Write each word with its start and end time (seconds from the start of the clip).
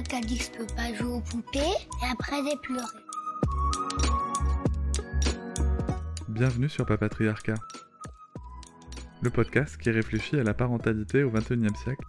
Avec 0.00 0.08
quelqu'un 0.08 0.26
qui 0.26 0.34
a 0.34 0.36
dit 0.36 0.38
que 0.38 0.44
je 0.44 0.58
peux 0.58 0.74
pas 0.74 0.94
jouer 0.94 1.12
aux 1.12 1.20
poupées 1.20 1.58
et 1.58 2.10
après 2.10 2.36
j'ai 2.42 2.56
pleuré. 2.56 2.86
Bienvenue 6.28 6.70
sur 6.70 6.86
Papatriarcat, 6.86 7.56
le 9.20 9.28
podcast 9.28 9.76
qui 9.76 9.90
réfléchit 9.90 10.38
à 10.38 10.42
la 10.42 10.54
parentalité 10.54 11.22
au 11.22 11.30
XXIe 11.30 11.76
siècle 11.84 12.06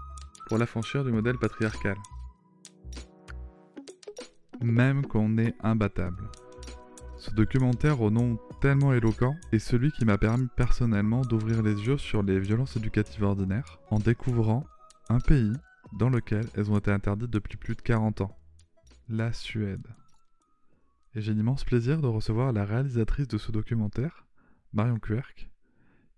pour 0.47 0.57
l'affranchir 0.57 1.03
du 1.03 1.11
modèle 1.11 1.37
patriarcal. 1.37 1.97
Même 4.61 5.05
qu'on 5.05 5.37
est 5.37 5.55
imbattable. 5.61 6.29
Ce 7.17 7.31
documentaire 7.31 7.99
au 7.99 8.09
nom 8.09 8.39
tellement 8.61 8.93
éloquent 8.93 9.35
est 9.51 9.59
celui 9.59 9.91
qui 9.91 10.05
m'a 10.05 10.17
permis 10.17 10.47
personnellement 10.55 11.23
d'ouvrir 11.23 11.61
les 11.61 11.75
yeux 11.75 11.97
sur 11.97 12.23
les 12.23 12.39
violences 12.39 12.77
éducatives 12.77 13.23
ordinaires 13.23 13.79
en 13.89 13.99
découvrant 13.99 14.63
un 15.09 15.19
pays 15.19 15.51
dans 15.93 16.09
lequel 16.09 16.45
elles 16.55 16.71
ont 16.71 16.77
été 16.77 16.91
interdites 16.91 17.29
depuis 17.29 17.57
plus 17.57 17.75
de 17.75 17.81
40 17.81 18.21
ans, 18.21 18.37
la 19.09 19.33
Suède. 19.33 19.87
Et 21.15 21.21
j'ai 21.21 21.33
l'immense 21.33 21.63
plaisir 21.63 22.01
de 22.01 22.07
recevoir 22.07 22.53
la 22.53 22.65
réalisatrice 22.65 23.27
de 23.27 23.37
ce 23.37 23.51
documentaire, 23.51 24.25
Marion 24.73 24.99
Querc, 24.99 25.49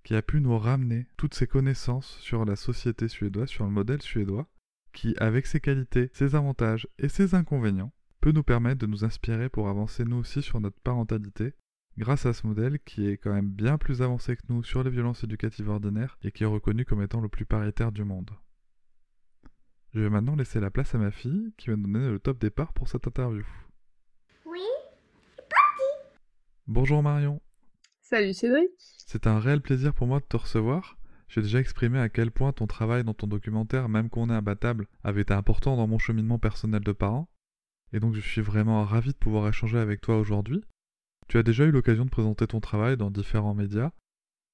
qui 0.04 0.16
a 0.16 0.22
pu 0.22 0.42
nous 0.42 0.58
ramener 0.58 1.08
toutes 1.18 1.34
ses 1.34 1.48
connaissances 1.48 2.18
sur 2.20 2.46
la 2.46 2.56
société 2.56 3.08
suédoise, 3.08 3.50
sur 3.50 3.66
le 3.66 3.72
modèle 3.72 4.02
suédois, 4.02 4.48
qui, 4.92 5.16
avec 5.18 5.48
ses 5.48 5.60
qualités, 5.60 6.12
ses 6.14 6.36
avantages 6.36 6.88
et 7.00 7.10
ses 7.10 7.34
inconvénients, 7.34 7.92
peut 8.22 8.32
nous 8.32 8.44
permettre 8.44 8.80
de 8.80 8.86
nous 8.86 9.04
inspirer 9.04 9.50
pour 9.50 9.68
avancer 9.68 10.06
nous 10.06 10.18
aussi 10.18 10.42
sur 10.42 10.60
notre 10.62 10.80
parentalité, 10.80 11.54
grâce 11.98 12.26
à 12.26 12.34
ce 12.34 12.46
modèle 12.46 12.80
qui 12.80 13.08
est 13.08 13.18
quand 13.18 13.34
même 13.34 13.50
bien 13.50 13.78
plus 13.78 14.02
avancé 14.02 14.36
que 14.36 14.44
nous 14.50 14.64
sur 14.64 14.84
les 14.84 14.90
violences 14.90 15.24
éducatives 15.24 15.70
ordinaires 15.70 16.18
et 16.22 16.32
qui 16.32 16.44
est 16.44 16.48
reconnu 16.48 16.86
comme 16.86 17.02
étant 17.02 17.22
le 17.22 17.30
plus 17.30 17.46
paritaire 17.46 17.92
du 17.92 18.04
monde. 18.04 18.32
Je 19.94 20.00
vais 20.00 20.10
maintenant 20.10 20.36
laisser 20.36 20.60
la 20.60 20.72
place 20.72 20.96
à 20.96 20.98
ma 20.98 21.12
fille 21.12 21.54
qui 21.56 21.70
va 21.70 21.76
nous 21.76 21.84
donner 21.84 22.10
le 22.10 22.18
top 22.18 22.40
départ 22.40 22.74
pour 22.74 22.88
cette 22.88 23.06
interview. 23.06 23.46
Oui 24.44 24.60
Bonjour 26.66 27.04
Marion. 27.04 27.40
Salut 28.02 28.34
Cédric. 28.34 28.72
C'est 28.80 29.28
un 29.28 29.40
réel 29.40 29.62
plaisir 29.62 29.94
pour 29.94 30.08
moi 30.08 30.20
de 30.20 30.26
te 30.26 30.36
recevoir. 30.36 30.98
J'ai 31.28 31.44
déjà 31.44 31.60
exprimé 31.60 32.00
à 32.00 32.10
quel 32.10 32.32
point 32.32 32.54
ton 32.54 32.66
travail 32.66 33.04
dans 33.04 33.14
ton 33.14 33.28
documentaire, 33.28 33.88
même 33.88 34.10
qu'on 34.10 34.32
est 34.32 34.34
imbattable, 34.34 34.88
avait 35.04 35.22
été 35.22 35.34
important 35.36 35.78
dans 35.78 35.86
mon 35.86 36.00
cheminement 36.00 36.40
personnel 36.40 36.82
de 36.82 36.92
parent. 36.92 37.30
Et 37.92 38.00
donc 38.00 38.16
je 38.16 38.20
suis 38.20 38.42
vraiment 38.42 38.84
ravi 38.86 39.12
de 39.12 39.18
pouvoir 39.18 39.48
échanger 39.48 39.78
avec 39.78 40.02
toi 40.02 40.18
aujourd'hui. 40.18 40.64
Tu 41.28 41.38
as 41.38 41.44
déjà 41.44 41.66
eu 41.66 41.72
l'occasion 41.72 42.06
de 42.06 42.10
présenter 42.10 42.48
ton 42.48 42.62
travail 42.62 42.98
dans 42.98 43.12
différents 43.12 43.54
médias. 43.54 43.92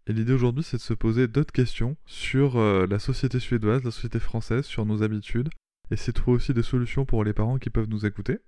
Et 0.10 0.14
l'idée 0.14 0.34
aujourd'hui, 0.34 0.64
c'est 0.64 0.78
de 0.78 0.82
se 0.82 0.96
poser 0.96 1.28
d'autres 1.28 1.54
questions 1.54 1.96
sur 2.08 2.58
euh, 2.58 2.88
la 2.88 2.98
société 2.98 3.40
suédoise, 3.40 3.84
la 3.84 3.92
société 3.92 4.20
française, 4.20 4.66
sur 4.66 4.84
nos 4.84 5.04
habitudes, 5.04 5.50
et 5.92 5.98
c'est 5.98 6.14
trouver 6.14 6.38
aussi 6.38 6.52
des 6.52 6.64
solutions 6.64 7.06
pour 7.06 7.24
les 7.24 7.32
parents 7.32 7.60
qui 7.60 7.70
peuvent 7.70 7.88
nous 7.88 8.08
écouter. 8.08 8.40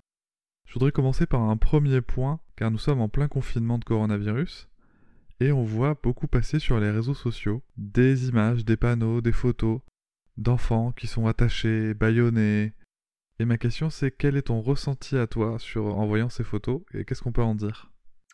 Je 0.68 0.74
voudrais 0.74 0.92
commencer 0.92 1.28
par 1.28 1.42
un 1.42 1.58
premier 1.58 2.02
point, 2.02 2.40
car 2.56 2.72
nous 2.72 2.80
sommes 2.80 3.00
en 3.00 3.10
plein 3.10 3.28
confinement 3.28 3.78
de 3.78 3.86
coronavirus, 3.86 4.70
et 5.40 5.52
on 5.52 5.64
voit 5.64 6.00
beaucoup 6.02 6.26
passer 6.26 6.58
sur 6.58 6.80
les 6.80 6.90
réseaux 6.90 7.14
sociaux 7.14 7.62
des 7.78 8.30
images, 8.30 8.66
des 8.66 8.78
panneaux, 8.78 9.22
des 9.22 9.32
photos 9.32 9.82
d'enfants 10.38 10.92
qui 10.94 11.06
sont 11.06 11.28
attachés, 11.28 11.94
bâillonnés. 11.94 12.74
Et 13.38 13.46
ma 13.46 13.60
question 13.60 13.92
c'est 13.92 14.10
quel 14.10 14.36
est 14.36 14.44
ton 14.44 14.62
ressenti 14.62 15.16
à 15.16 15.28
toi 15.28 15.60
sur 15.60 15.96
en 15.98 16.08
voyant 16.08 16.30
ces 16.30 16.44
photos 16.44 16.82
et 16.96 17.06
qu'est-ce 17.06 17.22
qu'on 17.22 17.32
peut 17.32 17.44
en 17.44 17.54
dire? 17.54 17.91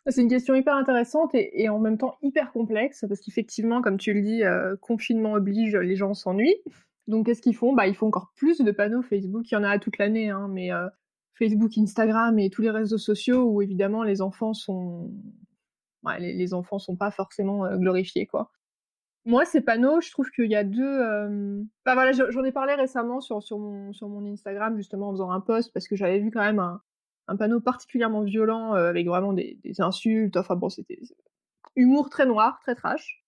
C'est 0.10 0.22
une 0.22 0.30
question 0.30 0.56
hyper 0.56 0.76
intéressante 0.76 1.32
et, 1.34 1.68
en 1.70 1.80
même 1.80 1.98
temps 1.98 2.18
hyper 2.22 2.52
complexe 2.54 3.04
parce 3.08 3.20
qu'effectivement, 3.22 3.82
comme 3.82 3.98
tu 3.98 4.14
le 4.14 4.22
dis, 4.22 4.44
euh, 4.44 4.76
confinement 4.78 5.34
oblige, 5.34 5.76
les 5.76 5.96
gens 5.96 6.14
s'ennuient. 6.14 6.62
Donc 7.08 7.26
qu'est-ce 7.26 7.42
qu'ils 7.42 7.56
font? 7.56 7.74
Bah 7.74 7.88
ils 7.88 7.96
font 7.96 8.08
encore 8.08 8.32
plus 8.36 8.60
de 8.62 8.72
panneaux 8.72 9.02
Facebook. 9.02 9.50
Il 9.52 9.56
y 9.56 9.58
en 9.58 9.64
a 9.64 9.80
toute 9.80 9.98
l'année, 9.98 10.30
hein, 10.30 10.48
mais 10.50 10.72
euh, 10.72 10.88
Facebook, 11.34 11.78
Instagram 11.78 12.40
et 12.40 12.50
tous 12.50 12.62
les 12.62 12.70
réseaux 12.70 12.98
sociaux 12.98 13.44
où 13.44 13.62
évidemment 13.62 14.04
les 14.04 14.22
enfants 14.22 14.54
sont, 14.54 15.12
ouais, 16.04 16.20
les, 16.20 16.34
les 16.34 16.54
enfants 16.54 16.80
sont 16.80 16.96
pas 16.96 17.12
forcément 17.12 17.66
euh, 17.66 17.78
glorifiés 17.78 18.26
quoi. 18.28 18.52
Moi, 19.26 19.44
ces 19.44 19.60
panneaux, 19.60 20.00
je 20.00 20.10
trouve 20.10 20.30
qu'il 20.32 20.50
y 20.50 20.56
a 20.56 20.64
deux. 20.64 21.00
Bah 21.86 21.96
voilà, 21.96 22.14
je- 22.14 22.32
j'en 22.32 22.46
ai 22.46 22.54
parlé 22.54 22.76
récemment 22.76 23.20
sur, 23.20 23.44
sur, 23.44 23.60
mon, 23.60 23.92
sur 23.92 24.08
mon 24.08 24.26
Instagram, 24.26 24.78
justement, 24.78 25.10
en 25.10 25.12
faisant 25.12 25.32
un 25.32 25.42
post, 25.42 25.74
parce 25.74 25.86
que 25.90 25.98
j'avais 25.98 26.20
vu 26.20 26.32
quand 26.32 26.40
même 26.40 26.60
un, 26.60 26.82
un 27.28 27.36
panneau 27.36 27.60
particulièrement 27.60 28.24
violent, 28.24 28.76
euh, 28.76 28.90
avec 28.90 29.08
vraiment 29.08 29.34
des, 29.34 29.60
insultes. 29.80 30.38
Enfin 30.38 30.56
bon, 30.56 30.70
c'était 30.70 31.00
humour 31.76 32.10
très 32.10 32.26
noir, 32.26 32.60
très 32.62 32.76
trash. 32.76 33.24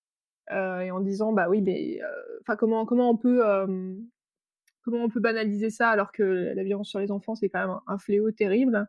Euh, 0.52 0.80
et 0.82 0.92
en 0.92 1.00
disant, 1.00 1.34
bah 1.34 1.48
oui, 1.50 1.62
mais. 1.62 2.00
euh, 2.02 2.40
Enfin, 2.42 2.56
comment, 2.56 2.86
comment 2.86 3.10
on 3.12 3.18
peut. 3.18 3.42
comment 4.84 5.04
on 5.04 5.10
peut 5.10 5.20
banaliser 5.20 5.70
ça 5.70 5.90
alors 5.90 6.12
que 6.12 6.24
la 6.56 6.64
violence 6.64 6.90
sur 6.90 7.00
les 7.00 7.12
enfants, 7.12 7.36
c'est 7.36 7.50
quand 7.50 7.60
même 7.60 7.70
un, 7.70 7.84
un 7.88 7.98
fléau 8.00 8.32
terrible? 8.32 8.88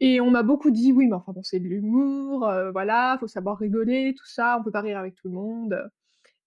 Et 0.00 0.20
on 0.20 0.30
m'a 0.30 0.42
beaucoup 0.42 0.70
dit, 0.70 0.92
oui, 0.92 1.06
mais 1.06 1.14
enfin 1.14 1.32
bon, 1.32 1.42
c'est 1.42 1.60
de 1.60 1.64
l'humour, 1.66 2.40
voilà, 2.72 3.16
faut 3.18 3.28
savoir 3.28 3.56
rigoler, 3.58 4.14
tout 4.18 4.26
ça, 4.26 4.58
on 4.60 4.64
peut 4.64 4.70
pas 4.70 4.82
rire 4.82 4.98
avec 4.98 5.14
tout 5.14 5.28
le 5.28 5.34
monde. 5.34 5.90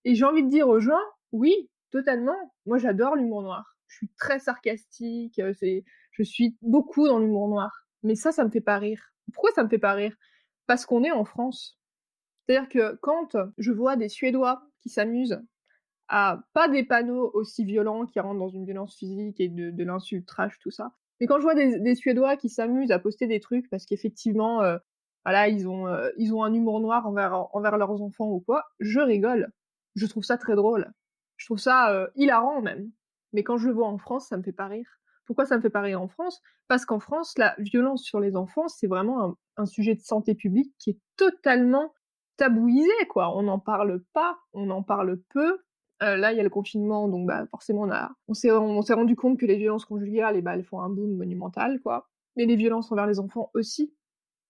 Et 0.05 0.13
j'ai 0.13 0.25
envie 0.25 0.43
de 0.43 0.49
dire 0.49 0.67
aux 0.69 0.79
gens, 0.79 0.99
oui, 1.31 1.69
totalement. 1.91 2.37
Moi, 2.65 2.77
j'adore 2.77 3.15
l'humour 3.15 3.41
noir. 3.41 3.75
Je 3.87 3.95
suis 3.97 4.09
très 4.17 4.39
sarcastique. 4.39 5.41
C'est, 5.53 5.83
je 6.19 6.23
suis 6.23 6.57
beaucoup 6.61 7.07
dans 7.07 7.19
l'humour 7.19 7.47
noir. 7.47 7.85
Mais 8.03 8.15
ça, 8.15 8.31
ça 8.31 8.43
me 8.45 8.49
fait 8.49 8.61
pas 8.61 8.77
rire. 8.77 9.01
Pourquoi 9.33 9.51
ça 9.51 9.63
me 9.63 9.69
fait 9.69 9.79
pas 9.79 9.93
rire? 9.93 10.15
Parce 10.67 10.85
qu'on 10.85 11.03
est 11.03 11.11
en 11.11 11.25
France. 11.25 11.79
C'est-à-dire 12.45 12.69
que 12.69 12.95
quand 13.01 13.37
je 13.57 13.71
vois 13.71 13.95
des 13.95 14.09
Suédois 14.09 14.63
qui 14.81 14.89
s'amusent 14.89 15.41
à 16.07 16.41
pas 16.53 16.67
des 16.67 16.83
panneaux 16.83 17.29
aussi 17.33 17.63
violents 17.63 18.05
qui 18.05 18.19
rentrent 18.19 18.39
dans 18.39 18.49
une 18.49 18.65
violence 18.65 18.95
physique 18.95 19.39
et 19.39 19.49
de, 19.49 19.69
de 19.69 19.83
l'insulte 19.83 20.27
trash, 20.27 20.57
tout 20.59 20.71
ça. 20.71 20.91
Mais 21.19 21.27
quand 21.27 21.37
je 21.37 21.43
vois 21.43 21.55
des, 21.55 21.95
Suédois 21.95 22.37
qui 22.37 22.49
s'amusent 22.49 22.91
à 22.91 22.99
poster 22.99 23.27
des 23.27 23.39
trucs 23.39 23.69
parce 23.69 23.85
qu'effectivement, 23.85 24.63
euh, 24.63 24.77
voilà, 25.25 25.49
ils 25.49 25.67
ont, 25.67 25.87
euh, 25.87 26.09
ils 26.17 26.33
ont 26.33 26.43
un 26.43 26.53
humour 26.53 26.79
noir 26.79 27.05
envers, 27.05 27.55
envers 27.55 27.77
leurs 27.77 28.01
enfants 28.01 28.29
ou 28.29 28.39
quoi, 28.39 28.63
je 28.79 28.99
rigole 28.99 29.51
je 29.95 30.05
trouve 30.05 30.23
ça 30.23 30.37
très 30.37 30.55
drôle. 30.55 30.91
Je 31.37 31.45
trouve 31.45 31.59
ça 31.59 31.91
euh, 31.91 32.07
hilarant 32.15 32.61
même. 32.61 32.91
Mais 33.33 33.43
quand 33.43 33.57
je 33.57 33.67
le 33.67 33.73
vois 33.73 33.87
en 33.87 33.97
France, 33.97 34.27
ça 34.27 34.37
me 34.37 34.43
fait 34.43 34.51
pas 34.51 34.67
rire. 34.67 34.87
Pourquoi 35.29 35.45
ça 35.45 35.57
me 35.57 35.61
fait 35.61 35.69
pas 35.69 35.81
rire 35.81 36.01
en 36.01 36.07
France? 36.07 36.41
Parce 36.67 36.85
qu'en 36.85 36.99
France, 36.99 37.37
la 37.37 37.53
violence 37.59 38.01
sur 38.01 38.19
les 38.19 38.35
enfants, 38.35 38.67
c'est 38.67 38.87
vraiment 38.87 39.35
un, 39.57 39.65
sujet 39.67 39.93
de 39.93 40.01
santé 40.01 40.33
publique 40.33 40.73
qui 40.79 40.89
est 40.89 40.99
totalement 41.17 41.93
tabouisé, 42.35 42.89
quoi. 43.11 43.37
On 43.37 43.43
n'en 43.43 43.59
parle 43.59 44.01
pas, 44.11 44.39
on 44.53 44.71
en 44.71 44.81
parle 44.81 45.19
peu. 45.29 45.59
Euh, 46.01 46.17
là, 46.17 46.31
il 46.31 46.37
y 46.37 46.39
a 46.39 46.43
le 46.43 46.49
confinement, 46.49 47.07
donc 47.07 47.27
bah, 47.27 47.45
forcément, 47.51 47.81
on, 47.81 47.91
a, 47.91 48.09
on 48.27 48.33
s'est 48.33 48.49
rendu 48.49 49.15
compte 49.15 49.37
que 49.37 49.45
les 49.45 49.57
violences 49.57 49.85
conjugales, 49.85 50.35
eh 50.35 50.41
ben, 50.41 50.53
elles 50.53 50.63
font 50.63 50.81
un 50.81 50.89
boom 50.89 51.15
monumental, 51.15 51.79
quoi. 51.81 52.09
Mais 52.35 52.47
les 52.47 52.55
violences 52.55 52.91
envers 52.91 53.05
les 53.05 53.19
enfants 53.19 53.51
aussi. 53.53 53.93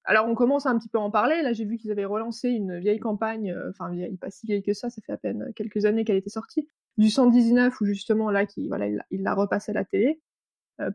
Alors 0.06 0.28
on 0.28 0.34
commence 0.34 0.66
à 0.66 0.69
un 0.69 0.79
petit 0.79 0.88
peu 0.88 0.97
à 0.97 1.01
en 1.01 1.12
parler. 1.12 1.41
Là, 1.41 1.51
j'ai 1.51 1.66
vu 1.66 1.78
qu'ils 1.78 1.91
avaient 1.91 2.06
relancé 2.06 2.50
une 2.50 2.79
vieille 2.79 3.00
campagne, 3.00 3.51
euh, 3.51 3.69
enfin 3.72 3.91
pas 4.19 4.31
si 4.31 4.47
vieille 4.47 4.63
que 4.63 4.73
ça, 4.73 4.89
ça 4.89 5.01
fait 5.01 5.12
à 5.12 5.18
peine 5.18 5.51
quelques 5.57 5.85
années 5.85 6.06
qu'elle 6.06 6.16
était 6.16 6.29
sortie, 6.29 6.69
du 6.97 7.09
119 7.09 7.79
où 7.81 7.85
justement 7.85 8.31
là, 8.31 8.45
qui 8.45 8.69
voilà, 8.69 8.88
il 8.88 9.23
l'a- 9.23 9.34
repassé 9.34 9.72
à 9.72 9.75
la 9.75 9.85
télé 9.85 10.22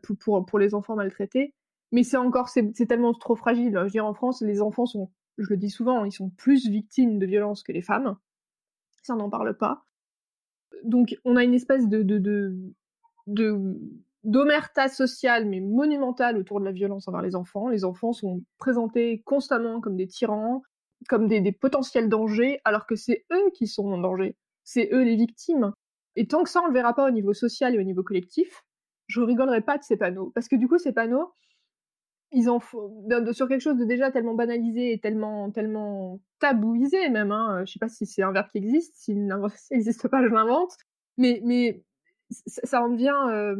pour, 0.03 0.17
pour 0.17 0.45
pour 0.45 0.59
les 0.59 0.73
enfants 0.73 0.95
maltraités. 0.95 1.53
Mais 1.91 2.03
c'est 2.03 2.17
encore, 2.17 2.49
c'est 2.49 2.87
tellement 2.87 3.13
trop 3.13 3.35
fragile. 3.35 3.71
Je 3.73 3.79
veux 3.79 3.89
dire, 3.89 4.05
en 4.05 4.13
France, 4.13 4.41
les 4.41 4.61
enfants 4.61 4.85
sont, 4.85 5.11
je 5.37 5.49
le 5.49 5.57
dis 5.57 5.69
souvent, 5.69 6.03
ils 6.03 6.11
sont 6.11 6.29
plus 6.29 6.67
victimes 6.67 7.19
de 7.19 7.25
violences 7.25 7.63
que 7.63 7.71
les 7.71 7.81
femmes. 7.81 8.17
Ça, 9.03 9.15
n'en 9.15 9.29
parle 9.29 9.55
pas. 9.55 9.85
Donc, 10.83 11.15
on 11.25 11.35
a 11.35 11.43
une 11.43 11.53
espèce 11.53 11.87
de 11.87 12.01
de 12.01 12.19
de, 13.27 13.79
d'omerta 14.23 14.87
sociale 14.87 15.45
mais 15.45 15.59
monumentale 15.61 16.37
autour 16.37 16.59
de 16.59 16.65
la 16.65 16.71
violence 16.71 17.07
envers 17.07 17.21
les 17.21 17.35
enfants. 17.35 17.69
Les 17.69 17.85
enfants 17.85 18.13
sont 18.13 18.43
présentés 18.57 19.21
constamment 19.25 19.79
comme 19.79 19.95
des 19.95 20.07
tyrans, 20.07 20.63
comme 21.07 21.27
des, 21.27 21.41
des 21.41 21.51
potentiels 21.51 22.09
dangers, 22.09 22.59
alors 22.65 22.87
que 22.87 22.95
c'est 22.95 23.25
eux 23.31 23.51
qui 23.53 23.67
sont 23.67 23.87
en 23.87 23.99
danger. 23.99 24.35
C'est 24.63 24.89
eux 24.91 25.03
les 25.03 25.15
victimes. 25.15 25.71
Et 26.15 26.27
tant 26.27 26.43
que 26.43 26.49
ça, 26.49 26.61
on 26.63 26.67
le 26.67 26.73
verra 26.73 26.93
pas 26.95 27.07
au 27.07 27.11
niveau 27.11 27.33
social 27.33 27.75
et 27.75 27.79
au 27.79 27.83
niveau 27.83 28.03
collectif, 28.03 28.64
je 29.07 29.21
rigolerai 29.21 29.61
pas 29.61 29.77
de 29.77 29.83
ces 29.83 29.97
panneaux. 29.97 30.31
Parce 30.33 30.47
que 30.47 30.55
du 30.55 30.67
coup, 30.67 30.77
ces 30.77 30.91
panneaux, 30.91 31.31
ils 32.31 32.49
en 32.49 32.59
font 32.59 32.91
sur 33.33 33.47
quelque 33.47 33.61
chose 33.61 33.77
de 33.77 33.85
déjà 33.85 34.11
tellement 34.11 34.33
banalisé 34.33 34.93
et 34.93 34.99
tellement 34.99 35.51
tellement 35.51 36.19
tabouisé 36.39 37.09
même. 37.09 37.31
Hein. 37.31 37.63
Je 37.65 37.73
sais 37.73 37.79
pas 37.79 37.89
si 37.89 38.05
c'est 38.05 38.23
un 38.23 38.31
verbe 38.31 38.47
qui 38.51 38.57
existe. 38.57 38.95
S'il 38.95 39.27
n'existe 39.71 40.07
pas, 40.09 40.21
je 40.23 40.27
l'invente. 40.27 40.75
Mais 41.17 41.83
ça 42.29 42.81
en 42.81 42.89
devient, 42.89 43.55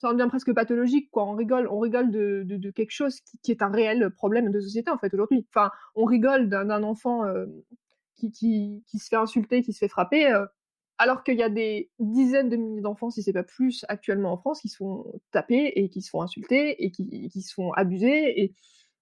ça 0.00 0.10
en 0.10 0.28
presque 0.28 0.52
pathologique, 0.52 1.10
quoi. 1.10 1.24
On 1.24 1.34
rigole, 1.34 1.66
on 1.68 1.78
rigole 1.78 2.10
de, 2.10 2.70
quelque 2.70 2.92
chose 2.92 3.20
qui, 3.42 3.50
est 3.50 3.62
un 3.62 3.70
réel 3.70 4.10
problème 4.10 4.50
de 4.50 4.60
société 4.60 4.90
en 4.90 4.98
fait 4.98 5.12
aujourd'hui. 5.14 5.46
Enfin, 5.48 5.70
on 5.94 6.04
rigole 6.04 6.48
d'un 6.48 6.82
enfant 6.82 7.24
qui, 8.14 8.84
se 8.86 9.08
fait 9.08 9.16
insulter, 9.16 9.62
qui 9.62 9.72
se 9.72 9.78
fait 9.78 9.88
frapper, 9.88 10.32
alors 10.98 11.24
qu'il 11.24 11.36
y 11.36 11.42
a 11.42 11.48
des 11.48 11.90
dizaines 11.98 12.48
de 12.48 12.56
milliers 12.56 12.80
d'enfants, 12.80 13.10
si 13.10 13.22
c'est 13.22 13.32
pas 13.32 13.42
plus, 13.42 13.84
actuellement 13.88 14.32
en 14.32 14.36
France, 14.36 14.60
qui 14.60 14.68
se 14.68 14.76
font 14.76 15.04
taper 15.30 15.72
et 15.76 15.88
qui 15.88 16.02
se 16.02 16.10
font 16.10 16.22
insulter 16.22 16.84
et 16.84 16.90
qui, 16.90 17.42
se 17.42 17.54
font 17.54 17.72
abuser. 17.72 18.42
Et 18.42 18.54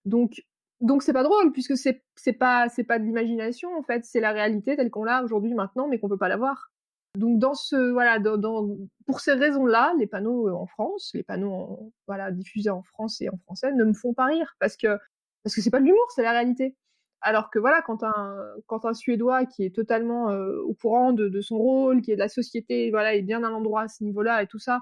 donc, 0.05 0.43
donc 0.81 1.03
c'est 1.03 1.13
pas 1.13 1.23
drôle 1.23 1.53
puisque 1.53 1.77
c'est 1.77 2.03
c'est 2.17 2.33
pas 2.33 2.69
c'est 2.69 2.85
pas 2.85 2.99
de 2.99 3.05
l'imagination 3.05 3.71
en 3.77 3.83
fait, 3.83 4.05
c'est 4.05 4.21
la 4.21 4.33
réalité 4.33 4.77
telle 4.77 4.91
qu'on 4.91 5.05
l'a 5.05 5.23
aujourd'hui 5.23 5.55
maintenant, 5.55 5.89
mais 5.89 5.99
qu'on 5.99 6.09
peut 6.09 6.17
pas 6.19 6.29
l'avoir. 6.29 6.71
Donc 7.17 7.39
dans 7.39 7.55
ce 7.55 7.91
voilà, 7.91 8.19
dans, 8.19 8.69
pour 9.07 9.21
ces 9.21 9.33
raisons-là, 9.33 9.93
les 9.99 10.07
panneaux 10.07 10.49
euh, 10.49 10.53
en 10.53 10.67
France, 10.67 11.11
les 11.15 11.25
panneaux 11.25 11.93
voilà 12.07 12.31
diffusés 12.31 12.71
en 12.71 12.83
France 12.83 13.21
et 13.21 13.29
en 13.29 13.37
français 13.39 13.73
ne 13.73 13.85
me 13.85 13.93
font 13.93 14.15
pas 14.15 14.27
rire 14.27 14.55
parce 14.61 14.77
que 14.77 14.97
parce 15.43 15.55
que 15.55 15.61
c'est 15.61 15.71
pas 15.71 15.81
de 15.81 15.87
l'humour, 15.87 16.07
c'est 16.15 16.23
la 16.23 16.33
réalité. 16.33 16.77
Alors 17.23 17.51
que 17.51 17.59
voilà, 17.59 17.83
quand 17.83 18.03
un 18.03 18.37
quand 18.67 18.85
un 18.87 18.95
Suédois 18.95 19.45
qui 19.47 19.65
est 19.65 19.75
totalement 19.75 20.31
euh, 20.31 20.61
au 20.63 20.75
courant 20.75 21.13
de, 21.13 21.41
son 21.41 21.59
rôle, 21.59 22.03
qui 22.03 22.13
est 22.13 22.15
de 22.15 22.21
la 22.21 22.29
société, 22.29 22.91
voilà, 22.91 23.15
est 23.15 23.23
bien 23.23 23.45
à 23.45 23.51
l'endroit 23.51 23.83
à 23.83 23.89
ce 23.89 24.03
niveau-là 24.05 24.43
et 24.43 24.47
tout 24.47 24.59
ça, 24.59 24.81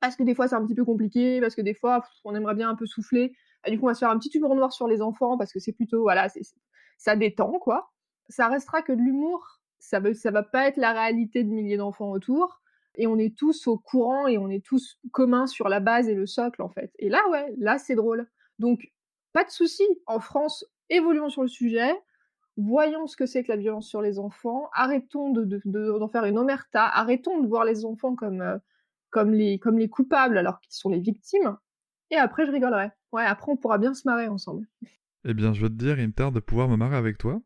parce 0.00 0.16
que 0.16 0.22
des 0.24 0.34
fois 0.34 0.48
c'est 0.48 0.56
un 0.56 0.64
petit 0.66 0.74
peu 0.74 0.84
compliqué, 0.84 1.40
parce 1.40 1.54
que 1.54 1.62
des 1.62 1.74
fois 1.74 2.04
on 2.24 2.34
aimerait 2.34 2.54
bien 2.54 2.70
un 2.70 2.74
peu 2.74 2.86
souffler, 2.86 3.36
et 3.64 3.70
du 3.70 3.78
coup 3.78 3.84
on 3.84 3.88
va 3.88 3.94
se 3.94 4.00
faire 4.00 4.10
un 4.10 4.18
petit 4.18 4.30
humour 4.36 4.54
noir 4.56 4.72
sur 4.72 4.88
les 4.88 5.02
enfants 5.02 5.38
parce 5.38 5.52
que 5.52 5.60
c'est 5.60 5.72
plutôt 5.72 6.02
voilà, 6.02 6.28
ça 6.98 7.16
détend 7.16 7.58
quoi. 7.60 7.92
Ça 8.28 8.48
restera 8.48 8.82
que 8.82 8.92
de 8.92 9.00
l'humour 9.00 9.60
ça 9.78 10.00
ne 10.00 10.12
ça 10.12 10.30
va 10.30 10.42
pas 10.42 10.66
être 10.68 10.76
la 10.76 10.92
réalité 10.92 11.44
de 11.44 11.50
milliers 11.50 11.76
d'enfants 11.76 12.10
autour. 12.10 12.60
Et 12.96 13.06
on 13.06 13.18
est 13.18 13.36
tous 13.36 13.66
au 13.66 13.78
courant 13.78 14.26
et 14.26 14.38
on 14.38 14.48
est 14.48 14.64
tous 14.64 14.98
communs 15.12 15.46
sur 15.46 15.68
la 15.68 15.80
base 15.80 16.08
et 16.08 16.14
le 16.14 16.26
socle, 16.26 16.62
en 16.62 16.70
fait. 16.70 16.90
Et 16.98 17.10
là, 17.10 17.20
ouais, 17.30 17.54
là, 17.58 17.78
c'est 17.78 17.94
drôle. 17.94 18.26
Donc, 18.58 18.90
pas 19.32 19.44
de 19.44 19.50
souci. 19.50 19.84
En 20.06 20.18
France, 20.18 20.64
évoluons 20.90 21.28
sur 21.28 21.42
le 21.42 21.48
sujet. 21.48 21.92
Voyons 22.56 23.06
ce 23.06 23.16
que 23.16 23.26
c'est 23.26 23.44
que 23.44 23.52
la 23.52 23.58
violence 23.58 23.88
sur 23.88 24.00
les 24.00 24.18
enfants. 24.18 24.70
Arrêtons 24.72 25.30
d'en 25.32 25.42
de, 25.42 26.10
faire 26.10 26.24
une 26.24 26.38
omerta. 26.38 26.84
Arrêtons 26.84 27.40
de 27.40 27.46
voir 27.46 27.64
les 27.64 27.84
enfants 27.84 28.14
comme, 28.14 28.40
euh, 28.40 28.58
comme, 29.10 29.32
les, 29.32 29.58
comme 29.58 29.78
les 29.78 29.88
coupables 29.88 30.38
alors 30.38 30.60
qu'ils 30.60 30.74
sont 30.74 30.88
les 30.88 31.00
victimes. 31.00 31.56
Et 32.10 32.16
après, 32.16 32.46
je 32.46 32.52
rigolerai. 32.52 32.90
Ouais, 33.12 33.24
après, 33.24 33.52
on 33.52 33.56
pourra 33.56 33.78
bien 33.78 33.94
se 33.94 34.02
marrer 34.06 34.28
ensemble. 34.28 34.66
Eh 35.24 35.34
bien, 35.34 35.52
je 35.52 35.62
veux 35.62 35.68
te 35.68 35.74
dire, 35.74 35.98
il 35.98 36.08
me 36.08 36.12
tarde 36.12 36.34
de 36.34 36.40
pouvoir 36.40 36.68
me 36.68 36.76
marrer 36.76 36.96
avec 36.96 37.18
toi. 37.18 37.40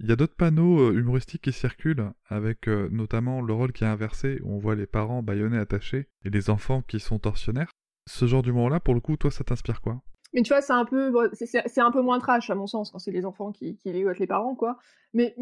Il 0.00 0.08
y 0.08 0.12
a 0.12 0.16
d'autres 0.16 0.36
panneaux 0.36 0.80
euh, 0.80 0.98
humoristiques 0.98 1.42
qui 1.42 1.52
circulent, 1.52 2.12
avec 2.26 2.68
euh, 2.68 2.88
notamment 2.90 3.40
le 3.40 3.52
rôle 3.52 3.72
qui 3.72 3.84
est 3.84 3.88
inversé, 3.88 4.40
où 4.42 4.54
on 4.54 4.58
voit 4.58 4.74
les 4.74 4.86
parents 4.86 5.22
bâillonnés 5.22 5.58
attachés 5.58 6.08
et 6.24 6.30
les 6.30 6.50
enfants 6.50 6.82
qui 6.82 7.00
sont 7.00 7.18
tortionnaires. 7.18 7.70
Ce 8.06 8.26
genre 8.26 8.42
d'humour-là, 8.42 8.80
pour 8.80 8.94
le 8.94 9.00
coup, 9.00 9.16
toi, 9.16 9.30
ça 9.30 9.44
t'inspire 9.44 9.80
quoi? 9.80 10.02
Mais 10.34 10.42
tu 10.42 10.52
vois, 10.52 10.60
c'est 10.60 10.72
un 10.72 10.84
peu, 10.84 11.30
c'est 11.32 11.80
un 11.80 11.90
peu 11.90 12.02
moins 12.02 12.18
trash 12.18 12.50
à 12.50 12.54
mon 12.54 12.66
sens 12.66 12.90
quand 12.90 12.98
c'est 12.98 13.12
les 13.12 13.24
enfants 13.24 13.52
qui, 13.52 13.76
qui 13.76 13.88
avec 13.88 14.18
les 14.18 14.26
parents, 14.26 14.54
quoi. 14.54 14.78
Mais, 15.12 15.34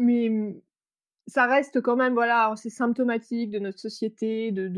ça 1.25 1.45
reste 1.45 1.79
quand 1.79 1.95
même, 1.95 2.13
voilà, 2.13 2.53
c'est 2.57 2.69
symptomatique 2.69 3.49
de 3.49 3.59
notre 3.59 3.79
société, 3.79 4.51
de, 4.51 4.69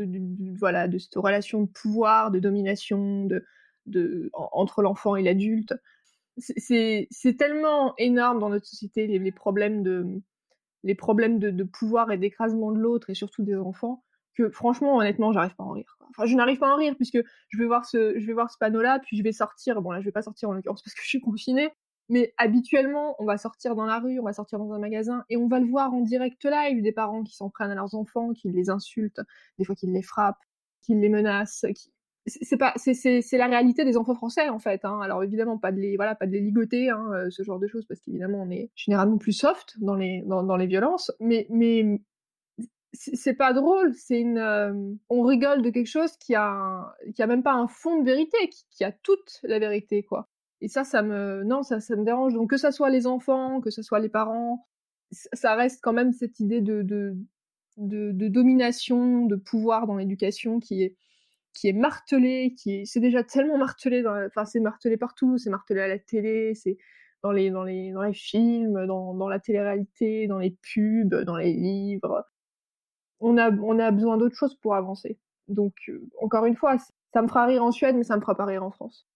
voilà, 0.59 0.88
de 0.88 1.00
cette 1.00 1.15
relation 1.15 1.62
de 1.62 1.67
pouvoir, 1.67 2.29
de 2.29 2.38
domination, 2.39 3.25
de 3.25 4.29
entre 4.33 4.81
l'enfant 4.81 5.15
et 5.15 5.23
l'adulte 5.23 5.73
c'est 6.38 7.38
tellement 7.38 7.95
énorme 7.97 8.39
dans 8.39 8.50
notre 8.50 8.65
société 8.65 9.07
les, 9.07 9.31
problèmes 9.31 9.83
de 9.83 10.21
les 10.83 10.95
problèmes 10.95 11.39
de, 11.39 11.63
pouvoir 11.63 12.12
et 12.12 12.17
d'écrasement 12.17 12.71
de 12.71 12.79
l'autre 12.79 13.09
et 13.09 13.15
surtout 13.15 13.44
des 13.44 13.56
enfants 13.56 14.03
que 14.36 14.50
franchement 14.50 14.98
honnêtement 14.98 15.32
j'arrive 15.32 15.56
pas 15.56 15.64
à 15.64 15.68
en 15.68 15.72
rire 15.72 15.98
enfin 16.18 16.26
je 16.26 16.36
n'arrive 16.36 16.60
pas 16.60 16.70
à 16.70 16.74
en 16.74 16.78
rire 16.78 16.96
puisque 16.96 17.20
je 17.50 17.58
vais 17.58 17.66
voir 17.66 17.86
ce 17.86 18.18
je 18.20 18.26
vais 18.26 18.34
voir 18.34 18.52
ce 18.52 18.58
panneau 18.58 18.82
là 18.82 19.00
puis 19.00 19.18
je 19.18 19.24
vais 19.24 19.32
sortir. 19.32 19.82
Bon 19.82 19.92
là 19.92 20.00
je 20.00 20.06
vais 20.06 20.12
pas 20.12 20.22
sortir 20.22 20.50
en 20.50 20.54
l'occurrence 20.54 20.82
parce 20.84 20.94
que 20.94 21.02
je 21.02 21.08
suis 21.08 21.22
confinée. 21.22 21.70
Mais 22.08 22.34
habituellement 22.38 23.16
on 23.20 23.26
va 23.26 23.38
sortir 23.38 23.76
dans 23.76 23.86
la 23.86 24.00
rue 24.00 24.20
on 24.20 24.24
va 24.24 24.34
sortir 24.34 24.60
dans 24.60 24.72
un 24.74 24.80
magasin 24.80 25.24
et 25.30 25.38
on 25.38 25.48
va 25.48 25.60
le 25.60 25.68
voir 25.68 25.94
en 25.94 26.02
direct 26.02 26.44
live 26.46 26.84
des 26.84 26.92
parents 26.92 27.24
qui 27.24 27.36
s'en 27.36 27.50
prennent 27.50 27.72
à 27.72 27.76
leurs 27.76 27.96
enfants 27.96 28.32
qui 28.34 28.52
les 28.52 28.70
insultent 28.70 29.22
des 29.58 29.66
fois 29.66 29.74
qu'ils 29.76 29.92
les 29.92 30.04
frappent 30.04 30.44
qu'ils 30.84 31.00
les 31.00 31.10
menacent 31.10 31.66
qui, 31.76 31.92
c'est 32.28 32.58
pas 32.58 32.74
c'est 32.76 33.24
la 33.34 33.48
réalité 33.48 33.86
des 33.86 33.98
enfants 33.98 34.14
français 34.14 34.50
en 34.50 34.60
fait 34.60 34.86
hein. 34.86 35.00
alors 35.02 35.24
évidemment 35.24 35.58
pas 35.58 35.72
de 35.72 35.80
les 35.80 35.96
voilà 35.96 36.14
pas 36.14 36.28
de 36.28 36.32
les 36.32 36.42
ligoter 36.42 36.92
hein, 36.92 37.04
euh, 37.14 37.32
ce 37.32 37.42
genre 37.42 37.58
de 37.58 37.68
choses 37.68 37.86
parce 37.88 38.00
qu'évidemment 38.02 38.44
on 38.44 38.52
est 38.52 38.70
généralement 38.76 39.18
plus 39.18 39.34
soft 39.34 39.76
dans 39.80 39.96
les 39.96 40.22
dans, 40.28 40.44
dans 40.44 40.58
les 40.58 40.68
violences. 40.68 41.12
Mais 41.20 41.48
mais 41.50 42.02
c'est 42.95 43.33
pas 43.33 43.53
drôle 43.53 43.94
c'est 43.94 44.19
une 44.19 44.38
euh, 44.38 44.74
on 45.09 45.21
rigole 45.24 45.62
de 45.62 45.69
quelque 45.69 45.88
chose 45.88 46.15
qui 46.18 46.36
a 46.36 46.95
qui 47.13 47.21
a 47.21 47.27
même 47.27 47.44
pas 47.44 47.53
un 47.53 47.68
fond 47.68 48.00
de 48.00 48.06
vérité 48.06 48.38
qui, 48.71 48.83
a 48.83 48.92
toute 48.92 49.39
la 49.44 49.59
vérité 49.59 50.03
quoi. 50.03 50.30
Et 50.62 50.68
ça 50.68 50.83
ça 50.83 51.01
me 51.01 51.44
non 51.44 51.63
ça 51.63 51.80
ça 51.80 51.95
me 51.95 52.06
dérange. 52.06 52.33
Donc 52.33 52.50
que 52.50 52.57
ça 52.57 52.71
soit 52.71 52.89
les 52.89 53.07
enfants 53.07 53.62
que 53.62 53.69
ce 53.69 53.81
soit 53.81 54.00
les 54.00 54.09
parents 54.09 54.65
ça 55.12 55.56
reste 55.56 55.80
quand 55.83 55.94
même 55.94 56.12
cette 56.13 56.39
idée 56.39 56.62
de 56.62 56.81
de, 57.77 58.27
domination 58.30 59.25
de 59.25 59.36
pouvoir 59.36 59.88
dans 59.88 59.98
l'éducation 59.98 60.59
qui 60.59 60.83
est 60.83 60.95
qui 61.53 61.69
est 61.69 61.74
martelé, 61.74 62.53
qui 62.57 62.81
est, 62.81 62.86
c'est 62.86 63.00
déjà 63.00 63.24
tellement 63.24 63.57
martelé, 63.57 64.03
enfin 64.06 64.44
c'est 64.44 64.59
martelé 64.59 64.98
partout, 64.98 65.38
c'est 65.38 65.50
martelé 65.50 65.80
à 65.81 65.88
la 65.88 66.00
télé, 66.00 66.53
c'est 66.53 66.77
dans 67.24 67.31
les 67.31 67.50
dans 67.50 67.63
les 67.63 67.91
dans 67.91 68.03
les 68.03 68.13
films, 68.13 68.86
dans 68.86 69.13
dans 69.13 69.30
la 69.30 69.39
télé-réalité, 69.39 70.27
dans 70.27 70.39
les 70.39 70.51
pubs, 70.51 71.15
dans 71.24 71.38
les 71.38 71.53
livres. 71.53 72.25
On 73.19 73.38
a 73.38 73.91
besoin 73.91 74.17
d'autre 74.17 74.35
chose 74.35 74.56
pour 74.56 74.75
avancer. 74.75 75.17
Donc 75.47 75.73
euh, 75.89 76.07
encore 76.21 76.45
une 76.45 76.56
fois, 76.56 76.77
ça 77.13 77.21
me 77.21 77.27
fera 77.27 77.45
rire 77.45 77.63
en 77.63 77.71
Suède, 77.71 77.95
mais 77.95 78.03
ça 78.03 78.15
me 78.15 78.21
fera 78.21 78.35
pas 78.35 78.45
rire 78.45 78.63
en 78.63 78.71
France. 78.71 79.07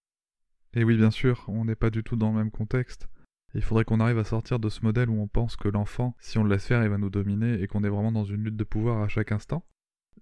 Et 0.73 0.83
oui, 0.83 0.97
bien 0.97 1.11
sûr, 1.11 1.45
on 1.47 1.65
n'est 1.65 1.75
pas 1.75 1.89
du 1.89 2.03
tout 2.03 2.15
dans 2.15 2.29
le 2.29 2.37
même 2.37 2.51
contexte. 2.51 3.07
Il 3.55 3.63
faudrait 3.63 3.83
qu'on 3.83 3.99
arrive 3.99 4.19
à 4.19 4.23
sortir 4.23 4.59
de 4.59 4.69
ce 4.69 4.81
modèle 4.83 5.09
où 5.09 5.19
on 5.19 5.27
pense 5.27 5.55
que 5.55 5.67
l'enfant, 5.67 6.15
si 6.19 6.37
on 6.37 6.43
le 6.43 6.51
laisse 6.51 6.67
faire, 6.67 6.83
il 6.83 6.89
va 6.89 6.99
nous 6.99 7.09
dominer 7.09 7.61
et 7.61 7.67
qu'on 7.67 7.83
est 7.83 7.89
vraiment 7.89 8.11
dans 8.11 8.23
une 8.23 8.43
lutte 8.43 8.57
de 8.57 8.63
pouvoir 8.63 9.01
à 9.01 9.07
chaque 9.07 9.31
instant 9.31 9.63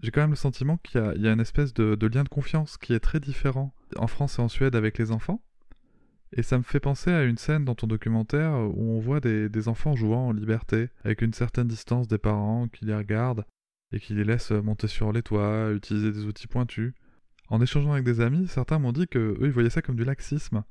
j'ai 0.01 0.11
quand 0.11 0.21
même 0.21 0.31
le 0.31 0.35
sentiment 0.35 0.77
qu'il 0.77 1.01
y, 1.01 1.27
a 1.27 1.31
une 1.31 1.39
espèce 1.39 1.73
de, 1.73 2.07
lien 2.07 2.23
de 2.23 2.29
confiance 2.29 2.77
qui 2.77 2.93
est 2.93 2.99
très 2.99 3.19
différent 3.19 3.73
en 3.97 4.07
France 4.07 4.37
et 4.37 4.41
en 4.41 4.47
Suède 4.47 4.75
avec 4.75 4.97
les 4.97 5.11
enfants. 5.11 5.41
Et 6.33 6.43
ça 6.43 6.57
me 6.57 6.63
fait 6.63 6.79
penser 6.79 7.11
à 7.11 7.23
une 7.23 7.37
scène 7.37 7.63
dans 7.63 7.75
ton 7.75 7.87
documentaire 7.87 8.51
où 8.53 8.91
on 8.91 8.99
voit 8.99 9.21
des, 9.21 9.67
enfants 9.67 9.95
jouant 9.95 10.27
en 10.27 10.31
liberté, 10.33 10.89
avec 11.03 11.21
une 11.21 11.33
certaine 11.33 11.67
distance 11.67 12.07
des 12.07 12.17
parents 12.17 12.67
qui 12.67 12.85
les 12.85 12.95
regardent 12.95 13.45
et 13.91 13.99
qui 13.99 14.13
les 14.13 14.23
laissent 14.23 14.51
monter 14.51 14.87
sur 14.87 15.11
les 15.11 15.23
toits, 15.23 15.71
utiliser 15.71 16.11
des 16.11 16.25
outils 16.25 16.47
pointus. 16.47 16.93
En 17.49 17.61
échangeant 17.61 17.93
avec 17.93 18.03
des 18.03 18.19
amis, 18.19 18.47
certains 18.47 18.79
m'ont 18.79 18.91
dit 18.91 19.07
que 19.07 19.19
eux 19.19 19.45
ils 19.45 19.51
voyaient 19.51 19.69
ça 19.69 19.81
comme 19.81 19.95
du 19.95 20.03
laxisme. 20.03 20.63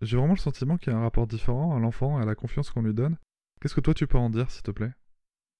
J'ai 0.00 0.16
vraiment 0.16 0.34
le 0.34 0.38
sentiment 0.38 0.76
qu'il 0.76 0.92
y 0.92 0.96
a 0.96 0.98
un 0.98 1.02
rapport 1.02 1.26
différent 1.26 1.76
à 1.76 1.80
l'enfant 1.80 2.18
et 2.18 2.22
à 2.22 2.26
la 2.26 2.34
confiance 2.34 2.70
qu'on 2.70 2.82
lui 2.82 2.94
donne. 2.94 3.16
Qu'est-ce 3.60 3.74
que 3.74 3.80
toi 3.80 3.94
tu 3.94 4.06
peux 4.06 4.18
en 4.18 4.30
dire, 4.30 4.50
s'il 4.50 4.62
te 4.62 4.70
plaît? 4.70 4.92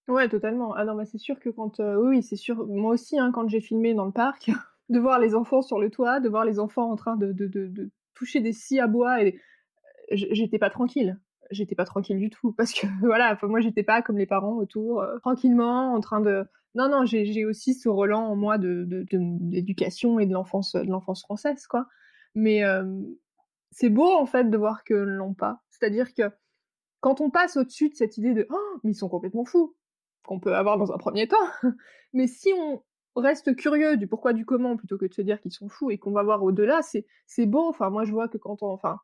Ouais, 0.09 0.29
totalement. 0.29 0.75
Ah 0.75 0.85
non, 0.85 0.97
c'est 1.05 1.19
sûr 1.19 1.39
que 1.39 1.51
quand, 1.51 1.81
euh, 1.81 1.97
oui, 1.97 2.23
c'est 2.23 2.37
sûr. 2.37 2.67
Moi 2.67 2.95
aussi, 2.95 3.19
hein, 3.19 3.31
quand 3.33 3.49
j'ai 3.49 3.61
filmé 3.61 3.95
dans 3.95 4.07
le 4.07 4.13
parc, 4.13 4.51
de 4.89 4.99
voir 4.99 5.19
les 5.19 5.35
enfants 5.35 5.63
sur 5.63 5.79
le 5.79 5.91
toit, 5.91 6.21
de 6.21 6.29
voir 6.29 6.45
les 6.45 6.59
enfants 6.59 6.91
en 6.91 6.97
train 6.97 7.17
de, 7.17 7.33
de, 7.33 7.47
de, 7.47 7.91
toucher 8.15 8.41
des 8.41 8.53
scies 8.53 8.81
à 8.81 8.87
bois, 8.87 9.23
et 9.23 9.41
j'étais 10.11 10.59
pas 10.59 10.71
tranquille. 10.71 11.19
J'étais 11.51 11.75
pas 11.75 11.85
tranquille 11.85 12.19
du 12.19 12.31
tout 12.31 12.53
parce 12.53 12.73
que 12.73 12.87
voilà, 13.01 13.39
moi 13.43 13.61
j'étais 13.61 13.83
pas 13.83 14.03
comme 14.03 14.19
les 14.19 14.27
parents 14.27 14.57
autour, 14.57 15.03
euh, 15.03 15.19
tranquillement, 15.19 15.93
en 15.95 16.01
train 16.01 16.21
de. 16.21 16.45
Non, 16.77 16.89
non, 16.89 17.05
j'ai 17.05 17.45
aussi 17.45 17.75
ce 17.75 17.89
relan 17.89 18.21
en 18.29 18.37
moi 18.37 18.57
de 18.57 18.87
d'éducation 19.11 20.21
et 20.21 20.27
de 20.27 20.33
l'enfance 20.33 20.73
de 20.75 20.89
l'enfance 20.89 21.23
française, 21.23 21.67
quoi. 21.67 21.87
Mais 22.37 22.63
euh, 22.63 22.85
c'est 23.73 23.91
beau 23.91 24.13
en 24.13 24.27
fait 24.27 24.51
de 24.51 24.57
voir 24.57 24.85
que 24.85 24.95
l'ont 24.95 25.35
pas. 25.35 25.61
C'est-à-dire 25.71 26.15
que 26.15 26.31
quand 27.01 27.21
on 27.21 27.31
passe 27.31 27.57
au-dessus 27.57 27.89
de 27.89 27.95
cette 27.95 28.19
idée 28.19 28.35
de 28.35 28.47
oh, 28.51 28.79
mais 28.85 28.93
ils 28.93 28.95
sont 28.95 29.09
complètement 29.09 29.45
fous 29.45 29.75
qu'on 30.25 30.39
peut 30.39 30.55
avoir 30.55 30.79
dans 30.79 30.93
un 30.93 30.99
premier 30.99 31.27
temps. 31.27 31.37
Mais 32.13 32.27
si 32.27 32.53
on 32.53 32.83
reste 33.17 33.57
curieux 33.57 33.97
du 33.97 34.07
pourquoi 34.07 34.33
du 34.33 34.45
comment 34.45 34.77
plutôt 34.77 34.99
que 34.99 35.07
de 35.07 35.15
se 35.15 35.23
dire 35.23 35.41
qu'ils 35.41 35.53
sont 35.53 35.69
fous 35.69 35.91
et 35.91 35.99
qu'on 35.99 36.13
va 36.13 36.23
voir 36.23 36.43
au-delà, 36.43 36.81
c'est 36.83 37.47
beau. 37.47 37.69
Enfin, 37.69 37.91
moi 37.91 38.05
je 38.05 38.13
vois 38.13 38.29
que 38.29 38.39
quand 38.39 38.63
on, 38.63 38.69
enfin, 38.69 39.01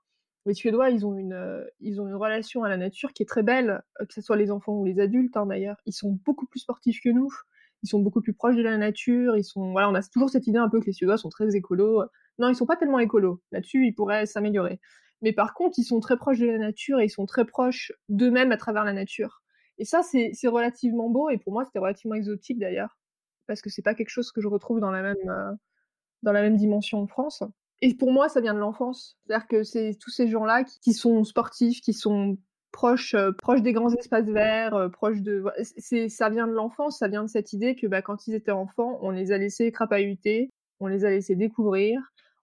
les 0.49 0.55
Suédois, 0.55 0.91
ils 0.91 1.07
ont 1.07 1.17
une 1.17 1.33
euh, 1.33 1.65
ils 1.81 2.01
ont 2.01 2.09
une 2.09 2.15
relation 2.15 2.65
à 2.65 2.69
la 2.69 2.77
nature 2.77 3.13
qui 3.13 3.23
est 3.23 3.27
très 3.27 3.43
belle, 3.43 3.83
euh, 4.01 4.07
que 4.07 4.15
ce 4.15 4.21
soit 4.21 4.37
les 4.37 4.51
enfants 4.51 4.75
ou 4.75 4.85
les 4.85 5.01
adultes 5.01 5.37
hein, 5.37 5.47
d'ailleurs. 5.47 5.77
Ils 5.87 5.93
sont 5.93 6.19
beaucoup 6.25 6.47
plus 6.47 6.61
sportifs 6.61 7.01
que 7.01 7.09
nous. 7.09 7.31
Ils 7.83 7.89
sont 7.89 8.01
beaucoup 8.01 8.21
plus 8.23 8.33
proches 8.33 8.57
de 8.57 8.63
la 8.63 8.77
nature. 8.79 9.37
Ils 9.37 9.45
sont 9.45 9.73
voilà, 9.73 9.91
on 9.91 9.95
a 9.95 10.03
toujours 10.03 10.31
cette 10.31 10.47
idée 10.47 10.59
un 10.59 10.69
peu 10.69 10.81
que 10.81 10.87
les 10.87 10.93
Suédois 10.93 11.19
sont 11.19 11.29
très 11.29 11.55
écolos. 11.57 12.05
Non, 12.39 12.49
ils 12.49 12.57
sont 12.57 12.67
pas 12.67 12.77
tellement 12.77 12.99
écolos. 12.99 13.41
Là-dessus, 13.53 13.87
ils 13.87 13.95
pourraient 13.95 14.27
s'améliorer. 14.27 14.81
Mais 15.23 15.33
par 15.33 15.55
contre, 15.55 15.79
ils 15.79 15.85
sont 15.85 16.01
très 16.01 16.17
proches 16.17 16.39
de 16.39 16.47
la 16.47 16.59
nature 16.59 17.01
et 17.01 17.05
ils 17.05 17.11
sont 17.11 17.27
très 17.27 17.45
proches 17.45 17.93
d'eux-mêmes 18.09 18.53
à 18.53 18.57
travers 18.57 18.85
la 18.85 18.93
nature. 18.93 19.43
Et 19.79 19.85
ça, 19.85 20.03
c'est 20.03 20.49
relativement 20.49 21.11
beau, 21.11 21.29
et 21.29 21.39
pour 21.39 21.53
moi, 21.53 21.65
c'était 21.65 21.79
relativement 21.79 22.15
exotique 22.15 22.59
d'ailleurs, 22.59 22.99
parce 23.47 23.61
que 23.61 23.71
c'est 23.71 23.83
pas 23.83 23.95
quelque 23.95 24.09
chose 24.09 24.33
que 24.33 24.41
je 24.41 24.49
retrouve 24.49 24.81
dans 24.81 24.91
la 24.91 25.03
même, 25.03 25.29
euh, 25.29 25.53
dans 26.23 26.33
la 26.33 26.43
même 26.43 26.57
dimension 26.57 27.01
en 27.01 27.07
France. 27.07 27.43
Et 27.83 27.95
pour 27.95 28.13
moi, 28.13 28.29
ça 28.29 28.41
vient 28.41 28.55
de 28.55 28.59
l'enfance. 28.59 29.17
C'est-à-dire 29.27 29.47
que 29.49 29.63
c'est 29.63 29.97
tous 30.01 30.11
ces 30.11 30.29
gens-là 30.29 30.65
qui, 30.65 30.93
sont 30.93 31.25
sportifs, 31.25 31.81
qui 31.81 31.93
sont 31.93 32.39
proche, 32.73 33.15
euh, 33.15 33.33
proche 33.33 33.63
des 33.63 33.73
grands 33.73 33.93
espaces 33.95 34.27
verts, 34.27 34.75
euh, 34.75 34.89
proche 34.89 35.21
de. 35.21 35.45
C'est, 35.63 36.09
ça 36.09 36.31
vient 36.31 36.47
de 36.47 36.53
l'enfance, 36.53 36.99
ça 36.99 37.09
vient 37.09 37.23
de 37.23 37.29
cette 37.29 37.53
idée 37.53 37.75
que 37.75 37.87
bah, 37.87 38.03
quand 38.03 38.27
ils 38.27 38.35
étaient 38.35 38.51
enfants, 38.51 38.99
on 39.03 39.11
les 39.11 39.33
a 39.33 39.39
laissés 39.39 39.71
crapahuter, 39.73 40.51
on 40.81 40.87
les 40.87 41.05
a 41.05 41.11
laissés 41.11 41.37
découvrir, 41.37 42.01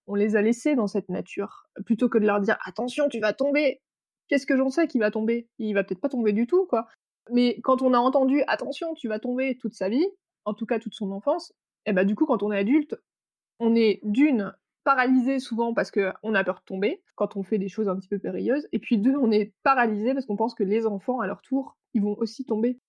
on 0.08 0.16
les 0.16 0.36
a 0.36 0.42
laissés 0.42 0.75
dans 0.75 0.88
cette 0.88 1.10
nature, 1.10 1.68
plutôt 1.86 2.10
que 2.10 2.18
de 2.18 2.25
leur 2.25 2.40
dire 2.40 2.58
attention, 2.66 3.10
tu 3.10 3.20
vas 3.20 3.34
tomber. 3.34 3.82
Qu'est-ce 4.28 4.46
que 4.46 4.58
j'en 4.58 4.70
sais 4.70 4.88
qu'il 4.88 5.02
va 5.02 5.12
tomber? 5.12 5.48
Il 5.60 5.74
va 5.74 5.84
peut-être 5.84 6.02
pas 6.02 6.10
tomber 6.10 6.34
du 6.34 6.48
tout, 6.48 6.66
quoi. 6.66 6.88
Mais 7.32 7.60
quand 7.62 7.82
on 7.82 7.94
a 7.94 7.98
entendu 7.98 8.44
attention, 8.48 8.94
tu 8.96 9.08
vas 9.08 9.20
tomber 9.20 9.58
toute 9.58 9.74
sa 9.74 9.90
vie, 9.90 10.06
en 10.46 10.54
tout 10.54 10.66
cas 10.66 10.80
toute 10.80 10.94
son 10.94 11.12
enfance, 11.12 11.52
et 11.86 11.92
eh 11.92 11.94
bah 11.94 12.06
du 12.06 12.16
coup 12.16 12.25
quand 12.25 12.44
on 12.44 12.52
est 12.52 12.58
adulte, 12.58 12.96
on 13.60 13.75
est 13.75 14.00
d'une 14.04 14.54
paralysé 14.84 15.40
souvent 15.40 15.74
parce 15.74 15.92
qu'on 15.92 16.36
a 16.36 16.44
peur 16.44 16.56
de 16.56 16.66
tomber 16.66 17.02
quand 17.16 17.36
on 17.36 17.44
fait 17.44 17.58
des 17.58 17.70
choses 17.70 17.90
un 17.90 17.96
petit 17.96 18.08
peu 18.08 18.20
périlleuses, 18.20 18.68
et 18.72 18.80
puis 18.80 18.98
deux, 18.98 19.16
on 19.16 19.32
est 19.32 19.54
paralysé 19.63 20.13
parce 20.13 20.25
qu'on 20.25 20.36
pense 20.36 20.56
que 20.56 20.63
les 20.63 20.86
enfants, 20.86 21.20
à 21.20 21.28
leur 21.28 21.42
tour, 21.42 21.78
ils 21.94 22.02
vont 22.02 22.16
aussi 22.18 22.46
tomber. 22.46 22.80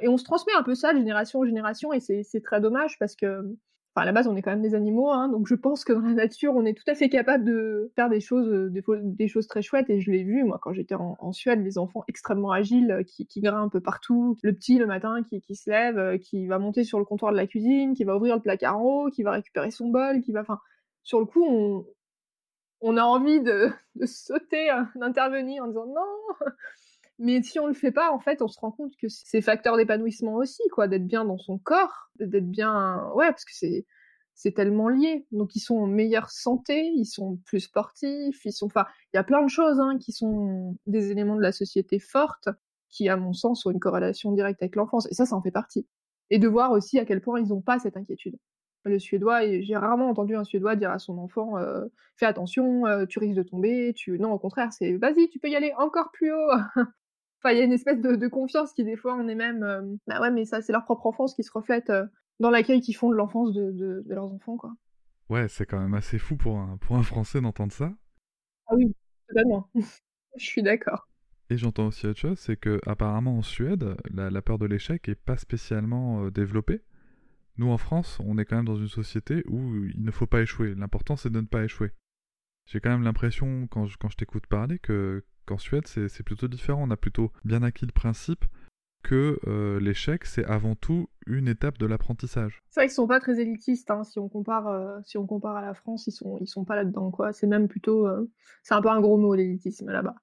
Et 0.00 0.08
on 0.08 0.18
se 0.18 0.24
transmet 0.24 0.52
un 0.58 0.62
peu 0.62 0.74
ça 0.74 0.92
de 0.92 0.98
génération 0.98 1.40
en 1.40 1.44
génération, 1.44 1.92
et 1.92 2.00
c'est 2.00 2.40
très 2.42 2.60
dommage 2.60 2.98
parce 2.98 3.16
que, 3.16 3.40
enfin, 3.94 4.02
à 4.02 4.04
la 4.04 4.12
base, 4.12 4.28
on 4.28 4.36
est 4.36 4.42
quand 4.42 4.50
même 4.50 4.62
des 4.62 4.74
animaux, 4.74 5.10
hein, 5.10 5.28
donc 5.28 5.46
je 5.46 5.54
pense 5.54 5.84
que 5.84 5.92
dans 5.94 6.00
la 6.00 6.12
nature, 6.12 6.54
on 6.54 6.66
est 6.66 6.74
tout 6.74 6.90
à 6.90 6.94
fait 6.94 7.08
capable 7.08 7.44
de 7.44 7.92
faire 7.96 8.10
des 8.10 8.20
choses, 8.20 8.48
euh, 8.48 8.70
des, 8.70 9.28
choses 9.28 9.46
très 9.46 9.62
chouettes, 9.62 9.88
et 9.88 10.00
je 10.00 10.10
l'ai 10.10 10.22
vu, 10.22 10.44
moi, 10.44 10.58
quand 10.60 10.74
j'étais 10.74 10.94
en, 10.94 11.32
Suède, 11.32 11.62
les 11.62 11.78
enfants 11.78 12.04
extrêmement 12.08 12.52
agiles 12.52 12.90
euh, 12.90 13.02
qui, 13.02 13.26
qui 13.26 13.40
grimpent 13.40 13.78
partout, 13.78 14.36
le 14.42 14.52
petit 14.52 14.78
le 14.78 14.86
matin 14.86 15.22
qui, 15.22 15.40
qui 15.40 15.54
se 15.54 15.70
lève, 15.70 15.98
euh, 15.98 16.18
qui 16.18 16.46
va 16.46 16.58
monter 16.58 16.84
sur 16.84 16.98
le 16.98 17.06
comptoir 17.06 17.32
de 17.32 17.36
la 17.36 17.46
cuisine, 17.46 17.94
qui 17.94 18.04
va 18.04 18.16
ouvrir 18.16 18.36
le 18.36 18.42
placard 18.42 18.78
en 18.78 18.82
haut, 18.82 19.10
qui 19.10 19.22
va 19.22 19.30
récupérer 19.32 19.70
son 19.70 19.88
bol, 19.88 20.20
qui 20.20 20.32
va, 20.32 20.42
enfin, 20.42 20.58
sur 21.06 21.20
le 21.20 21.26
coup, 21.26 21.86
on, 22.80 22.96
a 22.96 23.02
envie 23.04 23.40
de, 23.40 23.70
sauter, 24.06 24.70
hein, 24.70 24.90
d'intervenir 24.96 25.62
en 25.62 25.68
disant 25.68 25.86
non. 25.86 26.36
Mais 27.18 27.40
si 27.42 27.58
on 27.58 27.66
le 27.66 27.74
fait 27.74 27.92
pas, 27.92 28.10
en 28.10 28.18
fait, 28.18 28.42
on 28.42 28.48
se 28.48 28.60
rend 28.60 28.72
compte 28.72 28.92
que 29.00 29.06
c'est 29.08 29.40
facteur 29.40 29.76
d'épanouissement 29.78 30.34
aussi, 30.34 30.62
quoi, 30.72 30.86
d'être 30.88 31.06
bien 31.06 31.24
dans 31.24 31.38
son 31.38 31.58
corps, 31.58 32.10
d'être 32.18 32.50
bien, 32.50 33.08
ouais, 33.14 33.30
parce 33.30 33.44
que 33.44 33.54
c'est 33.54 33.86
c'est 34.34 34.52
tellement 34.52 34.88
lié. 34.90 35.26
Donc 35.30 35.56
ils 35.56 35.60
sont 35.60 35.76
en 35.76 35.86
meilleure 35.86 36.28
santé, 36.30 36.92
ils 36.94 37.06
sont 37.06 37.38
plus 37.46 37.60
sportifs, 37.60 38.44
ils 38.44 38.52
sont, 38.52 38.66
enfin, 38.66 38.84
il 39.14 39.16
y 39.16 39.20
a 39.20 39.24
plein 39.24 39.42
de 39.42 39.48
choses 39.48 39.80
hein, 39.80 39.96
qui 39.98 40.12
sont 40.12 40.76
des 40.86 41.10
éléments 41.10 41.36
de 41.36 41.40
la 41.40 41.52
société 41.52 41.98
forte 41.98 42.50
qui, 42.90 43.08
à 43.08 43.16
mon 43.16 43.32
sens, 43.32 43.64
ont 43.64 43.70
une 43.70 43.80
corrélation 43.80 44.32
directe 44.32 44.60
avec 44.62 44.76
l'enfance. 44.76 45.08
Et 45.10 45.14
ça, 45.14 45.24
ça 45.24 45.36
en 45.36 45.42
fait 45.42 45.52
partie. 45.52 45.86
Et 46.28 46.38
de 46.38 46.48
voir 46.48 46.72
aussi 46.72 46.98
à 46.98 47.06
quel 47.06 47.22
point 47.22 47.40
ils 47.40 47.48
n'ont 47.48 47.62
pas 47.62 47.78
cette 47.78 47.96
inquiétude 47.96 48.36
le 48.86 48.98
Suédois, 48.98 49.60
j'ai 49.60 49.76
rarement 49.76 50.08
entendu 50.08 50.36
un 50.36 50.44
Suédois 50.44 50.76
dire 50.76 50.90
à 50.90 50.98
son 50.98 51.18
enfant 51.18 51.58
euh, 51.58 51.86
Fais 52.16 52.26
attention, 52.26 52.86
euh, 52.86 53.04
tu 53.06 53.18
risques 53.18 53.36
de 53.36 53.42
tomber. 53.42 53.92
Tu... 53.94 54.18
Non, 54.18 54.32
au 54.32 54.38
contraire, 54.38 54.72
c'est 54.72 54.96
Vas-y, 54.96 55.28
tu 55.28 55.38
peux 55.38 55.48
y 55.48 55.56
aller 55.56 55.72
encore 55.78 56.10
plus 56.12 56.32
haut. 56.32 56.50
enfin, 57.38 57.50
il 57.50 57.58
y 57.58 57.60
a 57.60 57.64
une 57.64 57.72
espèce 57.72 58.00
de, 58.00 58.28
confiance 58.28 58.72
qui, 58.72 58.84
des 58.84 58.96
fois, 58.96 59.14
on 59.14 59.28
est 59.28 59.34
même 59.34 59.62
euh, 59.62 59.82
Bah 60.06 60.20
ouais, 60.20 60.30
mais 60.30 60.44
ça, 60.44 60.62
c'est 60.62 60.72
leur 60.72 60.84
propre 60.84 61.06
enfance 61.06 61.34
qui 61.34 61.42
se 61.42 61.52
reflète 61.52 61.92
dans 62.40 62.50
l'accueil 62.50 62.80
qu'ils 62.80 62.96
font 62.96 63.10
de 63.10 63.16
l'enfance 63.16 63.52
de, 63.52 64.04
leurs 64.06 64.32
enfants, 64.32 64.56
quoi. 64.56 64.72
Ouais, 65.28 65.48
c'est 65.48 65.66
quand 65.66 65.80
même 65.80 65.94
assez 65.94 66.18
fou 66.18 66.36
pour 66.36 66.56
un, 66.58 66.76
pour 66.76 66.96
un 66.96 67.02
Français 67.02 67.40
d'entendre 67.40 67.72
ça. 67.72 67.92
Ah 68.68 68.76
oui, 68.76 68.94
totalement. 69.28 69.68
Je 70.36 70.44
suis 70.44 70.62
d'accord. 70.62 71.08
Et 71.50 71.56
j'entends 71.56 71.86
aussi 71.86 72.06
autre 72.06 72.18
chose, 72.18 72.38
c'est 72.38 72.56
que 72.56 72.80
apparemment 72.86 73.38
en 73.38 73.42
Suède, 73.42 73.96
la, 74.12 74.30
la 74.30 74.42
peur 74.42 74.58
de 74.58 74.66
l'échec 74.66 75.08
est 75.08 75.14
pas 75.14 75.36
spécialement 75.36 76.28
développée. 76.28 76.82
Nous, 77.58 77.70
en 77.70 77.78
France, 77.78 78.18
on 78.24 78.36
est 78.38 78.44
quand 78.44 78.56
même 78.56 78.66
dans 78.66 78.76
une 78.76 78.88
société 78.88 79.42
où 79.48 79.84
il 79.86 80.02
ne 80.02 80.10
faut 80.10 80.26
pas 80.26 80.42
échouer. 80.42 80.74
L'important, 80.74 81.16
c'est 81.16 81.30
de 81.30 81.40
ne 81.40 81.46
pas 81.46 81.64
échouer. 81.64 81.92
J'ai 82.66 82.80
quand 82.80 82.90
même 82.90 83.04
l'impression, 83.04 83.66
quand 83.68 83.86
je, 83.86 84.16
t'écoute 84.16 84.46
parler, 84.46 84.78
que 84.78 85.24
qu'en 85.46 85.58
Suède, 85.58 85.86
c'est 85.86 86.22
plutôt 86.24 86.48
différent. 86.48 86.82
On 86.82 86.90
a 86.90 86.96
plutôt 86.96 87.32
bien 87.44 87.62
acquis 87.62 87.86
le 87.86 87.92
principe 87.92 88.44
que 89.04 89.38
euh, 89.46 89.78
l'échec, 89.78 90.24
c'est 90.24 90.44
avant 90.44 90.74
tout 90.74 91.08
une 91.26 91.46
étape 91.46 91.78
de 91.78 91.86
l'apprentissage. 91.86 92.64
C'est 92.70 92.80
vrai 92.80 92.86
qu'ils 92.88 92.94
sont 92.94 93.06
pas 93.06 93.20
très 93.20 93.40
élitistes. 93.40 93.88
Hein. 93.92 94.02
Si 94.02 94.18
on 94.18 94.28
compare, 94.28 94.66
euh, 94.66 94.98
si 95.04 95.16
on 95.16 95.26
compare 95.26 95.56
à 95.56 95.62
la 95.62 95.74
France, 95.74 96.08
ils 96.08 96.12
sont, 96.12 96.38
ils 96.40 96.48
sont 96.48 96.64
pas 96.64 96.74
là-dedans. 96.74 97.12
quoi. 97.12 97.32
C'est 97.32 97.46
même 97.46 97.68
plutôt, 97.68 98.08
euh, 98.08 98.28
c'est 98.64 98.74
un 98.74 98.82
peu 98.82 98.90
un 98.90 99.00
gros 99.00 99.16
mot 99.16 99.34
l'élitisme 99.34 99.90
là-bas. 99.90 100.16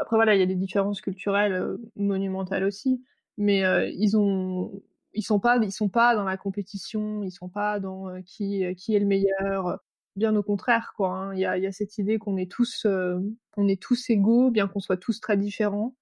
après 0.00 0.16
voilà, 0.16 0.34
il 0.34 0.40
y 0.40 0.42
a 0.42 0.46
des 0.46 0.56
différences 0.56 1.00
culturelles 1.00 1.78
monumentales 1.96 2.64
aussi, 2.64 3.02
mais 3.38 3.62
ils 3.94 4.14
ont, 4.18 4.82
ils 5.18 5.22
sont 5.22 5.40
pas 5.40 5.58
ils 5.62 5.72
sont 5.72 5.88
pas 5.88 6.14
dans 6.14 6.24
la 6.24 6.36
compétition, 6.36 7.24
ils 7.24 7.32
sont 7.32 7.48
pas 7.48 7.80
dans 7.80 8.08
euh, 8.08 8.20
qui 8.24 8.64
euh, 8.64 8.74
qui 8.74 8.94
est 8.94 9.00
le 9.00 9.06
meilleur. 9.06 9.80
Bien 10.16 10.34
au 10.36 10.42
contraire 10.42 10.92
quoi. 10.96 11.10
Hein. 11.10 11.34
Il 11.34 11.40
y, 11.40 11.46
a, 11.46 11.72
cette 11.72 11.98
idée 11.98 12.18
qu'on 12.18 12.36
est 12.36 12.50
tous 12.50 12.84
euh, 12.86 13.18
on 13.56 13.68
est 13.68 13.80
tous 13.80 14.10
égaux, 14.10 14.50
bien 14.50 14.68
qu'on 14.68 14.80
soit 14.80 14.96
tous 14.96 15.20
très 15.20 15.36
différents. 15.36 15.96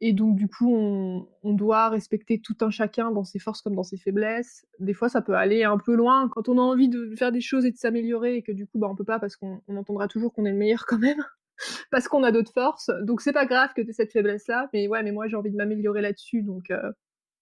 Et 0.00 0.12
donc 0.12 0.36
du 0.36 0.48
coup 0.48 0.74
on, 0.74 1.52
doit 1.54 1.88
respecter 1.88 2.40
tout 2.40 2.56
un 2.60 2.70
chacun 2.70 3.10
dans 3.10 3.24
ses 3.24 3.38
forces 3.38 3.62
comme 3.62 3.74
dans 3.74 3.82
ses 3.82 3.96
faiblesses. 3.96 4.66
Des 4.80 4.94
fois 4.94 5.08
ça 5.08 5.22
peut 5.22 5.34
aller 5.34 5.64
un 5.64 5.78
peu 5.78 5.94
loin 5.94 6.28
quand 6.28 6.48
on 6.48 6.58
a 6.58 6.62
envie 6.62 6.88
de 6.88 7.14
faire 7.16 7.32
des 7.32 7.40
choses 7.40 7.64
et 7.64 7.72
de 7.72 7.76
s'améliorer 7.78 8.36
et 8.36 8.42
que 8.42 8.52
du 8.52 8.66
coup 8.66 8.78
bah 8.78 8.88
on 8.90 8.96
peut 8.96 9.04
pas 9.04 9.18
parce 9.18 9.36
qu'on 9.36 9.60
entendra 9.68 10.08
toujours 10.08 10.32
qu'on 10.34 10.44
est 10.44 10.52
le 10.52 10.58
meilleur 10.58 10.84
quand 10.86 10.98
même 10.98 11.24
parce 11.90 12.08
qu'on 12.08 12.22
a 12.22 12.32
d'autres 12.32 12.52
forces. 12.52 12.90
Donc 13.02 13.22
c'est 13.22 13.32
pas 13.32 13.46
grave 13.46 13.70
que 13.74 13.82
tu 13.82 13.90
aies 13.90 13.92
cette 13.94 14.12
faiblesse 14.12 14.46
là, 14.46 14.68
mais 14.74 14.88
ouais 14.88 15.02
mais 15.02 15.12
moi 15.12 15.26
j'ai 15.26 15.36
envie 15.36 15.50
de 15.50 15.56
m'améliorer 15.56 16.02
là-dessus 16.02 16.42
donc 16.42 16.70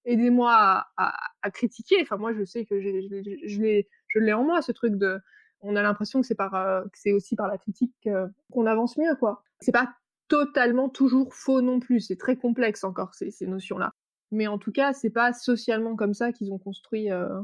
aidez-moi 0.06 0.86
à, 0.96 1.50
critiquer. 1.52 1.96
Enfin, 2.02 2.16
moi, 2.16 2.32
je 2.32 2.44
sais 2.44 2.64
que 2.64 2.80
je 2.80 2.88
l'ai, 2.88 3.88
je 4.08 4.32
en 4.32 4.44
moi, 4.44 4.62
ce 4.62 4.72
truc 4.72 4.96
de. 4.96 5.20
On 5.60 5.74
a 5.76 5.82
l'impression 5.82 6.20
que 6.20 6.26
c'est 6.26 6.34
par, 6.34 6.54
euh, 6.54 6.82
c'est 6.94 7.12
aussi 7.12 7.34
par 7.34 7.48
la 7.48 7.58
critique 7.58 8.08
qu'on 8.52 8.66
avance 8.66 8.96
mieux, 8.96 9.14
quoi. 9.16 9.42
C'est 9.60 9.72
pas 9.72 9.94
totalement 10.28 10.88
toujours 10.88 11.34
faux 11.34 11.60
non 11.60 11.80
plus. 11.80 12.00
C'est 12.00 12.16
très 12.16 12.36
complexe 12.36 12.84
encore 12.84 13.14
ces, 13.14 13.32
notions-là. 13.46 13.92
Mais 14.32 14.46
en 14.46 14.58
tout 14.58 14.72
cas, 14.72 14.92
c'est 14.92 15.10
pas 15.10 15.32
socialement 15.32 15.96
comme 15.96 16.14
ça 16.14 16.32
qu'ils 16.32 16.52
ont 16.52 16.58
construit. 16.58 17.10
Euh, 17.10 17.40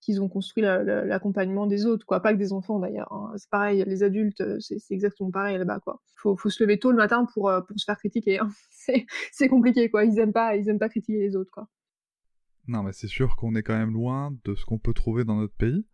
qu'ils 0.00 0.22
ont 0.22 0.28
construit 0.28 0.62
l'accompagnement 0.62 1.66
des 1.66 1.84
autres, 1.84 2.06
quoi. 2.06 2.20
Pas 2.20 2.32
que 2.32 2.38
des 2.38 2.52
enfants 2.52 2.78
d'ailleurs. 2.78 3.12
Hein. 3.12 3.32
C'est 3.36 3.50
pareil, 3.50 3.82
les 3.84 4.04
adultes, 4.04 4.60
c'est 4.60 4.78
exactement 4.90 5.32
pareil 5.32 5.58
là-bas, 5.58 5.80
quoi. 5.80 6.00
Faut, 6.14 6.36
faut 6.36 6.50
se 6.50 6.62
lever 6.62 6.78
tôt 6.78 6.92
le 6.92 6.96
matin 6.96 7.26
pour, 7.34 7.48
euh, 7.48 7.60
pour 7.62 7.78
se 7.78 7.84
faire 7.84 7.98
critiquer. 7.98 8.38
Hein. 8.38 8.48
C'est 9.32 9.48
compliqué, 9.48 9.90
quoi. 9.90 10.04
Ils 10.04 10.18
aiment 10.20 10.32
pas, 10.32 10.56
ils 10.56 10.68
aiment 10.68 10.78
pas 10.78 10.88
critiquer 10.88 11.18
les 11.18 11.36
autres, 11.36 11.50
quoi. 11.50 11.68
Non, 12.68 12.82
mais 12.82 12.92
c'est 12.92 13.08
sûr 13.08 13.34
qu'on 13.36 13.54
est 13.54 13.62
quand 13.62 13.76
même 13.76 13.94
loin 13.94 14.36
de 14.44 14.54
ce 14.54 14.64
qu'on 14.66 14.78
peut 14.78 14.92
trouver 14.92 15.24
dans 15.24 15.36
notre 15.36 15.54
pays. 15.54 15.86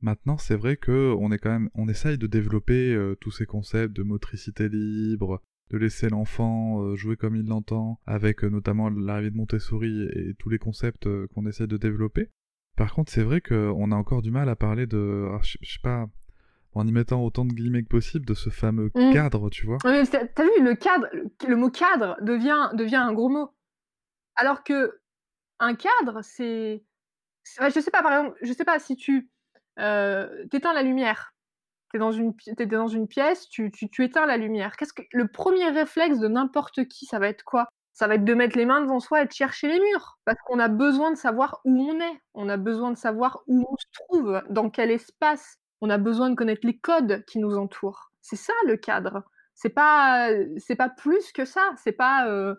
Maintenant, 0.00 0.38
c'est 0.38 0.56
vrai 0.56 0.76
que 0.76 1.14
on 1.18 1.30
est 1.30 1.38
quand 1.38 1.50
même, 1.50 1.70
on 1.74 1.88
essaye 1.88 2.18
de 2.18 2.26
développer 2.26 2.94
euh, 2.94 3.16
tous 3.20 3.30
ces 3.30 3.46
concepts 3.46 3.94
de 3.94 4.02
motricité 4.02 4.68
libre, 4.68 5.42
de 5.70 5.78
laisser 5.78 6.08
l'enfant 6.08 6.82
euh, 6.82 6.96
jouer 6.96 7.16
comme 7.16 7.36
il 7.36 7.46
l'entend, 7.46 8.00
avec 8.06 8.44
euh, 8.44 8.48
notamment 8.48 8.88
l'arrivée 8.88 9.30
de 9.30 9.36
Montessori 9.36 10.08
et, 10.14 10.34
tous 10.38 10.48
les 10.48 10.58
concepts 10.58 11.08
qu'on 11.28 11.46
essaie 11.46 11.66
de 11.66 11.76
développer. 11.76 12.30
Par 12.76 12.94
contre, 12.94 13.10
c'est 13.12 13.22
vrai 13.22 13.40
qu'on 13.40 13.90
a 13.90 13.96
encore 13.96 14.22
du 14.22 14.30
mal 14.30 14.48
à 14.48 14.56
parler 14.56 14.86
de, 14.86 15.28
je, 15.42 15.56
sais 15.62 15.80
pas, 15.82 16.06
en 16.74 16.86
y 16.86 16.92
mettant 16.92 17.24
autant 17.24 17.44
de 17.46 17.52
guillemets 17.52 17.82
que 17.82 17.88
possible, 17.88 18.26
de 18.26 18.34
ce 18.34 18.50
fameux 18.50 18.90
mmh. 18.94 19.12
cadre, 19.12 19.48
tu 19.48 19.64
vois. 19.64 19.78
T'as 19.78 20.02
vu, 20.02 20.62
le 20.62 20.74
cadre, 20.74 21.06
le 21.48 21.56
mot 21.56 21.70
cadre 21.70 22.16
devient, 22.22 22.70
devient 22.74 22.96
un 22.96 23.14
gros 23.14 23.30
mot. 23.30 23.50
Alors 24.36 24.62
que 24.62 24.92
un 25.60 25.74
cadre, 25.74 26.20
c'est. 26.22 26.84
Je 27.44 27.80
sais 27.80 27.90
pas, 27.90 28.02
par 28.02 28.12
exemple, 28.12 28.38
je 28.42 28.52
sais 28.52 28.64
pas 28.64 28.78
si 28.78 28.96
tu 28.96 29.30
euh, 29.78 30.44
éteins 30.52 30.72
la 30.72 30.82
lumière. 30.82 31.32
Tu 31.90 31.96
es 31.96 32.00
dans 32.00 32.12
une, 32.12 32.34
dans 32.66 32.88
une 32.88 33.06
pièce, 33.06 33.48
tu, 33.48 33.70
tu, 33.70 34.04
éteins 34.04 34.26
la 34.26 34.36
lumière. 34.36 34.76
Qu'est-ce 34.76 34.92
que 34.92 35.02
le 35.12 35.28
premier 35.28 35.68
réflexe 35.68 36.18
de 36.18 36.28
n'importe 36.28 36.86
qui, 36.88 37.06
ça 37.06 37.18
va 37.18 37.28
être 37.28 37.44
quoi? 37.44 37.68
Ça 37.92 38.08
va 38.08 38.16
être 38.16 38.24
de 38.24 38.34
mettre 38.34 38.58
les 38.58 38.66
mains 38.66 38.80
devant 38.82 39.00
soi 39.00 39.22
et 39.22 39.26
de 39.26 39.32
chercher 39.32 39.68
les 39.68 39.80
murs, 39.80 40.18
parce 40.24 40.38
qu'on 40.44 40.58
a 40.58 40.68
besoin 40.68 41.12
de 41.12 41.16
savoir 41.16 41.60
où 41.64 41.88
on 41.88 42.00
est. 42.00 42.20
On 42.34 42.48
a 42.48 42.56
besoin 42.56 42.90
de 42.90 42.98
savoir 42.98 43.42
où 43.46 43.64
on 43.70 43.76
se 43.76 43.86
trouve, 43.92 44.42
dans 44.50 44.68
quel 44.68 44.90
espace. 44.90 45.56
On 45.80 45.88
a 45.88 45.98
besoin 45.98 46.30
de 46.30 46.34
connaître 46.34 46.66
les 46.66 46.78
codes 46.78 47.24
qui 47.26 47.38
nous 47.38 47.56
entourent. 47.56 48.10
C'est 48.20 48.36
ça 48.36 48.52
le 48.66 48.76
cadre. 48.76 49.22
C'est 49.54 49.70
pas, 49.70 50.30
c'est 50.58 50.76
pas 50.76 50.90
plus 50.90 51.32
que 51.32 51.44
ça. 51.44 51.72
C'est 51.76 51.92
pas, 51.92 52.28
euh, 52.28 52.54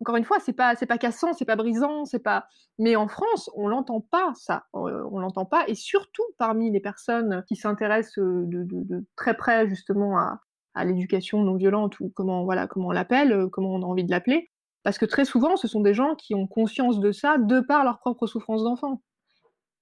encore 0.00 0.16
une 0.16 0.24
fois, 0.24 0.38
c'est 0.40 0.52
pas 0.52 0.74
c'est 0.74 0.86
pas 0.86 0.98
cassant, 0.98 1.32
c'est 1.32 1.44
pas 1.44 1.56
brisant, 1.56 2.04
c'est 2.04 2.22
pas. 2.22 2.46
Mais 2.78 2.96
en 2.96 3.08
France, 3.08 3.50
on 3.54 3.68
l'entend 3.68 4.00
pas 4.00 4.32
ça, 4.34 4.64
euh, 4.74 5.04
on 5.10 5.18
l'entend 5.18 5.44
pas, 5.44 5.64
et 5.68 5.74
surtout 5.74 6.24
parmi 6.38 6.70
les 6.70 6.80
personnes 6.80 7.44
qui 7.48 7.56
s'intéressent 7.56 8.18
euh, 8.18 8.44
de, 8.46 9.06
très 9.16 9.36
près 9.36 9.68
justement 9.68 10.18
à, 10.18 10.40
l'éducation 10.84 11.42
non 11.42 11.54
violente 11.54 12.00
ou 12.00 12.10
comment 12.14 12.44
voilà 12.44 12.66
comment 12.66 12.88
on 12.88 12.92
l'appelle, 12.92 13.32
euh, 13.32 13.48
comment 13.48 13.74
on 13.74 13.82
a 13.82 13.86
envie 13.86 14.04
de 14.04 14.10
l'appeler, 14.10 14.50
parce 14.82 14.98
que 14.98 15.06
très 15.06 15.24
souvent, 15.24 15.56
ce 15.56 15.68
sont 15.68 15.80
des 15.80 15.94
gens 15.94 16.16
qui 16.16 16.34
ont 16.34 16.48
conscience 16.48 16.98
de 16.98 17.12
ça 17.12 17.38
de 17.38 17.60
par 17.60 17.84
leur 17.84 18.00
propre 18.00 18.26
souffrance 18.26 18.64
d'enfant, 18.64 19.00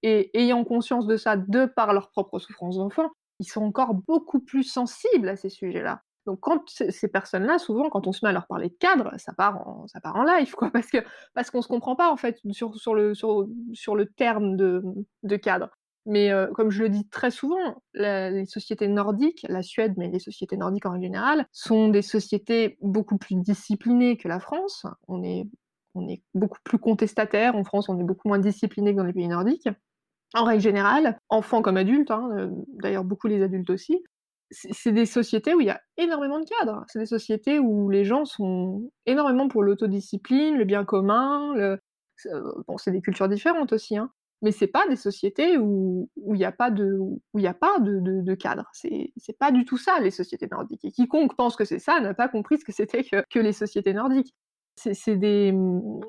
et 0.03 0.31
ayant 0.39 0.65
conscience 0.65 1.07
de 1.07 1.17
ça 1.17 1.37
de 1.37 1.67
par 1.67 1.95
leur 1.95 2.11
propre 2.11 2.39
souffrance 2.39 2.77
d'enfant, 2.77 3.11
ils 3.39 3.47
sont 3.49 3.63
encore 3.63 3.95
beaucoup 3.95 4.41
plus 4.41 4.65
sensibles 4.65 5.29
à 5.29 5.37
ces 5.37 5.49
sujets-là. 5.49 6.03
Donc 6.27 6.41
quand 6.41 6.63
ces 6.69 7.09
personnes-là, 7.09 7.59
souvent, 7.59 7.91
quand 7.91 8.07
on 8.07 8.13
se 8.13 8.25
met 8.25 8.31
à 8.31 8.33
leur 8.33 8.47
parler 8.47 8.69
de 8.69 8.75
cadre, 8.75 9.13
ça 9.19 9.33
part 9.33 9.67
en, 9.67 9.87
ça 9.89 10.01
part 10.01 10.17
en 10.17 10.23
live, 10.23 10.53
quoi, 10.55 10.71
parce 10.73 10.89
que 10.89 10.99
parce 11.35 11.51
qu'on 11.51 11.63
se 11.63 11.69
comprend 11.69 11.97
pas 11.97 12.11
en 12.13 12.17
fait 12.17 12.39
sur, 12.51 12.77
sur 12.77 12.95
le 12.95 13.15
sur, 13.15 13.47
sur 13.73 13.97
le 13.97 14.07
terme 14.07 14.57
de, 14.57 14.83
de 15.23 15.37
cadre. 15.37 15.71
Mais 16.05 16.33
euh, 16.33 16.49
comme 16.49 16.71
je 16.71 16.83
le 16.83 16.89
dis 16.89 17.09
très 17.09 17.31
souvent, 17.31 17.83
les 17.95 18.45
sociétés 18.47 18.89
nordiques, 18.89 19.47
la 19.49 19.63
Suède, 19.63 19.95
mais 19.97 20.09
les 20.09 20.19
sociétés 20.19 20.57
nordiques 20.57 20.87
en 20.87 21.01
général, 21.01 21.47
sont 21.53 21.89
des 21.89 22.03
sociétés 22.03 22.77
beaucoup 22.81 23.19
plus 23.19 23.37
disciplinées 23.37 24.17
que 24.17 24.29
la 24.29 24.41
France. 24.41 24.85
On 25.07 25.23
est, 25.23 25.47
on 25.95 26.09
est 26.09 26.23
beaucoup 26.35 26.59
plus 26.65 26.79
contestataire. 26.79 27.55
En 27.55 27.65
France, 27.65 27.89
on 27.89 27.99
est 28.01 28.05
beaucoup 28.05 28.29
moins 28.29 28.41
discipliné 28.41 28.93
que 28.93 28.99
dans 28.99 29.05
les 29.05 29.13
pays 29.13 29.29
nordiques. 29.29 29.69
En 30.35 30.45
règle 30.45 30.63
générale, 30.63 31.19
enfants 31.29 31.63
comme 31.63 31.77
adultes, 31.77 32.11
hein, 32.11 32.31
euh, 32.37 32.51
d'ailleurs 32.69 33.05
beaucoup 33.05 33.29
les 33.29 33.43
adultes 33.43 33.71
aussi, 33.71 34.03
c'est 34.53 34.93
des 34.93 35.07
sociétés 35.07 35.55
où 35.55 35.61
il 35.61 35.67
y 35.67 35.71
a 35.71 35.81
énormément 35.97 36.39
de 36.39 36.45
cadres. 36.45 36.85
C'est 36.89 36.99
des 36.99 37.07
sociétés 37.07 37.59
où 37.59 37.89
les 37.91 38.05
gens 38.05 38.25
sont 38.25 38.91
énormément 39.07 39.49
pour 39.49 39.63
l'autodiscipline, 39.63 40.57
le 40.57 40.65
bien 40.65 40.85
commun. 40.85 41.79
Bon, 42.69 42.79
c'est 42.79 42.93
des 42.93 43.01
cultures 43.01 43.29
différentes 43.29 43.73
aussi, 43.73 43.97
hein 43.97 44.11
mais 44.43 44.51
c'est 44.51 44.67
pas 44.67 44.87
des 44.89 44.97
sociétés 44.97 45.57
où 45.57 46.11
il 46.17 46.33
n'y 46.33 46.45
a 46.45 46.53
pas 46.53 46.71
de 46.71 46.99
où 46.99 47.39
il 47.39 47.47
a 47.47 47.55
pas 47.55 47.79
de, 47.79 48.01
de. 48.01 48.37
C'est 48.73 49.39
pas 49.39 49.53
du 49.53 49.65
tout 49.65 49.79
ça 49.79 50.01
les 50.01 50.11
sociétés 50.11 50.49
nordiques. 50.51 50.85
Et 50.85 50.91
quiconque 50.91 51.37
pense 51.37 51.55
que 51.55 51.65
c'est 51.65 51.79
ça 51.79 52.01
n'a 52.01 52.13
pas 52.13 52.29
compris 52.29 52.59
ce 52.59 52.65
que 52.65 52.73
c'était 52.73 53.05
que 53.05 53.39
les 53.39 53.53
sociétés 53.53 53.95
nordiques. 53.95 54.35
C'est 54.77 55.17
des 55.17 55.55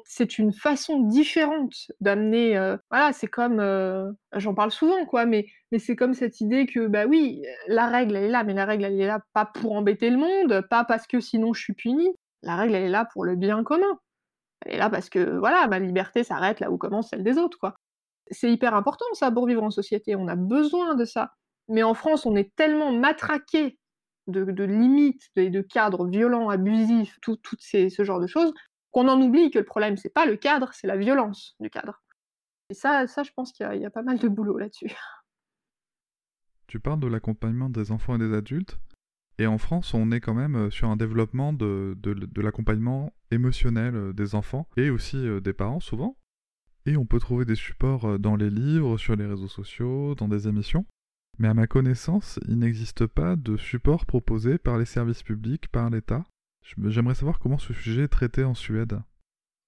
c'est 0.06 0.40
une 0.40 0.54
façon 0.54 1.00
différente 1.02 1.74
d'amener. 2.00 2.58
Voilà, 2.90 3.12
c'est 3.14 3.28
comme 3.28 3.62
j'en 4.34 4.54
parle 4.56 4.72
souvent 4.72 5.06
quoi, 5.06 5.26
mais 5.26 5.46
mais 5.72 5.80
c'est 5.80 5.96
comme 5.96 6.14
cette 6.14 6.40
idée 6.42 6.66
que 6.66 6.88
bah 6.88 7.06
oui, 7.06 7.44
la 7.68 7.88
règle 7.88 8.16
elle 8.16 8.24
est 8.26 8.30
là, 8.30 8.44
mais 8.44 8.54
la 8.54 8.66
règle 8.66 8.86
elle 8.86 9.00
est 9.00 9.08
là 9.08 9.20
pas 9.34 9.46
pour 9.46 9.74
embêter 9.74 10.10
le 10.10 10.18
monde, 10.18 10.66
pas 10.70 10.86
parce 10.86 11.06
que 11.08 11.20
sinon 11.20 11.54
je 11.54 11.62
suis 11.62 11.74
puni. 11.74 12.10
La 12.42 12.56
règle 12.56 12.76
elle 12.76 12.84
est 12.86 12.90
là 12.90 13.06
pour 13.14 13.26
le 13.26 13.36
bien 13.36 13.64
commun. 13.64 14.00
Elle 14.66 14.76
est 14.76 14.78
là 14.78 14.90
parce 14.90 15.10
que 15.10 15.38
voilà, 15.40 15.68
ma 15.68 15.80
liberté 15.80 16.24
s'arrête 16.24 16.60
là 16.60 16.72
où 16.72 16.78
commence 16.78 17.10
celle 17.10 17.24
des 17.24 17.38
autres 17.38 17.60
quoi 17.60 17.76
c'est 18.32 18.52
hyper 18.52 18.76
important 18.76 19.06
ça 19.14 19.32
pour 19.32 19.48
vivre 19.48 19.64
en 19.64 19.72
société, 19.72 20.16
on 20.16 20.28
a 20.28 20.36
besoin 20.36 20.96
de 20.96 21.06
ça. 21.06 21.32
Mais 21.70 21.84
en 21.84 21.94
France, 21.94 22.26
on 22.26 22.36
est 22.36 22.56
tellement 22.56 22.92
matraqué 22.92 23.78
de, 24.28 24.64
limites 24.64 25.30
et 25.36 25.50
de 25.50 25.62
cadres 25.62 26.08
violents, 26.08 26.50
abusifs, 26.50 27.18
tout, 27.22 27.40
ces, 27.60 27.90
ce 27.90 28.04
genre 28.04 28.20
de 28.20 28.28
choses, 28.28 28.54
qu'on 28.92 29.08
en 29.08 29.22
oublie 29.22 29.52
que 29.52 29.60
le 29.60 29.66
problème, 29.66 29.98
c'est 29.98 30.14
pas 30.14 30.26
le 30.26 30.38
cadre, 30.38 30.70
c'est 30.74 30.88
la 30.88 30.98
violence 30.98 31.56
du 31.60 31.70
cadre. 31.70 32.02
Et 32.70 32.74
ça, 32.74 33.08
ça 33.08 33.24
je 33.24 33.32
pense 33.36 33.52
qu'il 33.52 33.66
y, 33.66 33.86
a 33.86 33.90
pas 33.90 34.04
mal 34.04 34.20
de 34.20 34.28
boulot 34.28 34.58
là-dessus. 34.58 34.92
Tu 36.68 36.80
parles 36.80 37.02
de 37.02 37.08
l'accompagnement 37.08 37.70
des 37.70 37.92
enfants 37.92 38.16
et 38.16 38.18
des 38.18 38.34
adultes, 38.34 38.80
et 39.40 39.48
en 39.48 39.58
France, 39.58 39.94
on 39.94 40.12
est 40.12 40.20
quand 40.20 40.34
même 40.34 40.56
euh, 40.56 40.70
sur 40.70 40.90
un 40.90 40.96
développement 40.96 41.54
de, 41.54 41.98
de 42.00 42.42
l'accompagnement 42.42 43.14
émotionnel 43.32 43.96
euh, 43.96 44.14
des 44.14 44.36
enfants 44.36 44.68
et 44.78 44.90
aussi 44.90 45.18
euh, 45.18 45.40
des 45.40 45.54
parents 45.54 45.80
souvent. 45.80 46.18
Et 46.86 46.98
on 46.98 47.06
peut 47.06 47.20
trouver 47.20 47.46
des 47.46 47.56
supports 47.56 48.20
dans 48.20 48.36
les 48.36 48.50
livres, 48.50 48.98
sur 48.98 49.16
les 49.16 49.26
réseaux 49.26 49.48
sociaux, 49.48 50.16
dans 50.16 50.28
des 50.28 50.48
émissions. 50.50 50.86
Mais 51.40 51.48
à 51.48 51.54
ma 51.54 51.68
connaissance, 51.68 52.40
il 52.48 52.60
n'existe 52.60 53.08
pas 53.08 53.36
de 53.36 53.58
support 53.58 54.06
proposé 54.06 54.58
par 54.58 54.78
les 54.78 54.86
services 54.86 55.24
publics, 55.24 55.68
par 55.70 55.90
l'État. 55.90 56.26
J'aimerais 56.62 57.16
savoir 57.16 57.40
comment 57.40 57.58
ce 57.58 57.74
sujet 57.74 58.04
est 58.04 58.08
traité 58.08 58.44
en 58.44 58.54
Suède. 58.54 59.00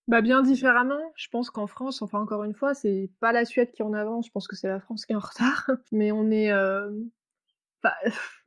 Bah 0.07 0.21
bien 0.21 0.43
différemment. 0.43 1.01
Je 1.15 1.27
pense 1.29 1.49
qu'en 1.49 1.65
France, 1.65 2.01
enfin 2.01 2.19
encore 2.19 2.43
une 2.43 2.53
fois, 2.53 2.73
c'est 2.73 3.09
pas 3.19 3.31
la 3.31 3.43
Suède 3.43 3.71
qui 3.71 3.81
en 3.81 3.93
avance, 3.93 4.27
je 4.27 4.31
pense 4.31 4.47
que 4.47 4.55
c'est 4.55 4.67
la 4.67 4.79
France 4.79 5.05
qui 5.05 5.13
est 5.13 5.15
en 5.15 5.19
retard. 5.19 5.69
Mais 5.91 6.11
on 6.11 6.29
est... 6.29 6.51
Euh, 6.51 6.91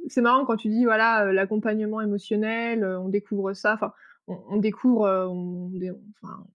c'est 0.08 0.20
marrant 0.20 0.44
quand 0.44 0.56
tu 0.56 0.68
dis, 0.68 0.84
voilà, 0.84 1.26
euh, 1.26 1.32
l'accompagnement 1.32 2.00
émotionnel, 2.00 2.84
on 2.84 3.08
découvre 3.08 3.52
ça, 3.52 3.74
enfin, 3.74 3.92
on, 4.26 4.56
découvre... 4.58 5.06
enfin, 6.22 6.46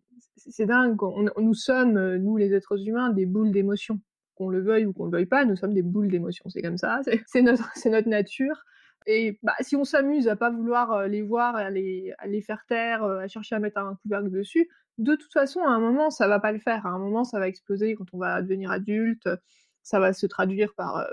c'est 0.49 0.65
dingue. 0.65 0.97
nous 1.37 1.53
sommes, 1.53 1.97
euh, 1.97 2.17
nous 2.17 2.37
les 2.37 2.53
êtres 2.53 2.87
humains, 2.87 3.09
des 3.09 3.25
boules 3.25 3.51
d'émotions. 3.51 3.99
Qu'on 4.35 4.49
le 4.49 4.61
veuille 4.61 4.85
ou 4.85 4.93
qu'on 4.93 5.05
le 5.05 5.11
veuille 5.11 5.25
pas, 5.25 5.45
nous 5.45 5.55
sommes 5.55 5.73
des 5.73 5.81
boules 5.81 6.09
d'émotions. 6.09 6.49
C'est 6.49 6.61
comme 6.61 6.77
ça. 6.77 7.01
C'est 7.27 7.41
notre, 7.41 8.09
nature. 8.09 8.63
Et 9.05 9.39
bah, 9.43 9.53
si 9.61 9.75
on 9.75 9.83
s'amuse 9.83 10.27
à 10.27 10.35
pas 10.35 10.49
vouloir 10.49 10.91
euh, 10.91 11.07
les 11.07 11.21
voir, 11.21 11.55
à 11.55 11.69
les, 11.69 12.13
faire 12.45 12.65
taire, 12.67 13.03
euh, 13.03 13.19
à 13.19 13.27
chercher 13.27 13.55
à 13.55 13.59
mettre 13.59 13.77
un 13.77 13.95
couvercle 14.01 14.29
dessus, 14.29 14.69
de 14.97 15.15
toute 15.15 15.33
façon, 15.33 15.61
à 15.61 15.69
un 15.69 15.79
moment, 15.79 16.09
ça 16.09 16.27
va 16.27 16.39
pas 16.39 16.51
le 16.51 16.59
faire. 16.59 16.85
À 16.85 16.89
un 16.89 16.99
moment, 16.99 17.23
ça 17.23 17.39
va 17.39 17.47
exploser 17.47 17.95
quand 17.95 18.05
on 18.13 18.17
va 18.17 18.41
devenir 18.41 18.71
adulte. 18.71 19.27
Ça 19.83 19.99
va 19.99 20.13
se 20.13 20.25
traduire 20.25 20.73
par 20.75 21.05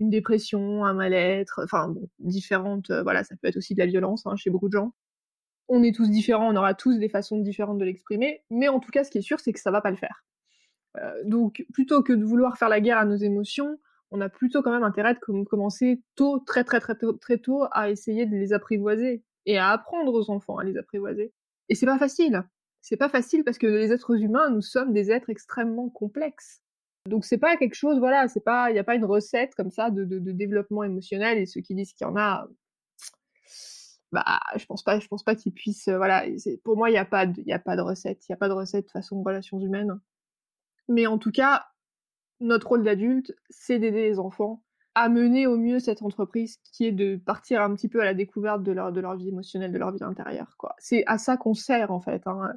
une 0.00 0.10
dépression, 0.10 0.84
un 0.84 0.92
mal-être, 0.92 1.62
enfin 1.64 1.94
différentes. 2.18 2.90
voilà, 2.90 3.24
ça 3.24 3.36
peut 3.36 3.48
être 3.48 3.56
aussi 3.56 3.74
de 3.74 3.80
la 3.80 3.86
violence 3.86 4.26
hein, 4.26 4.36
chez 4.36 4.50
beaucoup 4.50 4.68
de 4.68 4.74
gens 4.74 4.92
on 5.68 5.82
est 5.82 5.94
tous 5.94 6.10
différents, 6.10 6.50
on 6.50 6.56
aura 6.56 6.74
tous 6.74 6.98
des 6.98 7.08
façons 7.08 7.38
différentes 7.38 7.78
de 7.78 7.84
l'exprimer, 7.84 8.42
mais 8.50 8.68
en 8.68 8.80
tout 8.80 8.90
cas, 8.90 9.04
ce 9.04 9.10
qui 9.10 9.18
est 9.18 9.22
sûr, 9.22 9.38
c'est 9.40 9.52
que 9.52 9.60
ça 9.60 9.70
va 9.70 9.80
pas 9.80 9.90
le 9.90 9.96
faire. 9.96 10.24
Euh, 10.96 11.22
donc, 11.24 11.64
plutôt 11.72 12.02
que 12.02 12.12
de 12.12 12.24
vouloir 12.24 12.56
faire 12.58 12.68
la 12.68 12.80
guerre 12.80 12.98
à 12.98 13.04
nos 13.04 13.16
émotions, 13.16 13.78
on 14.10 14.20
a 14.20 14.28
plutôt 14.28 14.62
quand 14.62 14.72
même 14.72 14.84
intérêt 14.84 15.14
de 15.14 15.44
commencer 15.44 16.02
tôt, 16.14 16.38
très 16.38 16.64
très 16.64 16.80
très 16.80 16.96
tôt, 16.96 17.12
très 17.12 17.38
tôt, 17.38 17.64
à 17.72 17.90
essayer 17.90 18.26
de 18.26 18.34
les 18.34 18.52
apprivoiser 18.52 19.22
et 19.46 19.58
à 19.58 19.68
apprendre 19.70 20.12
aux 20.14 20.30
enfants 20.30 20.58
à 20.58 20.64
les 20.64 20.76
apprivoiser. 20.76 21.32
Et 21.68 21.74
c'est 21.74 21.86
pas 21.86 21.98
facile. 21.98 22.42
C'est 22.80 22.96
pas 22.96 23.08
facile 23.08 23.44
parce 23.44 23.58
que 23.58 23.66
les 23.66 23.92
êtres 23.92 24.18
humains, 24.20 24.50
nous 24.50 24.62
sommes 24.62 24.92
des 24.92 25.10
êtres 25.10 25.30
extrêmement 25.30 25.90
complexes. 25.90 26.62
Donc 27.06 27.24
c'est 27.24 27.38
pas 27.38 27.56
quelque 27.56 27.74
chose, 27.74 27.98
voilà, 27.98 28.28
c'est 28.28 28.40
pas, 28.40 28.70
il 28.70 28.74
n'y 28.74 28.78
a 28.78 28.84
pas 28.84 28.94
une 28.94 29.04
recette 29.04 29.54
comme 29.54 29.70
ça 29.70 29.90
de, 29.90 30.04
développement 30.18 30.84
émotionnel 30.84 31.38
et 31.38 31.46
ceux 31.46 31.60
qui 31.60 31.74
disent 31.74 31.92
qu'il 31.92 32.06
y 32.06 32.10
en 32.10 32.16
a, 32.16 32.46
bah 34.12 34.24
je 34.56 34.64
pense 34.64 34.82
pas 34.82 35.00
je 35.00 35.06
pense 35.06 35.22
pas 35.22 35.34
qu'ils 35.34 35.52
puissent 35.52 35.88
voilà 35.90 36.24
pour 36.64 36.78
moi 36.78 36.88
il 36.88 36.92
n'y 36.92 36.98
a 36.98 37.04
pas 37.04 37.26
y 37.44 37.52
a 37.52 37.58
pas 37.58 37.76
de 37.76 37.82
recette 37.82 38.26
il 38.26 38.32
y 38.32 38.34
a 38.34 38.38
pas 38.38 38.48
de 38.48 38.54
recette 38.54 38.90
façon 38.90 39.22
relations 39.22 39.60
humaines 39.60 40.00
mais 40.88 41.06
en 41.06 41.18
tout 41.18 41.30
cas 41.30 41.66
notre 42.40 42.68
rôle 42.68 42.84
d'adulte 42.84 43.34
c'est 43.50 43.78
d'aider 43.78 44.08
les 44.08 44.18
enfants 44.18 44.62
à 44.94 45.08
mener 45.08 45.46
au 45.46 45.56
mieux 45.56 45.78
cette 45.78 46.02
entreprise 46.02 46.58
qui 46.72 46.86
est 46.86 46.92
de 46.92 47.16
partir 47.16 47.62
un 47.62 47.74
petit 47.74 47.88
peu 47.88 48.00
à 48.00 48.04
la 48.04 48.14
découverte 48.14 48.62
de 48.62 48.72
leur 48.72 48.92
de 48.92 49.00
leur 49.00 49.16
vie 49.16 49.28
émotionnelle 49.28 49.72
de 49.72 49.78
leur 49.78 49.92
vie 49.92 50.02
intérieure 50.02 50.56
quoi. 50.58 50.74
C'est 50.78 51.04
à 51.06 51.18
ça 51.18 51.36
qu'on 51.36 51.54
sert 51.54 51.90
en 51.90 52.00
fait 52.00 52.22
hein. 52.26 52.52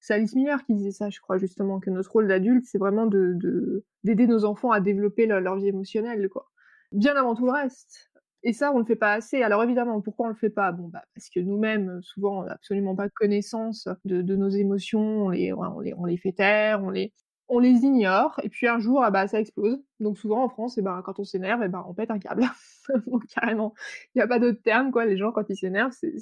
c'est 0.00 0.14
Alice 0.14 0.34
Miller 0.34 0.64
qui 0.64 0.74
disait 0.74 0.92
ça 0.92 1.10
je 1.10 1.20
crois 1.20 1.38
justement 1.38 1.80
que 1.80 1.90
notre 1.90 2.12
rôle 2.12 2.28
d'adulte 2.28 2.64
c'est 2.66 2.78
vraiment 2.78 3.06
de 3.06 3.84
d'aider 4.04 4.26
nos 4.26 4.44
enfants 4.44 4.70
à 4.70 4.80
développer 4.80 5.26
leur, 5.26 5.56
vie 5.56 5.68
émotionnelle 5.68 6.28
quoi. 6.28 6.50
Bien 6.92 7.16
avant 7.16 7.34
tout 7.34 7.44
le 7.44 7.52
reste. 7.52 8.10
Et 8.44 8.52
ça, 8.52 8.72
on 8.72 8.78
le 8.78 8.84
fait 8.84 8.96
pas 8.96 9.14
assez. 9.14 9.42
Alors 9.42 9.62
évidemment, 9.62 10.00
pourquoi 10.00 10.26
on 10.26 10.28
le 10.30 10.34
fait 10.34 10.50
pas? 10.50 10.72
Bon, 10.72 10.88
bah 10.88 11.02
parce 11.14 11.28
que 11.28 11.40
nous-mêmes, 11.40 12.00
souvent, 12.02 12.40
on 12.40 12.44
n'a 12.44 12.52
absolument 12.52 12.94
pas 12.94 13.08
connaissance 13.08 13.88
de, 14.04 14.22
de, 14.22 14.36
nos 14.36 14.48
émotions, 14.48 15.26
on 15.26 15.28
les, 15.30 15.52
on 15.52 15.80
les, 15.80 15.92
on 15.94 16.04
les 16.04 16.16
fait 16.16 16.32
taire, 16.32 16.82
on 16.82 16.90
les, 16.90 17.12
on 17.48 17.58
les 17.58 17.84
ignore, 17.84 18.38
et 18.42 18.48
puis 18.48 18.68
un 18.68 18.78
jour, 18.78 19.02
ah 19.02 19.10
bah 19.10 19.26
ça 19.28 19.40
explose. 19.40 19.82
Donc 20.00 20.18
souvent 20.18 20.44
en 20.44 20.48
France, 20.48 20.76
et 20.76 20.80
eh 20.80 20.84
ben 20.84 21.02
quand 21.04 21.18
on 21.18 21.24
s'énerve, 21.24 21.62
et 21.62 21.66
eh 21.66 21.68
ben 21.68 21.84
on 21.88 21.94
pète 21.94 22.10
un 22.10 22.18
câble. 22.18 22.44
Donc 23.06 23.26
carrément, 23.26 23.74
il 24.14 24.18
n'y 24.18 24.22
a 24.22 24.28
pas 24.28 24.38
d'autre 24.38 24.60
terme 24.62 24.90
quoi. 24.92 25.06
Les 25.06 25.16
gens 25.16 25.32
quand 25.32 25.48
ils 25.48 25.56
s'énervent, 25.56 25.92
c'est 25.92 26.14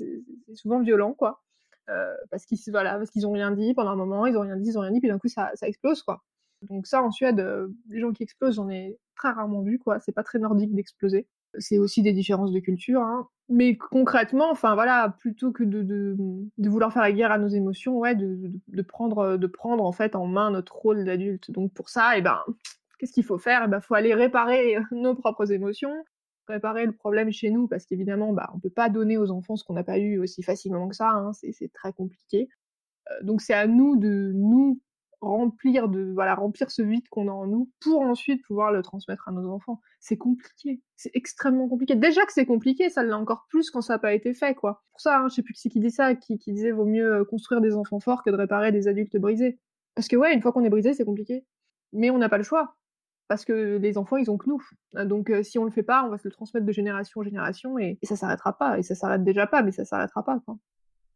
souvent 0.55 0.81
violent 0.81 1.15
quoi, 1.15 1.43
euh, 1.91 2.15
parce 2.31 2.47
qu'ils 2.47 2.59
voilà, 2.69 2.97
parce 2.97 3.11
qu'ils 3.11 3.27
ont 3.27 3.33
rien 3.33 3.51
dit 3.51 3.75
pendant 3.75 3.91
un 3.91 3.97
moment, 3.97 4.27
ils 4.27 4.37
ont 4.37 4.43
rien 4.43 4.57
dit, 4.57 4.71
ils 4.71 4.79
ont 4.79 4.83
rien 4.83 4.93
dit, 4.93 5.01
puis 5.01 5.09
d'un 5.09 5.19
coup 5.19 5.29
ça, 5.29 5.51
ça 5.55 5.69
explose 5.69 6.03
quoi. 6.03 6.23
Donc 6.63 6.87
ça 6.87 7.03
en 7.03 7.11
Suède, 7.11 7.41
euh, 7.41 7.69
les 7.91 8.01
gens 8.01 8.13
qui 8.13 8.23
explosent, 8.23 8.57
j'en 8.57 8.69
ai 8.71 8.99
très 9.17 9.31
rarement 9.31 9.63
vu 9.63 9.79
quoi. 9.79 10.01
C'est 10.01 10.13
pas 10.13 10.23
très 10.23 10.39
nordique 10.39 10.75
d'exploser 10.75 11.27
c'est 11.59 11.79
aussi 11.79 12.03
des 12.03 12.13
différences 12.13 12.53
de 12.53 12.61
culture. 12.61 13.03
Hein. 13.03 13.29
Mais 13.49 13.77
concrètement, 13.77 14.51
enfin 14.51 14.75
voilà, 14.75 15.15
plutôt 15.21 15.53
que 15.53 15.63
de, 15.63 15.83
de, 15.83 16.69
vouloir 16.69 16.93
faire 16.93 17.03
la 17.03 17.13
guerre 17.13 17.31
à 17.31 17.39
nos 17.39 17.47
émotions, 17.47 17.97
ouais, 17.99 18.17
de, 18.17 18.51
de, 18.67 18.83
prendre, 18.83 19.37
de 19.37 19.47
prendre 19.47 19.85
en 19.85 19.93
fait 19.93 20.17
en 20.17 20.27
main 20.27 20.51
notre 20.51 20.75
rôle 20.75 21.05
d'adulte. 21.05 21.53
Donc 21.53 21.73
pour 21.73 21.89
ça, 21.89 22.19
eh 22.19 22.23
ben, 22.23 22.41
qu'est-ce 22.99 23.13
qu'il 23.13 23.25
faut 23.25 23.39
faire? 23.39 23.63
Eh 23.65 23.69
ben, 23.69 23.81
faut 23.81 23.95
aller 23.95 24.15
réparer 24.15 24.79
nos 24.91 25.15
propres 25.15 25.53
émotions, 25.53 25.95
réparer 26.49 26.87
le 26.87 26.93
problème 26.93 27.31
chez 27.31 27.51
nous, 27.51 27.69
parce 27.69 27.87
qu'évidemment, 27.87 28.33
bah, 28.33 28.51
on 28.53 28.59
peut 28.59 28.71
pas 28.71 28.89
donner 28.89 29.17
aux 29.17 29.31
enfants 29.31 29.55
ce 29.55 29.63
qu'on 29.63 29.75
n'a 29.75 29.85
pas 29.85 29.99
eu 29.99 30.19
aussi 30.19 30.43
facilement 30.43 30.89
que 30.89 30.97
ça. 30.97 31.11
Hein, 31.11 31.33
c'est 31.33 31.73
très 31.73 31.93
compliqué. 31.93 32.49
Euh, 33.11 33.23
donc 33.23 33.43
c'est 33.43 33.55
à 33.55 33.69
nous 33.69 33.97
de 33.97 34.33
nous 34.35 34.81
remplir 35.21 35.89
de 35.89 36.13
voilà 36.13 36.35
remplir 36.35 36.71
ce 36.71 36.83
vide 36.83 37.09
qu'on 37.09 37.29
a 37.29 37.33
en 37.33 37.47
nous 37.47 37.71
pour 37.81 38.01
ensuite 38.03 38.45
pouvoir 38.47 38.73
le 38.73 38.83
transmettre 38.83 39.29
à 39.29 39.33
nos 39.33 39.49
enfants. 39.51 39.81
C'est 40.01 40.17
compliqué, 40.17 40.83
c'est 40.97 41.11
extrêmement 41.15 41.69
compliqué. 41.69 41.95
Déjà 41.95 42.25
que 42.27 42.33
c'est 42.33 42.47
compliqué, 42.47 42.91
ça 42.91 43.03
l'est 43.03 43.13
encore 43.13 43.47
plus 43.49 43.71
quand 43.71 43.81
ça 43.81 43.95
n'a 43.95 43.99
pas 43.99 44.15
été 44.15 44.35
fait 44.35 44.55
quoi. 44.55 44.85
Pour 44.93 45.01
ça, 45.01 45.21
hein, 45.21 45.29
je 45.29 45.35
sais 45.35 45.43
plus 45.43 45.55
qui 45.55 45.69
qui 45.69 45.81
dit 45.81 45.91
ça, 45.91 46.15
qui, 46.15 46.39
qui 46.39 46.53
disait 46.53 46.73
vaut 46.73 46.85
mieux 46.85 47.15
euh, 47.15 47.25
construire 47.25 47.61
des 47.61 47.75
enfants 47.75 48.01
forts 48.01 48.23
que 48.23 48.31
de 48.31 48.37
réparer 48.37 48.73
des 48.73 48.89
adultes 48.89 49.17
brisés. 49.17 49.59
Parce 49.95 50.09
que 50.09 50.17
ouais, 50.17 50.35
une 50.35 50.43
fois 50.43 50.53
qu'on 50.53 50.65
est 50.65 50.71
brisé, 50.71 50.93
c'est 50.95 51.05
compliqué. 51.05 51.45
Mais 51.93 52.11
on 52.11 52.19
n'a 52.19 52.29
pas 52.29 52.39
le 52.39 52.45
choix 52.45 52.77
parce 53.29 53.45
que 53.45 53.79
les 53.79 53.99
enfants 53.99 54.19
ils 54.19 54.31
ont 54.31 54.39
que 54.39 54.49
nous. 54.49 54.63
Donc 55.07 55.31
euh, 55.31 55.43
si 55.43 55.59
on 55.59 55.65
le 55.65 55.71
fait 55.71 55.83
pas, 55.83 56.05
on 56.05 56.11
va 56.11 56.19
se 56.19 56.29
le 56.29 56.33
transmettre 56.33 56.67
de 56.67 56.73
génération 56.73 57.21
en 57.21 57.25
génération 57.25 57.79
et, 57.79 57.99
et 58.01 58.07
ça 58.07 58.17
s'arrêtera 58.17 58.57
pas. 58.57 58.79
Et 58.79 58.83
ça 58.83 58.95
s'arrête 58.95 59.25
déjà 59.25 59.47
pas, 59.47 59.63
mais 59.63 59.73
ça 59.73 59.85
s'arrêtera 59.85 60.25
pas 60.25 60.41
quoi. 60.45 60.59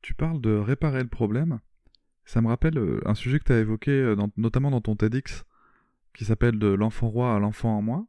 Tu 0.03 0.15
parles 0.15 0.41
de 0.41 0.57
réparer 0.57 1.03
le 1.03 1.09
problème. 1.09 1.61
Ça 2.31 2.41
me 2.41 2.47
rappelle 2.47 2.79
euh, 2.79 3.01
un 3.07 3.17
sujet 3.17 3.41
que 3.41 3.45
tu 3.47 3.53
as 3.53 3.59
évoqué 3.59 3.91
euh, 3.91 4.15
notamment 4.37 4.71
dans 4.71 4.81
ton 4.81 4.95
TEDx 4.95 5.45
qui 6.15 6.25
s'appelle 6.25 6.61
de 6.61 6.69
l'enfant 6.69 7.09
roi 7.09 7.35
à 7.35 7.41
l'enfant 7.41 7.77
en 7.77 7.83
moi. 7.83 8.07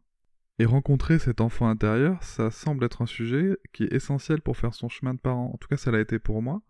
Et 0.59 0.65
rencontrer 0.65 1.17
cet 1.17 1.41
enfant 1.41 1.67
intérieur, 1.67 2.21
ça 2.21 2.51
semble 2.51 2.85
être 2.85 3.01
un 3.01 3.07
sujet 3.07 3.57
qui 3.73 3.85
est 3.85 3.91
essentiel 3.91 4.41
pour 4.41 4.57
faire 4.57 4.75
son 4.75 4.89
chemin 4.89 5.15
de 5.15 5.19
parent. 5.19 5.49
En 5.51 5.57
tout 5.57 5.67
cas, 5.67 5.75
ça 5.77 5.89
l'a 5.89 5.99
été 5.99 6.19
pour 6.19 6.43
moi, 6.43 6.61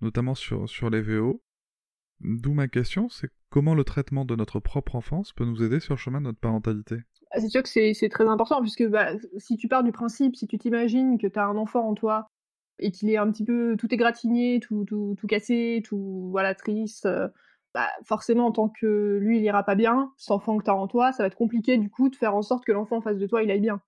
notamment 0.00 0.36
sur, 0.36 0.88
les 0.88 1.00
VO. 1.00 1.42
D'où 2.20 2.52
ma 2.52 2.68
question, 2.68 3.08
c'est 3.08 3.30
comment 3.48 3.74
le 3.74 3.82
traitement 3.82 4.24
de 4.24 4.36
notre 4.36 4.60
propre 4.60 4.94
enfance 4.94 5.32
peut 5.32 5.44
nous 5.44 5.64
aider 5.64 5.80
sur 5.80 5.94
le 5.94 5.98
chemin 5.98 6.20
de 6.20 6.26
notre 6.26 6.38
parentalité? 6.38 6.98
C'est 7.36 7.48
sûr 7.48 7.64
que 7.64 7.68
c'est 7.68 8.08
très 8.08 8.28
important, 8.28 8.60
puisque 8.60 8.86
bah, 8.86 9.14
si 9.36 9.56
tu 9.56 9.66
pars 9.66 9.82
du 9.82 9.90
principe, 9.90 10.36
si 10.36 10.46
tu 10.46 10.58
t'imagines 10.58 11.18
que 11.18 11.26
tu 11.26 11.40
as 11.40 11.46
un 11.46 11.56
enfant 11.56 11.88
en 11.88 11.94
toi 11.94 12.28
et 12.80 12.90
qu'il 12.90 13.10
est 13.10 13.16
un 13.16 13.30
petit 13.30 13.44
peu 13.44 13.76
tout 13.78 13.92
égratigné, 13.92 14.60
tout, 14.60 14.84
tout, 14.84 15.14
tout 15.18 15.26
cassé, 15.26 15.82
tout 15.84 16.28
voilà 16.30 16.54
triste, 16.54 17.06
euh, 17.06 17.28
bah, 17.74 17.88
forcément 18.04 18.46
en 18.46 18.52
tant 18.52 18.68
que 18.68 19.18
lui 19.20 19.38
il 19.38 19.44
ira 19.44 19.62
pas 19.64 19.74
bien, 19.74 20.12
cet 20.16 20.32
enfant 20.32 20.58
que 20.58 20.64
tu 20.64 20.70
as 20.70 20.74
en 20.74 20.88
toi, 20.88 21.12
ça 21.12 21.22
va 21.22 21.28
être 21.28 21.36
compliqué 21.36 21.76
du 21.78 21.90
coup 21.90 22.08
de 22.08 22.16
faire 22.16 22.34
en 22.34 22.42
sorte 22.42 22.64
que 22.64 22.72
l'enfant 22.72 22.96
en 22.98 23.00
face 23.02 23.18
de 23.18 23.26
toi 23.26 23.42
il 23.42 23.50
aille 23.50 23.60
bien. 23.60 23.80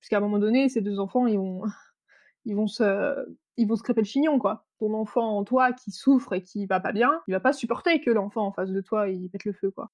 Puisqu'à 0.00 0.18
un 0.18 0.20
moment 0.20 0.38
donné, 0.38 0.68
ces 0.68 0.80
deux 0.80 0.98
enfants 0.98 1.26
ils 1.26 1.38
vont, 1.38 1.62
ils 2.44 2.56
vont 2.56 2.66
se, 2.66 3.14
ils 3.56 3.68
vont 3.68 3.76
se 3.76 3.82
crêper 3.82 4.00
le 4.00 4.06
chignon 4.06 4.38
quoi. 4.38 4.66
Ton 4.78 4.94
enfant 4.94 5.38
en 5.38 5.44
toi 5.44 5.72
qui 5.72 5.92
souffre 5.92 6.32
et 6.34 6.42
qui 6.42 6.66
va 6.66 6.80
pas 6.80 6.92
bien, 6.92 7.20
il 7.28 7.32
va 7.32 7.40
pas 7.40 7.52
supporter 7.52 8.00
que 8.00 8.10
l'enfant 8.10 8.46
en 8.46 8.52
face 8.52 8.70
de 8.70 8.80
toi 8.80 9.08
il 9.08 9.30
pète 9.30 9.44
le 9.44 9.52
feu 9.52 9.70
quoi 9.70 9.90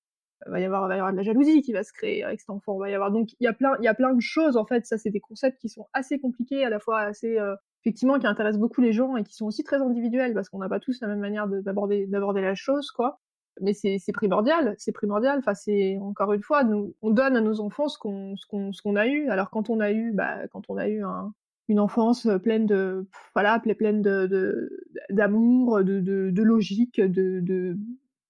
il 0.47 0.51
va 0.51 0.61
y 0.61 0.65
avoir, 0.65 0.89
va 0.89 0.95
y 0.95 0.99
avoir 0.99 1.13
de 1.13 1.17
la 1.17 1.23
jalousie 1.23 1.63
qui 1.63 1.73
va 1.73 1.83
se 1.83 1.93
créer 1.93 2.23
avec 2.23 2.41
cet 2.41 2.51
enfant. 2.51 2.79
va 2.79 2.91
y 2.91 2.95
avoir 2.95 3.11
donc 3.11 3.31
il 3.41 3.45
y 3.45 3.47
a 3.47 3.53
plein, 3.53 3.77
il 3.81 3.85
y 3.85 3.89
a 3.89 3.95
plein 3.95 4.15
de 4.15 4.21
choses 4.21 4.57
en 4.57 4.65
fait. 4.65 4.87
Ça, 4.87 4.99
c'est 4.99 5.11
des 5.11 5.21
concepts 5.21 5.59
qui 5.59 5.69
sont 5.69 5.87
assez 5.93 6.19
compliqués, 6.19 6.65
à 6.65 6.71
la 6.71 6.79
fois 6.79 7.01
assez 7.01 7.39
euh, 7.39 7.55
effectivement 7.89 8.19
qui 8.19 8.27
intéressent 8.27 8.61
beaucoup 8.61 8.83
les 8.83 8.93
gens 8.93 9.17
et 9.17 9.25
qui 9.25 9.35
sont 9.35 9.47
aussi 9.47 9.65
très 9.65 9.81
individuels 9.81 10.35
parce 10.35 10.51
qu'on 10.51 10.59
n'a 10.59 10.69
pas 10.69 10.79
tous 10.79 11.01
la 11.01 11.09
même 11.09 11.21
manière 11.21 11.49
d'aborder 11.49 12.07
d'aborder 12.07 12.43
la 12.43 12.55
chose, 12.55 12.91
quoi. 12.91 13.19
Mais 13.63 13.73
c'est 13.73 14.13
primordial, 14.13 14.75
c'est 14.79 14.93
primordial. 14.93 15.39
Enfin, 15.39 15.55
c'est 15.55 15.99
encore 15.99 16.35
une 16.35 16.43
fois, 16.43 16.63
on 17.03 17.11
donne 17.11 17.35
à 17.35 17.41
nos 17.41 17.61
enfants 17.61 17.89
ce 17.89 17.99
qu'on 17.99 18.37
ce 18.37 18.47
qu'on 18.47 18.71
qu'on 18.85 18.97
a 18.97 19.07
eu. 19.07 19.31
Alors 19.31 19.49
quand 19.51 19.71
on 19.71 19.81
a 19.81 19.91
eu, 19.91 20.13
bah, 20.13 20.47
quand 20.53 20.69
on 20.69 20.77
a 20.77 20.87
eu 20.87 21.03
un, 21.03 21.33
une 21.69 21.81
enfance 21.81 22.29
pleine 22.43 22.67
de 22.67 23.09
voilà 23.35 23.59
pleine 23.59 24.03
de 24.03 24.71
d'amour 25.09 25.83
de, 25.83 26.01
de, 26.01 26.43
logique 26.43 27.01
de, 27.01 27.41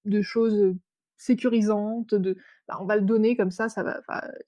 de 0.04 0.22
choses 0.22 0.74
sécurisante, 1.18 2.14
bah, 2.68 2.78
on 2.80 2.86
va 2.86 2.96
le 2.96 3.02
donner 3.02 3.36
comme 3.36 3.50
ça. 3.50 3.66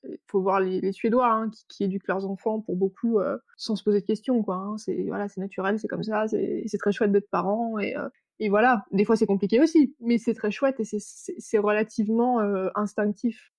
Il 0.04 0.18
faut 0.28 0.40
voir 0.40 0.61
les, 0.61 0.92
Suédois 0.92 1.30
hein, 1.30 1.50
qui, 1.68 1.85
éduquent 1.85 2.06
leurs 2.06 2.26
enfants 2.26 2.61
pour 2.61 2.76
beaucoup 2.76 3.18
euh, 3.18 3.37
sans 3.56 3.76
se 3.76 3.83
poser 3.83 4.00
de 4.00 4.06
questions. 4.06 4.44
Hein. 4.48 4.76
C'est 4.78 5.04
naturel, 5.37 5.78
c'est 5.78 5.88
comme 5.88 6.04
ça, 6.04 6.26
c'est 6.28 6.78
très 6.78 6.92
chouette 6.92 7.12
d'être 7.12 7.28
parent 7.28 7.78
et, 7.78 7.96
euh, 7.96 8.09
et 8.38 8.48
voilà. 8.48 8.85
Des 8.92 9.04
fois 9.04 9.16
c'est 9.16 9.26
compliqué 9.26 9.61
aussi, 9.61 9.94
mais 10.00 10.16
c'est 10.16 10.35
très 10.35 10.50
chouette 10.50 10.80
et 10.80 10.85
c'est 10.85 11.59
relativement 11.59 12.40
euh, 12.40 12.68
instinctif. 12.76 13.52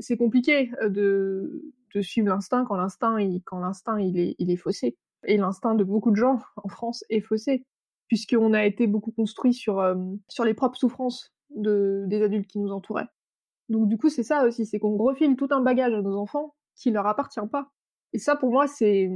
C'est 0.00 0.16
compliqué 0.16 0.70
de, 0.88 1.62
suivre 2.00 2.28
l'instinct 2.28 2.64
quand 2.64 2.76
l'instinct 2.76 3.18
est, 3.18 4.56
faussé. 4.56 4.96
Et 5.24 5.36
l'instinct 5.36 5.74
de 5.74 5.84
beaucoup 5.84 6.12
de 6.12 6.16
gens 6.16 6.38
en 6.56 6.68
France 6.68 7.04
est 7.10 7.20
faussé 7.20 7.64
puisqu'on 8.06 8.54
a 8.54 8.64
été 8.64 8.86
beaucoup 8.86 9.12
construit 9.12 9.52
sur 9.52 9.82
les 10.44 10.54
propres 10.54 10.78
souffrances 10.78 11.34
de, 11.50 12.04
des 12.06 12.22
adultes 12.22 12.48
qui 12.48 12.58
nous 12.58 12.72
entouraient. 12.72 13.08
Donc 13.68 13.88
du 13.88 13.98
coup, 13.98 14.08
c'est 14.08 14.22
ça 14.22 14.46
aussi, 14.46 14.66
c'est 14.66 14.78
qu'on 14.78 14.96
refile 14.96 15.36
tout 15.36 15.48
un 15.50 15.60
bagage 15.60 15.92
à 15.92 16.02
nos 16.02 16.16
enfants 16.16 16.54
qui 16.74 16.90
leur 16.90 17.06
appartient 17.06 17.40
pas. 17.50 17.70
Et 18.12 18.18
ça, 18.18 18.36
pour 18.36 18.50
moi, 18.50 18.66
c'est 18.66 19.10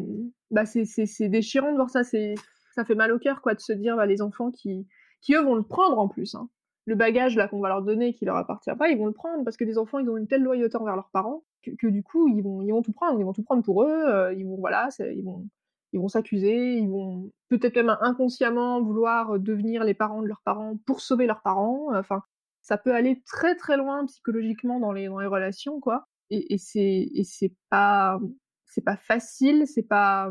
bah, 0.50 0.66
c'est 0.66 1.28
déchirant 1.28 1.70
de 1.70 1.76
voir 1.76 1.90
ça. 1.90 2.04
C'est 2.04 2.34
ça 2.74 2.84
fait 2.84 2.94
mal 2.94 3.12
au 3.12 3.18
cœur, 3.18 3.42
quoi, 3.42 3.54
de 3.54 3.60
se 3.60 3.72
dire 3.72 3.96
bah, 3.96 4.06
les 4.06 4.22
enfants 4.22 4.50
qui 4.50 4.86
qui 5.20 5.34
eux 5.34 5.42
vont 5.42 5.54
le 5.54 5.62
prendre 5.62 5.98
en 5.98 6.08
plus. 6.08 6.34
Hein. 6.34 6.48
Le 6.84 6.96
bagage 6.96 7.36
là 7.36 7.48
qu'on 7.48 7.60
va 7.60 7.68
leur 7.68 7.82
donner 7.82 8.12
qui 8.12 8.24
leur 8.24 8.36
appartient 8.36 8.74
pas, 8.76 8.88
ils 8.88 8.98
vont 8.98 9.06
le 9.06 9.12
prendre 9.12 9.44
parce 9.44 9.56
que 9.56 9.64
les 9.64 9.78
enfants 9.78 10.00
ils 10.00 10.10
ont 10.10 10.16
une 10.16 10.26
telle 10.26 10.42
loyauté 10.42 10.76
envers 10.76 10.96
leurs 10.96 11.10
parents 11.10 11.44
que, 11.62 11.86
du 11.86 12.02
coup 12.02 12.26
ils 12.26 12.42
vont 12.42 12.60
ils 12.60 12.72
vont 12.72 12.82
tout 12.82 12.92
prendre, 12.92 13.20
ils 13.20 13.24
vont 13.24 13.32
tout 13.32 13.44
prendre 13.44 13.62
pour 13.62 13.84
eux. 13.84 14.04
Euh, 14.08 14.34
ils 14.34 14.44
vont 14.44 14.56
voilà, 14.56 14.88
ils 14.98 15.24
vont 15.24 15.46
ils 15.92 16.00
vont 16.00 16.08
s'accuser, 16.08 16.78
ils 16.78 16.88
vont 16.88 17.30
peut-être 17.48 17.76
même 17.76 17.96
inconsciemment 18.00 18.82
vouloir 18.82 19.38
devenir 19.38 19.84
les 19.84 19.94
parents 19.94 20.22
de 20.22 20.26
leurs 20.26 20.42
parents 20.44 20.76
pour 20.86 21.00
sauver 21.00 21.26
leurs 21.26 21.42
parents. 21.42 21.88
Enfin, 21.94 22.22
ça 22.62 22.78
peut 22.78 22.94
aller 22.94 23.22
très 23.26 23.56
très 23.56 23.76
loin 23.76 24.06
psychologiquement 24.06 24.80
dans 24.80 24.92
les, 24.92 25.06
dans 25.06 25.18
les 25.18 25.26
relations, 25.26 25.80
quoi. 25.80 26.06
Et, 26.30 26.54
et 26.54 26.58
c'est 26.58 27.08
et 27.14 27.24
c'est 27.24 27.54
pas 27.68 28.18
c'est 28.66 28.84
pas 28.84 28.96
facile, 28.96 29.66
c'est 29.66 29.82
pas 29.82 30.30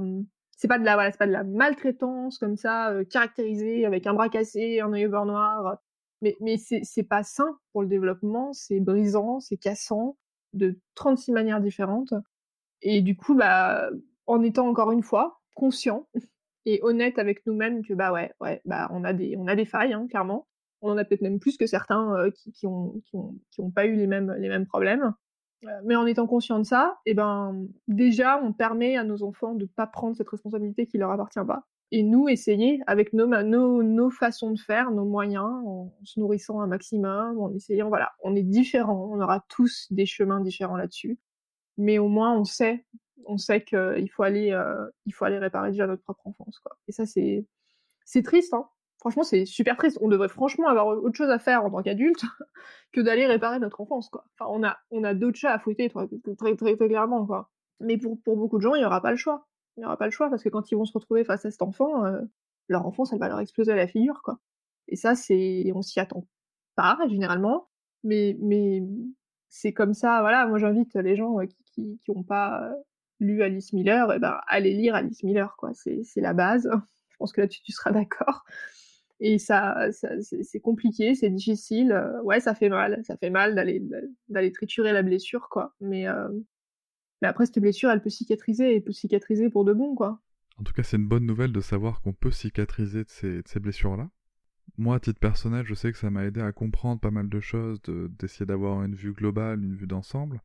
c'est 0.58 0.68
pas 0.68 0.80
de 0.80 0.86
la 0.86 0.96
voilà, 0.96 1.12
c'est 1.12 1.18
pas 1.18 1.28
de 1.28 1.32
la 1.32 1.44
maltraitance 1.44 2.38
comme 2.38 2.58
ça 2.58 2.90
euh, 2.92 3.04
caractérisée 3.04 3.86
avec 3.86 4.08
un 4.08 4.14
bras 4.14 4.30
cassé, 4.30 4.80
un 4.80 4.94
œil 4.94 5.06
au 5.08 5.10
beurre 5.10 5.26
noir. 5.26 5.78
Mais 6.22 6.38
mais 6.40 6.58
c'est 6.58 6.82
c'est 6.84 7.04
pas 7.04 7.24
sain 7.24 7.58
pour 7.72 7.82
le 7.84 7.88
développement, 7.88 8.54
c'est 8.54 8.80
brisant, 8.80 9.40
c'est 9.40 9.58
cassant 9.58 10.18
de 10.54 10.80
36 10.96 11.32
manières 11.34 11.62
différentes. 11.62 12.14
Et 12.82 13.02
du 13.02 13.16
coup 13.16 13.36
bah 13.36 13.90
en 14.28 14.42
étant 14.44 14.68
encore 14.68 14.92
une 14.92 15.04
fois 15.04 15.41
conscient 15.56 16.08
et 16.66 16.80
honnête 16.84 17.18
avec 17.20 17.46
nous-mêmes 17.46 17.84
que 17.84 17.94
bah 17.94 18.12
ouais, 18.12 18.32
ouais, 18.40 18.62
bah 18.66 18.90
on 18.92 19.04
a 19.04 19.14
des, 19.14 19.36
on 19.38 19.48
a 19.48 19.56
des 19.56 19.66
failles, 19.66 19.94
hein, 19.94 20.08
clairement. 20.10 20.48
On 20.82 20.92
en 20.92 20.98
a 20.98 21.06
peut-être 21.06 21.22
même 21.22 21.40
plus 21.40 21.58
que 21.58 21.68
certains 21.68 22.16
euh, 22.16 22.32
qui, 22.32 22.52
qui, 22.52 22.66
ont, 22.66 23.02
qui, 23.06 23.16
ont, 23.16 23.36
qui 23.52 23.62
ont 23.62 23.72
pas 23.72 23.86
eu 23.86 23.96
les 23.96 24.08
mêmes, 24.08 24.34
les 24.40 24.50
mêmes 24.50 24.66
problèmes. 24.66 25.14
Euh, 25.66 25.82
mais 25.86 25.96
en 25.96 26.08
étant 26.08 26.26
conscient 26.26 26.58
de 26.58 26.64
ça, 26.64 26.98
et 27.06 27.12
eh 27.12 27.14
ben 27.14 27.68
déjà 27.88 28.42
on 28.44 28.52
permet 28.52 28.98
à 28.98 29.04
nos 29.04 29.22
enfants 29.22 29.54
de 29.54 29.66
pas 29.66 29.86
prendre 29.86 30.16
cette 30.16 30.30
responsabilité 30.30 30.88
qui 30.88 30.98
leur 30.98 31.12
appartient 31.12 31.46
pas. 31.46 31.68
Et 31.92 32.04
nous 32.04 32.30
essayer 32.30 32.82
avec 32.88 33.14
nos, 33.14 33.28
nos, 33.28 33.84
nos 33.84 34.10
façons 34.10 34.52
de 34.52 34.60
faire, 34.60 34.92
nos 34.92 35.06
moyens, 35.06 35.44
en 35.66 35.94
se 36.04 36.20
nourrissant 36.20 36.62
un 36.62 36.68
maximum, 36.68 37.38
en 37.40 37.54
essayant, 37.54 37.90
voilà, 37.90 38.12
on 38.24 38.36
est 38.36 38.44
différents, 38.44 39.10
on 39.12 39.20
aura 39.20 39.44
tous 39.50 39.88
des 39.92 40.06
chemins 40.06 40.40
différents 40.40 40.78
là-dessus. 40.78 41.20
Mais 41.78 42.00
au 42.00 42.08
moins 42.08 42.36
on 42.36 42.44
sait 42.44 42.86
on 43.26 43.38
sait 43.38 43.64
qu'il 43.64 44.10
faut 44.12 44.24
aller, 44.24 44.52
euh, 44.52 44.88
il 45.06 45.14
faut 45.14 45.26
aller 45.26 45.40
réparer 45.40 45.72
déjà 45.72 45.88
notre 45.88 46.04
propre 46.04 46.28
enfance, 46.28 46.60
quoi. 46.60 46.78
Et 46.88 46.92
ça, 46.92 47.06
c'est, 47.06 47.46
c'est 48.06 48.24
triste, 48.24 48.54
hein. 48.54 48.68
Franchement, 49.02 49.24
c'est 49.24 49.46
super 49.46 49.78
triste. 49.78 49.98
On 50.02 50.10
devrait 50.10 50.30
franchement 50.30 50.68
avoir 50.68 50.88
autre 50.88 51.18
chose 51.18 51.32
à 51.32 51.40
faire 51.40 51.66
en 51.66 51.72
tant 51.72 51.82
qu'adulte 51.82 52.22
que 52.94 53.02
d'aller 53.02 53.26
réparer 53.26 53.58
notre 53.58 53.82
enfance, 53.82 54.10
quoi. 54.10 54.26
Enfin, 54.38 54.52
on 54.54 54.64
a, 54.64 54.78
on 54.92 55.04
a 55.04 55.16
d'autres 55.16 55.38
chats 55.38 55.54
à 55.54 55.60
fouetter, 55.60 55.90
très, 55.90 56.56
très, 56.56 56.76
très, 56.76 56.88
clairement, 56.88 57.26
quoi. 57.26 57.50
Mais 57.80 57.98
pour, 57.98 58.22
pour 58.22 58.38
beaucoup 58.38 58.58
de 58.58 58.62
gens, 58.62 58.76
il 58.76 58.80
n'y 58.80 58.86
aura 58.86 59.02
pas 59.02 59.10
le 59.10 59.18
choix. 59.18 59.48
Il 59.76 59.80
n'y 59.80 59.86
aura 59.86 59.98
pas 59.98 60.06
le 60.06 60.12
choix 60.12 60.30
parce 60.30 60.44
que 60.44 60.50
quand 60.50 60.72
ils 60.72 60.76
vont 60.76 60.86
se 60.86 60.94
retrouver 60.94 61.24
face 61.24 61.46
à 61.46 61.52
cet 61.52 61.64
enfant, 61.64 62.06
euh, 62.06 62.22
leur 62.68 62.86
enfance, 62.86 63.12
elle 63.12 63.20
va 63.20 63.28
leur 63.28 63.40
exploser 63.40 63.72
à 63.72 63.76
la 63.76 63.88
figure, 63.88 64.22
quoi. 64.24 64.38
Et 64.88 64.96
ça, 64.96 65.16
c'est, 65.16 65.72
on 65.74 65.82
s'y 65.82 66.00
attend 66.00 66.28
pas, 66.76 67.00
généralement. 67.10 67.70
Mais, 68.04 68.38
mais, 68.40 68.84
c'est 69.50 69.74
comme 69.74 69.94
ça, 69.96 70.22
voilà. 70.22 70.46
Moi, 70.46 70.60
j'invite 70.60 70.94
les 70.96 71.16
gens 71.16 71.40
euh, 71.40 71.46
qui, 71.46 71.64
qui, 71.66 72.00
qui 72.06 72.24
pas, 72.24 72.72
lu 73.22 73.44
Alice 73.44 73.72
Miller, 73.72 74.12
et 74.12 74.16
eh 74.18 74.20
ben, 74.20 74.40
allez 74.48 74.74
lire 74.74 74.96
Alice 74.96 75.24
Miller, 75.24 75.56
quoi. 75.58 75.72
C'est, 75.74 76.04
la 76.18 76.34
base. 76.34 76.70
Je 77.10 77.18
pense 77.18 77.32
que 77.32 77.42
là-dessus, 77.42 77.62
tu 77.62 77.72
seras 77.72 77.92
d'accord. 77.92 78.44
Et 79.20 79.38
ça, 79.38 79.90
c'est, 79.92 80.60
compliqué, 80.60 81.14
c'est 81.14 81.30
difficile. 81.30 81.96
Ouais, 82.24 82.40
ça 82.40 82.56
fait 82.56 82.70
mal. 82.70 83.02
Ça 83.06 83.16
fait 83.16 83.30
mal 83.30 83.56
d'aller, 83.56 83.82
d'aller 84.28 84.52
triturer 84.52 84.92
la 84.92 85.04
blessure, 85.04 85.48
quoi. 85.50 85.76
Mais, 85.80 86.08
euh, 86.08 86.28
mais 87.22 87.28
après, 87.28 87.46
cette 87.46 87.60
blessure, 87.60 87.92
elle 87.92 88.02
peut 88.02 88.10
cicatriser, 88.10 88.76
elle 88.76 88.84
peut 88.84 88.92
cicatriser 88.92 89.50
pour 89.50 89.64
de 89.64 89.74
bon, 89.74 89.96
quoi. 89.96 90.20
En 90.58 90.64
tout 90.64 90.74
cas, 90.74 90.84
c'est 90.84 90.98
une 90.98 91.08
bonne 91.08 91.26
nouvelle 91.26 91.52
de 91.52 91.62
savoir 91.62 92.02
qu'on 92.02 92.14
peut 92.14 92.32
cicatriser 92.32 93.04
de 93.04 93.10
ces, 93.10 93.42
ces 93.46 93.60
blessures-là. 93.60 94.10
Moi, 94.78 94.96
à 94.96 95.00
titre 95.00 95.20
personnel, 95.20 95.66
je 95.66 95.76
sais 95.76 95.92
que 95.92 95.98
ça 95.98 96.10
m'a 96.10 96.26
aidé 96.26 96.42
à 96.42 96.52
comprendre 96.52 97.00
pas 97.00 97.12
mal 97.12 97.30
de 97.30 97.40
choses, 97.40 97.80
d'essayer 97.84 98.46
d'avoir 98.46 98.84
une 98.84 98.96
vue 98.96 99.14
globale, 99.14 99.64
une 99.64 99.76
vue 99.76 99.88
d'ensemble. 99.88 100.42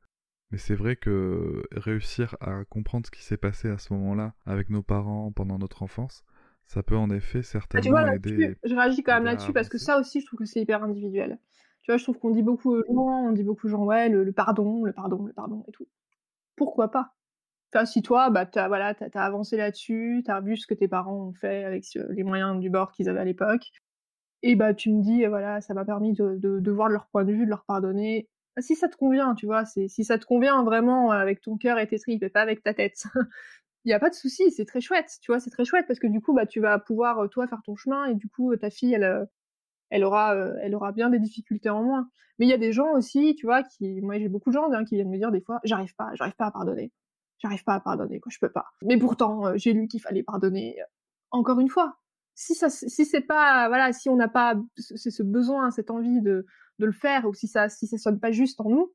Mais 0.50 0.58
c'est 0.58 0.74
vrai 0.74 0.96
que 0.96 1.64
réussir 1.72 2.36
à 2.40 2.64
comprendre 2.64 3.06
ce 3.06 3.10
qui 3.10 3.22
s'est 3.22 3.36
passé 3.36 3.68
à 3.68 3.78
ce 3.78 3.92
moment-là 3.94 4.34
avec 4.44 4.70
nos 4.70 4.82
parents 4.82 5.32
pendant 5.32 5.58
notre 5.58 5.82
enfance, 5.82 6.24
ça 6.66 6.82
peut 6.82 6.96
en 6.96 7.10
effet 7.10 7.42
certainement 7.42 7.82
tu 7.82 7.90
vois, 7.90 8.14
aider. 8.14 8.56
Je 8.64 8.74
réagis 8.74 9.02
quand 9.02 9.14
même 9.14 9.24
là-dessus 9.24 9.52
parce 9.52 9.68
que 9.68 9.78
ça 9.78 9.98
aussi, 9.98 10.20
je 10.20 10.26
trouve 10.26 10.38
que 10.38 10.44
c'est 10.44 10.60
hyper 10.60 10.82
individuel. 10.82 11.38
Tu 11.82 11.92
vois, 11.92 11.98
je 11.98 12.02
trouve 12.02 12.18
qu'on 12.18 12.30
dit 12.30 12.42
beaucoup 12.42 12.74
aux 12.74 12.82
gens, 12.84 13.28
on 13.28 13.32
dit 13.32 13.44
beaucoup 13.44 13.66
aux 13.68 13.70
gens, 13.70 13.84
ouais, 13.84 14.08
le, 14.08 14.32
pardon, 14.32 14.84
le 14.84 14.92
pardon, 14.92 15.24
le 15.24 15.32
pardon 15.32 15.64
et 15.68 15.72
tout. 15.72 15.86
Pourquoi 16.56 16.90
pas? 16.90 17.14
Enfin, 17.72 17.84
si 17.84 18.02
toi, 18.02 18.30
bah, 18.30 18.46
t'as 18.46 18.68
voilà, 18.68 18.94
as, 18.98 19.24
avancé 19.24 19.56
là-dessus, 19.56 20.22
t'as 20.24 20.40
vu 20.40 20.56
ce 20.56 20.66
que 20.66 20.74
tes 20.74 20.88
parents 20.88 21.28
ont 21.28 21.32
fait 21.32 21.64
avec 21.64 21.84
les 22.10 22.24
moyens 22.24 22.58
du 22.58 22.70
bord 22.70 22.92
qu'ils 22.92 23.08
avaient 23.08 23.20
à 23.20 23.24
l'époque, 23.24 23.70
et 24.42 24.56
bah 24.56 24.74
tu 24.74 24.92
me 24.92 25.02
dis, 25.02 25.26
voilà, 25.26 25.60
ça 25.60 25.74
m'a 25.74 25.84
permis 25.84 26.12
de, 26.12 26.36
de, 26.36 26.60
de 26.60 26.70
voir 26.70 26.88
leur 26.88 27.06
point 27.06 27.24
de 27.24 27.32
vue, 27.32 27.44
de 27.44 27.50
leur 27.50 27.64
pardonner, 27.64 28.28
si 28.58 28.74
ça 28.74 28.88
te 28.88 28.96
convient, 28.96 29.34
tu 29.34 29.46
vois, 29.46 29.64
c'est 29.64 29.88
si 29.88 30.04
ça 30.04 30.18
te 30.18 30.24
convient 30.24 30.62
vraiment 30.64 31.10
avec 31.10 31.40
ton 31.40 31.56
cœur 31.56 31.78
et 31.78 31.86
tes 31.86 31.98
tripes 31.98 32.22
et 32.22 32.28
pas 32.30 32.40
avec 32.40 32.62
ta 32.62 32.74
tête. 32.74 33.04
Il 33.84 33.90
n'y 33.90 33.94
a 33.94 34.00
pas 34.00 34.10
de 34.10 34.14
souci, 34.14 34.50
c'est 34.50 34.64
très 34.64 34.80
chouette, 34.80 35.18
tu 35.22 35.30
vois, 35.30 35.38
c'est 35.38 35.50
très 35.50 35.64
chouette 35.64 35.86
parce 35.86 36.00
que 36.00 36.08
du 36.08 36.20
coup, 36.20 36.34
bah, 36.34 36.44
tu 36.46 36.60
vas 36.60 36.78
pouvoir 36.78 37.20
euh, 37.20 37.28
toi 37.28 37.46
faire 37.46 37.62
ton 37.64 37.76
chemin 37.76 38.06
et 38.06 38.14
du 38.14 38.28
coup, 38.28 38.54
ta 38.56 38.68
fille, 38.68 38.92
elle, 38.94 39.04
euh, 39.04 39.24
elle 39.90 40.04
aura, 40.04 40.34
euh, 40.34 40.54
elle 40.60 40.74
aura 40.74 40.90
bien 40.92 41.08
des 41.10 41.20
difficultés 41.20 41.70
en 41.70 41.84
moins. 41.84 42.10
Mais 42.38 42.46
il 42.46 42.48
y 42.48 42.52
a 42.52 42.58
des 42.58 42.72
gens 42.72 42.92
aussi, 42.94 43.36
tu 43.36 43.46
vois, 43.46 43.62
qui, 43.62 44.00
moi, 44.02 44.18
j'ai 44.18 44.28
beaucoup 44.28 44.50
de 44.50 44.54
gens 44.54 44.70
hein, 44.72 44.84
qui 44.84 44.96
viennent 44.96 45.10
me 45.10 45.18
dire 45.18 45.30
des 45.30 45.40
fois, 45.40 45.60
j'arrive 45.64 45.94
pas, 45.94 46.10
j'arrive 46.14 46.34
pas 46.34 46.46
à 46.46 46.50
pardonner, 46.50 46.92
j'arrive 47.38 47.62
pas 47.64 47.74
à 47.74 47.80
pardonner, 47.80 48.18
quoi, 48.18 48.30
je 48.32 48.38
peux 48.40 48.50
pas. 48.50 48.66
Mais 48.82 48.98
pourtant, 48.98 49.56
j'ai 49.56 49.72
lu 49.72 49.86
qu'il 49.86 50.00
fallait 50.00 50.24
pardonner. 50.24 50.78
Encore 51.30 51.60
une 51.60 51.68
fois, 51.68 51.96
si 52.34 52.56
ça, 52.56 52.68
si 52.68 53.04
c'est 53.04 53.20
pas, 53.20 53.68
voilà, 53.68 53.92
si 53.92 54.08
on 54.08 54.16
n'a 54.16 54.28
pas 54.28 54.56
ce 54.76 55.22
besoin, 55.22 55.70
cette 55.70 55.92
envie 55.92 56.20
de 56.20 56.44
de 56.78 56.86
le 56.86 56.92
faire, 56.92 57.26
ou 57.26 57.34
si 57.34 57.48
ça 57.48 57.68
si 57.68 57.86
ça 57.86 57.98
sonne 57.98 58.20
pas 58.20 58.32
juste 58.32 58.60
en 58.60 58.68
nous, 58.68 58.92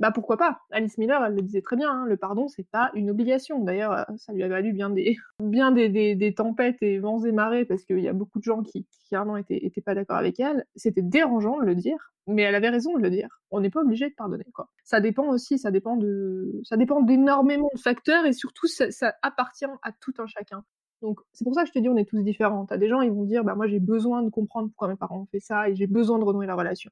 bah 0.00 0.10
pourquoi 0.12 0.38
pas? 0.38 0.62
Alice 0.70 0.96
Miller, 0.96 1.22
elle 1.22 1.34
le 1.34 1.42
disait 1.42 1.60
très 1.60 1.76
bien, 1.76 1.90
hein, 1.90 2.06
le 2.06 2.16
pardon, 2.16 2.48
c'est 2.48 2.66
pas 2.66 2.90
une 2.94 3.10
obligation. 3.10 3.62
D'ailleurs, 3.62 3.92
euh, 3.92 4.04
ça 4.16 4.32
lui 4.32 4.42
a 4.42 4.48
valu 4.48 4.72
bien 4.72 4.88
des, 4.88 5.18
bien 5.40 5.72
des, 5.72 6.14
des, 6.16 6.34
tempêtes 6.34 6.82
et 6.82 6.98
vents 6.98 7.22
et 7.22 7.32
marées, 7.32 7.66
parce 7.66 7.84
qu'il 7.84 8.00
y 8.00 8.08
a 8.08 8.14
beaucoup 8.14 8.38
de 8.38 8.44
gens 8.44 8.62
qui, 8.62 8.86
clairement, 9.08 9.36
étaient, 9.36 9.58
étaient 9.64 9.82
pas 9.82 9.94
d'accord 9.94 10.16
avec 10.16 10.40
elle. 10.40 10.64
C'était 10.74 11.02
dérangeant 11.02 11.60
de 11.60 11.66
le 11.66 11.74
dire, 11.74 12.14
mais 12.26 12.42
elle 12.42 12.54
avait 12.54 12.70
raison 12.70 12.96
de 12.96 13.02
le 13.02 13.10
dire. 13.10 13.28
On 13.50 13.60
n'est 13.60 13.68
pas 13.68 13.82
obligé 13.82 14.08
de 14.08 14.14
pardonner, 14.14 14.46
quoi. 14.54 14.70
Ça 14.84 15.00
dépend 15.00 15.28
aussi, 15.28 15.58
ça 15.58 15.70
dépend 15.70 15.96
de, 15.96 16.60
ça 16.64 16.78
dépend 16.78 17.02
d'énormément 17.02 17.70
de 17.74 17.78
facteurs, 17.78 18.24
et 18.24 18.32
surtout, 18.32 18.68
ça, 18.68 18.90
ça 18.90 19.14
appartient 19.20 19.66
à 19.82 19.92
tout 19.92 20.14
un 20.18 20.26
chacun. 20.26 20.64
Donc 21.02 21.20
c'est 21.32 21.44
pour 21.44 21.54
ça 21.54 21.62
que 21.62 21.68
je 21.68 21.72
te 21.72 21.78
dis 21.78 21.88
on 21.88 21.96
est 21.96 22.04
tous 22.04 22.22
différents. 22.22 22.66
T'as 22.66 22.76
des 22.76 22.88
gens 22.88 23.00
ils 23.00 23.10
vont 23.10 23.24
dire 23.24 23.42
bah 23.42 23.54
moi 23.54 23.66
j'ai 23.66 23.80
besoin 23.80 24.22
de 24.22 24.28
comprendre 24.28 24.68
pourquoi 24.68 24.88
mes 24.88 24.96
parents 24.96 25.20
ont 25.20 25.26
fait 25.26 25.40
ça 25.40 25.70
et 25.70 25.74
j'ai 25.74 25.86
besoin 25.86 26.18
de 26.18 26.24
renouer 26.24 26.46
la 26.46 26.54
relation. 26.54 26.90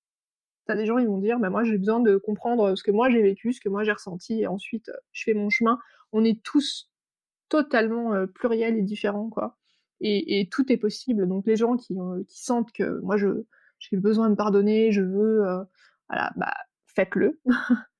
Des 0.75 0.87
gens, 0.87 0.99
ils 0.99 1.07
vont 1.07 1.19
dire, 1.19 1.39
bah, 1.39 1.51
moi, 1.51 1.65
j'ai 1.65 1.79
besoin 1.79 2.01
de 2.01 2.17
comprendre 2.17 2.75
ce 2.77 2.83
que 2.83 2.91
moi 2.91 3.11
j'ai 3.11 3.23
vécu, 3.23 3.53
ce 3.53 3.61
que 3.61 3.69
moi 3.69 3.85
j'ai 3.85 3.93
ressenti, 3.93 4.41
et 4.41 4.47
ensuite, 4.47 4.89
euh, 4.91 4.97
je 5.13 5.25
fais 5.25 5.35
mon 5.35 5.51
chemin. 5.51 5.79
On 6.13 6.25
est 6.25 6.43
tous 6.43 6.91
totalement 7.49 8.15
euh, 8.15 8.27
pluriels 8.27 8.77
et 8.77 8.83
différents, 8.83 9.31
quoi. 9.31 9.57
Et, 10.01 10.49
tout 10.53 10.71
est 10.73 10.77
possible. 10.77 11.27
Donc, 11.27 11.47
les 11.47 11.57
gens 11.57 11.77
qui, 11.77 11.99
euh, 11.99 12.23
qui 12.29 12.43
sentent 12.43 12.73
que 12.73 13.01
moi, 13.01 13.17
je, 13.17 13.29
j'ai 13.81 13.97
besoin 13.97 14.31
de 14.31 14.37
pardonner, 14.37 14.93
je 14.93 15.03
veux, 15.03 15.43
voilà, 16.09 16.33
bah, 16.37 16.55
faites-le. 16.87 17.41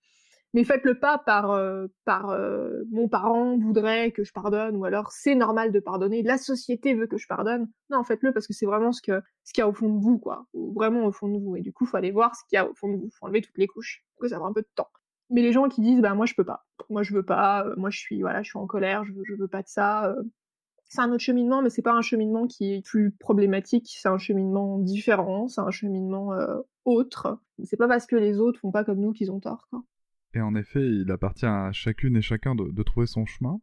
mais 0.55 0.65
faites-le 0.65 0.99
pas 0.99 1.19
par, 1.19 1.51
euh, 1.51 1.87
euh, 2.09 2.85
mon 2.91 3.09
parent 3.09 3.59
voudrait 3.59 4.13
que 4.13 4.25
je 4.25 4.33
pardonne, 4.33 4.77
ou 4.77 4.85
alors 4.85 5.13
c'est 5.13 5.35
normal 5.35 5.73
de 5.73 5.81
pardonner, 5.81 6.23
la 6.23 6.39
société 6.39 6.95
veut 6.95 7.07
que 7.07 7.19
je 7.19 7.27
pardonne. 7.27 7.69
Non, 7.91 8.03
faites-le 8.03 8.33
parce 8.33 8.47
que 8.47 8.55
c'est 8.55 8.67
vraiment 8.67 8.93
ce 8.93 9.03
que 9.03 9.21
qu'il 9.55 9.63
y 9.63 9.65
a 9.65 9.69
au 9.69 9.73
fond 9.73 9.89
de 9.93 9.99
vous, 9.99 10.19
quoi, 10.19 10.47
vraiment 10.55 11.07
au 11.07 11.13
fond 11.13 11.29
de 11.29 11.39
vous. 11.39 11.57
Et 11.57 11.63
du 11.63 11.73
coup, 11.73 11.87
faut 11.87 11.97
aller 11.97 12.11
voir 12.11 12.35
ce 12.37 12.43
qu'il 12.49 12.57
y 12.57 12.59
a 12.59 12.69
au 12.69 12.75
fond 12.75 12.93
de 12.93 12.97
vous, 12.99 13.11
faut 13.11 13.27
enlever 13.27 13.41
toutes 13.43 13.57
les 13.59 13.67
couches, 13.67 14.05
que 14.21 14.29
ça 14.29 14.39
prend 14.39 14.49
un 14.49 14.53
peu 14.53 14.63
de 14.63 14.69
temps. 14.75 14.89
Mais 15.31 15.43
les 15.43 15.53
gens 15.53 15.69
qui 15.69 15.83
disent, 15.83 16.01
bah 16.01 16.15
moi 16.15 16.27
je 16.27 16.35
peux 16.35 16.45
pas, 16.45 16.67
moi 16.89 17.03
je 17.03 17.15
veux 17.15 17.25
pas, 17.25 17.67
euh, 17.67 17.75
moi 17.77 17.91
je 17.91 17.99
suis 17.99 18.21
voilà, 18.23 18.43
je 18.43 18.57
en 18.57 18.67
colère, 18.67 19.05
je 19.05 19.13
veux, 19.13 19.23
veux 19.39 19.49
pas 19.49 19.63
de 19.63 19.69
ça. 19.69 20.15
c'est 20.89 21.01
un 21.03 21.11
autre 21.13 21.23
cheminement, 21.23 21.63
mais 21.63 21.71
c'est 21.71 21.83
pas 21.83 21.93
un 21.93 22.03
cheminement 22.03 22.47
qui 22.47 22.75
est 22.75 22.85
plus 22.85 23.11
problématique, 23.13 23.95
c'est 23.99 24.09
un 24.09 24.19
cheminement 24.19 24.79
différent, 24.79 25.49
c'est 25.49 25.61
un 25.61 25.71
cheminement 25.71 26.33
autre. 26.87 27.39
C'est 27.65 27.77
pas 27.77 27.89
parce 27.89 28.07
que 28.07 28.17
les 28.17 28.39
autres 28.41 28.61
font 28.61 28.71
pas 28.71 28.85
comme 28.85 29.01
nous 29.01 29.13
qu'ils 29.13 29.31
ont 29.31 29.41
tort, 29.41 29.67
quoi. 29.71 29.83
Et 30.35 30.41
en 30.41 30.55
effet, 30.55 30.87
il 30.87 31.11
appartient 31.11 31.47
à 31.47 31.73
chacune 31.73 32.17
et 32.17 32.23
chacun 32.23 32.55
de, 32.55 32.71
de 32.71 32.83
trouver 32.83 33.07
son 33.07 33.25
chemin. 33.27 33.61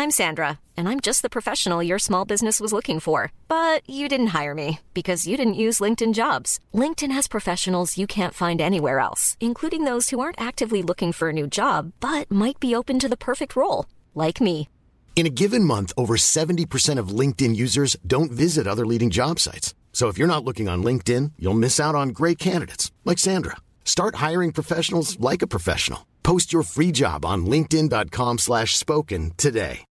I'm 0.00 0.12
Sandra, 0.12 0.60
and 0.76 0.88
I'm 0.88 1.00
just 1.00 1.22
the 1.22 1.28
professional 1.28 1.82
your 1.82 1.98
small 1.98 2.24
business 2.24 2.60
was 2.60 2.72
looking 2.72 3.00
for. 3.00 3.32
But 3.48 3.82
you 3.84 4.06
didn't 4.08 4.28
hire 4.28 4.54
me 4.54 4.78
because 4.94 5.26
you 5.26 5.36
didn't 5.36 5.62
use 5.64 5.80
LinkedIn 5.80 6.14
jobs. 6.14 6.60
LinkedIn 6.72 7.10
has 7.10 7.26
professionals 7.26 7.98
you 7.98 8.06
can't 8.06 8.32
find 8.32 8.60
anywhere 8.60 9.00
else, 9.00 9.36
including 9.40 9.82
those 9.82 10.10
who 10.10 10.20
aren't 10.20 10.40
actively 10.40 10.82
looking 10.82 11.10
for 11.12 11.30
a 11.30 11.32
new 11.32 11.48
job, 11.48 11.92
but 11.98 12.30
might 12.30 12.60
be 12.60 12.76
open 12.76 13.00
to 13.00 13.08
the 13.08 13.16
perfect 13.16 13.56
role, 13.56 13.86
like 14.14 14.40
me. 14.40 14.68
In 15.16 15.26
a 15.26 15.30
given 15.30 15.64
month, 15.64 15.92
over 15.96 16.14
70% 16.14 16.96
of 16.96 17.08
LinkedIn 17.08 17.56
users 17.56 17.96
don't 18.06 18.30
visit 18.30 18.68
other 18.68 18.86
leading 18.86 19.10
job 19.10 19.40
sites. 19.40 19.74
So 19.98 20.06
if 20.06 20.16
you're 20.16 20.28
not 20.28 20.44
looking 20.44 20.68
on 20.68 20.84
LinkedIn, 20.84 21.32
you'll 21.40 21.58
miss 21.58 21.80
out 21.80 21.96
on 21.96 22.10
great 22.10 22.38
candidates 22.38 22.92
like 23.04 23.18
Sandra. 23.18 23.56
Start 23.84 24.22
hiring 24.26 24.52
professionals 24.52 25.18
like 25.18 25.42
a 25.42 25.48
professional. 25.48 26.06
Post 26.22 26.52
your 26.52 26.62
free 26.62 26.92
job 26.92 27.24
on 27.24 27.46
linkedin.com/spoken 27.46 29.32
today. 29.36 29.84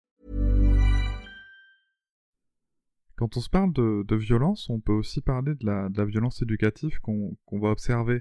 Quand 3.16 3.34
on 3.34 3.40
se 3.40 3.48
parle 3.48 3.72
de, 3.72 4.04
de, 4.06 4.16
violence, 4.16 4.68
on 4.68 4.78
peut 4.78 4.92
aussi 4.92 5.22
parler 5.22 5.54
de 5.54 5.64
la, 5.64 5.88
de 5.88 5.96
la 5.96 6.04
violence 6.04 6.42
éducative 6.42 7.00
qu'on 7.00 7.34
qu 7.48 7.58
va 7.58 7.70
observer. 7.70 8.20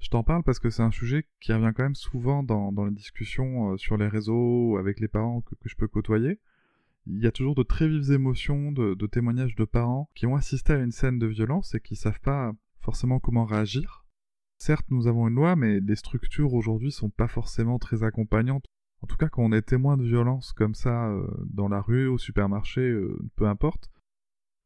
Je 0.00 0.08
t'en 0.08 0.24
parle 0.24 0.42
parce 0.42 0.58
que 0.58 0.70
c'est 0.70 0.82
un 0.82 0.90
sujet 0.90 1.26
qui 1.40 1.52
revient 1.52 1.72
quand 1.76 1.84
même 1.84 1.94
souvent 1.94 2.42
dans, 2.42 2.72
dans 2.72 2.86
les 2.86 2.94
discussions 2.94 3.70
euh, 3.70 3.76
sur 3.76 3.96
les 3.96 4.08
réseaux 4.08 4.78
avec 4.78 4.98
les 4.98 5.06
parents 5.06 5.42
que, 5.42 5.54
que 5.54 5.68
je 5.68 5.76
peux 5.76 5.86
côtoyer 5.86 6.40
il 7.06 7.22
y 7.22 7.26
a 7.26 7.32
toujours 7.32 7.54
de 7.54 7.62
très 7.62 7.88
vives 7.88 8.12
émotions, 8.12 8.72
de, 8.72 9.06
témoignages 9.06 9.56
de 9.56 9.64
parents 9.64 10.08
qui 10.14 10.26
ont 10.26 10.36
assisté 10.36 10.72
à 10.72 10.78
une 10.78 10.92
scène 10.92 11.18
de 11.18 11.26
violence 11.26 11.74
et 11.74 11.80
qui 11.80 11.96
savent 11.96 12.20
pas 12.20 12.52
forcément 12.80 13.18
comment 13.18 13.44
réagir. 13.44 14.04
Certes, 14.58 14.86
nous 14.90 15.06
avons 15.06 15.28
une 15.28 15.34
loi, 15.34 15.56
mais 15.56 15.80
les 15.80 15.96
structures 15.96 16.52
aujourd'hui 16.52 16.92
sont 16.92 17.10
pas 17.10 17.28
forcément 17.28 17.78
très 17.78 18.02
accompagnantes. 18.02 18.66
En 19.02 19.06
tout 19.06 19.16
cas, 19.16 19.28
quand 19.28 19.42
on 19.42 19.52
est 19.52 19.62
témoin 19.62 19.96
de 19.96 20.04
violence 20.04 20.52
comme 20.52 20.74
ça, 20.74 21.08
euh, 21.08 21.26
dans 21.46 21.68
la 21.68 21.80
rue, 21.80 22.06
au 22.06 22.18
supermarché, 22.18 22.82
euh, 22.82 23.18
peu 23.36 23.46
importe, 23.46 23.90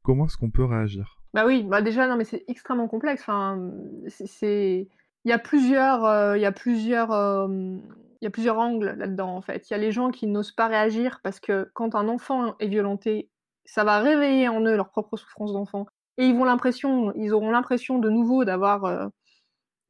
comment 0.03 0.27
est-ce 0.27 0.37
qu'on 0.37 0.51
peut 0.51 0.65
réagir? 0.65 1.21
Bah 1.33 1.47
oui, 1.47 1.63
bah 1.63 1.83
déjà, 1.83 2.09
non, 2.09 2.17
mais 2.17 2.25
c'est 2.25 2.45
extrêmement 2.49 2.89
complexe. 2.89 3.23
Enfin, 3.23 3.71
c'est. 4.09 4.89
Il 5.25 5.31
y 5.31 5.33
a 5.33 5.39
plusieurs, 5.39 6.05
euh, 6.05 6.37
il 6.37 6.43
y 6.43 6.47
a 6.47 6.53
plusieurs 6.53 7.11
il 8.25 8.29
y 8.29 8.29
a 8.29 8.31
plusieurs 8.31 8.59
angles 8.59 8.95
là-dedans 8.97 9.37
en 9.37 9.43
fait. 9.43 9.69
Il 9.69 9.75
y 9.75 9.77
a 9.77 9.79
les 9.79 9.93
gens 9.93 10.11
qui 10.11 10.27
n'osent 10.27 10.53
pas 10.53 10.67
réagir 10.67 11.21
parce 11.23 11.41
que 11.41 11.71
quand 11.75 11.95
un 11.95 12.09
enfant 12.09 12.57
est 12.59 12.69
violenté, 12.69 13.29
ça 13.67 13.85
va 13.85 13.99
réveiller 13.99 14.49
en 14.49 14.63
eux 14.63 14.77
leur 14.77 14.89
propre 14.89 15.19
souffrance 15.19 15.53
d'enfant 15.53 15.85
et 16.17 16.25
ils 16.25 16.35
vont 16.35 16.45
l'impression, 16.45 17.13
ils 17.17 17.35
auront 17.35 17.51
l'impression 17.51 17.99
de 17.99 18.09
nouveau 18.09 18.47
d'avoir 18.47 18.87
euh, 18.87 19.09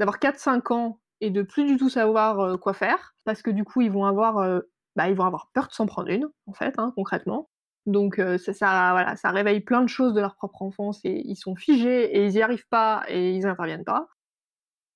d'avoir 0.01 0.19
4-5 0.19 0.73
ans 0.73 0.99
et 1.21 1.31
de 1.31 1.43
plus 1.43 1.65
du 1.65 1.77
tout 1.77 1.89
savoir 1.89 2.41
euh, 2.41 2.57
quoi 2.57 2.75
faire 2.75 3.15
parce 3.25 3.41
que 3.41 3.53
du 3.53 3.63
coup 3.63 3.83
ils 3.83 3.93
vont 3.93 4.05
avoir 4.05 4.39
euh, 4.39 4.59
bah, 4.97 5.09
ils 5.09 5.15
vont 5.15 5.27
avoir 5.27 5.49
peur 5.53 5.69
de 5.69 5.73
s'en 5.73 5.87
prendre 5.87 6.09
une 6.09 6.29
en 6.49 6.55
fait 6.55 6.75
hein, 6.79 6.93
concrètement. 6.97 7.49
Donc 7.87 8.17
ça, 8.39 8.93
voilà, 8.93 9.15
ça 9.15 9.31
réveille 9.31 9.61
plein 9.61 9.83
de 9.83 9.89
choses 9.89 10.15
de 10.15 10.21
leur 10.21 10.35
propre 10.37 10.63
enfance 10.63 11.01
et 11.05 11.23
ils 11.27 11.37
sont 11.37 11.55
figés 11.55 12.17
et 12.17 12.25
ils 12.27 12.33
n'y 12.33 12.43
arrivent 12.43 12.67
pas 12.69 13.05
et 13.09 13.33
ils 13.33 13.43
n'interviennent 13.43 13.85
pas. 13.85 14.09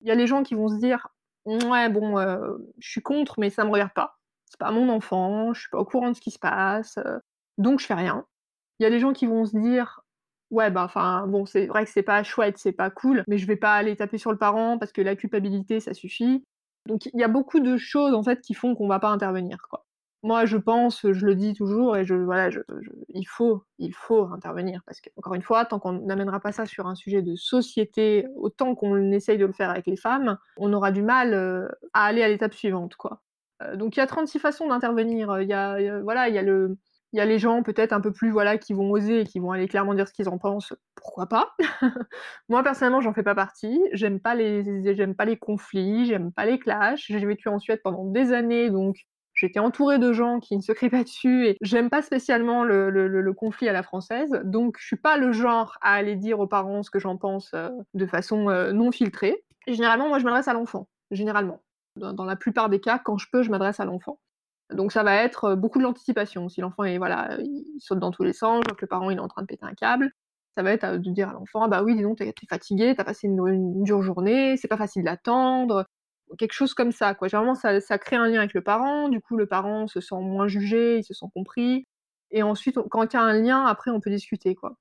Il 0.01 0.07
y 0.07 0.11
a 0.11 0.15
les 0.15 0.27
gens 0.27 0.43
qui 0.43 0.55
vont 0.55 0.67
se 0.69 0.77
dire 0.77 1.07
Ouais, 1.45 1.89
bon, 1.89 2.19
euh, 2.19 2.57
je 2.79 2.89
suis 2.89 3.01
contre, 3.01 3.39
mais 3.39 3.49
ça 3.49 3.63
me 3.65 3.71
regarde 3.71 3.93
pas. 3.93 4.19
C'est 4.45 4.59
pas 4.59 4.71
mon 4.71 4.89
enfant, 4.89 5.53
je 5.53 5.61
suis 5.61 5.69
pas 5.69 5.79
au 5.79 5.85
courant 5.85 6.09
de 6.09 6.15
ce 6.15 6.21
qui 6.21 6.31
se 6.31 6.39
passe, 6.39 6.97
euh, 6.97 7.17
donc 7.57 7.79
je 7.79 7.85
fais 7.85 7.93
rien. 7.93 8.25
Il 8.79 8.83
y 8.83 8.87
a 8.87 8.91
des 8.91 8.99
gens 8.99 9.13
qui 9.13 9.27
vont 9.27 9.45
se 9.45 9.57
dire 9.59 10.01
ouais 10.51 10.71
bah 10.71 10.83
enfin 10.85 11.27
bon 11.27 11.45
c'est 11.47 11.67
vrai 11.67 11.85
que 11.85 11.91
c'est 11.91 12.03
pas 12.03 12.23
chouette 12.23 12.57
c'est 12.59 12.73
pas 12.73 12.91
cool 12.91 13.23
mais 13.27 13.39
je 13.39 13.47
vais 13.47 13.55
pas 13.57 13.75
aller 13.75 13.95
taper 13.95 14.19
sur 14.19 14.31
le 14.31 14.37
parent 14.37 14.77
parce 14.79 14.91
que 14.93 15.01
la 15.01 15.15
culpabilité 15.15 15.79
ça 15.79 15.95
suffit 15.95 16.45
donc 16.87 17.07
il 17.07 17.19
y 17.19 17.23
a 17.23 17.29
beaucoup 17.29 17.61
de 17.61 17.77
choses 17.77 18.13
en 18.13 18.23
fait 18.23 18.41
qui 18.41 18.53
font 18.53 18.75
qu'on 18.75 18.87
va 18.89 18.99
pas 18.99 19.09
intervenir 19.09 19.59
quoi 19.69 19.87
moi, 20.21 20.45
je 20.45 20.57
pense, 20.57 21.01
je 21.09 21.25
le 21.25 21.35
dis 21.35 21.53
toujours, 21.53 21.95
et 21.95 22.03
je, 22.03 22.13
voilà, 22.13 22.49
il 23.09 23.27
faut, 23.27 23.63
il 23.77 23.93
faut 23.93 24.25
intervenir 24.25 24.81
parce 24.85 24.99
que, 24.99 25.09
encore 25.15 25.33
une 25.33 25.41
fois, 25.41 25.65
tant 25.65 25.79
qu'on 25.79 25.93
n'amènera 25.93 26.39
pas 26.41 26.51
ça 26.51 26.65
sur 26.65 26.87
un 26.87 26.95
sujet 26.95 27.21
de 27.21 27.35
société, 27.35 28.27
autant 28.35 28.75
qu'on 28.75 29.11
essaye 29.11 29.37
de 29.37 29.45
le 29.45 29.53
faire 29.53 29.69
avec 29.69 29.87
les 29.87 29.95
femmes, 29.95 30.37
on 30.57 30.73
aura 30.73 30.91
du 30.91 31.03
mal 31.03 31.33
euh, 31.33 31.67
à 31.93 32.03
aller 32.05 32.21
à 32.21 32.27
l'étape 32.27 32.53
suivante, 32.53 32.95
quoi. 32.95 33.21
Euh, 33.63 33.77
donc, 33.77 33.95
il 33.95 33.99
y 33.99 34.03
a 34.03 34.07
36 34.07 34.39
façons 34.39 34.67
d'intervenir. 34.67 35.41
Il 35.41 35.47
y 35.47 35.53
a, 35.53 36.01
voilà, 36.01 36.27
il 36.27 36.35
y 36.35 36.41
le, 36.41 36.77
y 37.13 37.19
a 37.19 37.25
les 37.25 37.39
gens 37.39 37.63
peut-être 37.63 37.93
un 37.93 38.01
peu 38.01 38.11
plus 38.11 38.29
voilà 38.29 38.57
qui 38.57 38.73
vont 38.73 38.91
oser 38.91 39.21
et 39.21 39.25
qui 39.25 39.39
vont 39.39 39.51
aller 39.51 39.67
clairement 39.67 39.93
dire 39.93 40.07
ce 40.07 40.13
qu'ils 40.13 40.29
en 40.29 40.37
pensent. 40.37 40.73
Pourquoi 40.95 41.27
pas 41.27 41.55
Moi 42.49 42.63
personnellement, 42.63 43.01
j'en 43.01 43.13
fais 43.13 43.23
pas 43.23 43.35
partie. 43.35 43.79
J'aime 43.93 44.19
pas 44.19 44.35
les 44.35 44.95
j'aime 44.95 45.15
pas 45.15 45.25
les 45.25 45.37
conflits, 45.37 46.05
j'aime 46.05 46.31
pas 46.31 46.45
les 46.45 46.59
clashs. 46.59 47.05
J'ai 47.07 47.25
vécu 47.25 47.49
en 47.49 47.59
Suède 47.59 47.81
pendant 47.83 48.05
des 48.05 48.33
années, 48.33 48.69
donc 48.69 48.97
J'étais 49.39 49.59
entourée 49.59 49.99
de 49.99 50.11
gens 50.11 50.41
qui 50.41 50.57
ne 50.57 50.61
se 50.61 50.73
crient 50.73 50.89
pas 50.89 51.03
dessus 51.03 51.47
et 51.47 51.55
j'aime 51.61 51.89
pas 51.89 52.01
spécialement 52.01 52.65
le, 52.65 53.31
conflit 53.31 53.69
à 53.69 53.71
la 53.71 53.83
française. 53.83 54.41
Donc, 54.43 54.75
je 54.79 54.85
suis 54.85 54.97
pas 54.97 55.15
le 55.15 55.31
genre 55.31 55.77
à 55.81 55.93
aller 55.93 56.17
dire 56.17 56.41
aux 56.41 56.47
parents 56.47 56.83
ce 56.83 56.89
que 56.89 56.99
j'en 56.99 57.15
pense 57.15 57.51
euh, 57.53 57.69
de 57.93 58.05
façon 58.05 58.49
euh, 58.49 58.73
non 58.73 58.91
filtrée. 58.91 59.45
généralement, 59.65 60.09
moi, 60.09 60.19
je 60.19 60.25
m'adresse 60.25 60.49
à 60.49 60.53
l'enfant. 60.53 60.89
Généralement. 61.11 61.61
Dans, 61.95 62.25
la 62.25 62.35
plupart 62.35 62.67
des 62.67 62.81
cas, 62.81 62.99
quand 62.99 63.17
je 63.17 63.27
peux, 63.31 63.41
je 63.41 63.49
m'adresse 63.49 63.79
à 63.79 63.85
l'enfant. 63.85 64.19
Donc, 64.73 64.91
ça 64.91 65.03
va 65.03 65.15
être 65.15 65.45
euh, 65.45 65.55
beaucoup 65.55 65.79
de 65.79 65.83
l'anticipation. 65.83 66.49
Si 66.49 66.59
l'enfant 66.59 66.83
est, 66.83 66.97
voilà, 66.97 67.37
il 67.39 67.79
saute 67.79 67.99
dans 67.99 68.11
tous 68.11 68.23
les 68.23 68.33
sens, 68.33 68.61
que 68.65 68.81
le 68.81 68.87
parent 68.87 69.09
il 69.09 69.19
est 69.19 69.21
en 69.21 69.29
train 69.29 69.41
de 69.41 69.47
péter 69.47 69.65
un 69.65 69.73
câble, 69.73 70.11
ça 70.57 70.63
va 70.63 70.73
être 70.73 70.97
de 70.97 71.11
dire 71.11 71.29
à 71.29 71.33
l'enfant, 71.33 71.63
ah 71.63 71.69
bah 71.69 71.81
oui, 71.81 71.95
dis 71.95 72.01
donc, 72.01 72.17
t'es 72.17 72.33
fatigué, 72.49 72.93
t'as 72.93 73.05
passé 73.05 73.27
une, 73.27 73.47
une, 73.47 73.83
dure 73.83 74.01
journée, 74.01 74.57
c'est 74.57 74.67
pas 74.67 74.75
facile 74.75 75.05
d'attendre, 75.05 75.85
quelque 76.37 76.53
chose 76.53 76.73
comme 76.73 76.91
ça. 76.91 77.15
Quoi. 77.15 77.27
Généralement, 77.27 77.55
ça, 77.55 77.79
ça, 77.81 77.97
crée 77.97 78.15
un 78.15 78.27
lien 78.27 78.39
avec 78.39 78.53
le 78.53 78.61
parent. 78.61 79.09
Du 79.09 79.21
coup, 79.21 79.37
le 79.37 79.45
parent 79.47 79.87
se 79.87 80.01
sent 80.01 80.15
moins 80.15 80.47
jugé, 80.47 80.99
il 80.99 81.03
se 81.03 81.13
sent 81.13 81.25
compris. 81.33 81.85
Et 82.31 82.43
ensuite, 82.43 82.79
quand 82.89 83.13
il 83.13 83.15
y 83.15 83.19
a 83.19 83.23
un 83.23 83.33
lien, 83.33 83.65
après, 83.65 83.91
on 83.91 83.99
peut 83.99 84.09
discuter. 84.11 84.55
quoi. 84.55 84.75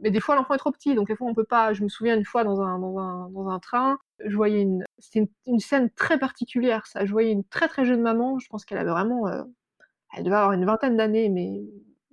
Mais 0.00 0.10
des 0.10 0.20
fois, 0.20 0.34
l'enfant 0.34 0.54
est 0.54 0.58
trop 0.58 0.72
petit, 0.72 0.94
donc 0.94 1.08
des 1.08 1.16
fois, 1.16 1.28
on 1.28 1.34
peut 1.34 1.44
pas. 1.44 1.72
Je 1.72 1.82
me 1.82 1.88
souviens 1.88 2.16
une 2.16 2.24
fois 2.24 2.44
dans 2.44 2.60
un, 2.60 2.78
dans 2.78 2.98
un, 2.98 3.30
dans 3.30 3.48
un 3.48 3.58
train, 3.60 3.98
je 4.24 4.34
voyais 4.36 4.62
une. 4.62 4.84
C'était 4.98 5.28
une, 5.46 5.60
scène 5.60 5.90
très 5.90 6.18
particulière, 6.18 6.86
ça. 6.86 7.04
Je 7.04 7.12
voyais 7.12 7.32
une 7.32 7.44
très 7.44 7.68
très 7.68 7.84
jeune 7.84 8.02
maman, 8.02 8.38
je 8.38 8.48
pense 8.48 8.64
qu'elle 8.64 8.78
avait 8.78 8.90
vraiment. 8.90 9.28
Euh, 9.28 9.42
elle 10.16 10.24
devait 10.24 10.36
avoir 10.36 10.52
une 10.52 10.64
vingtaine 10.64 10.96
d'années, 10.96 11.28
mais 11.28 11.62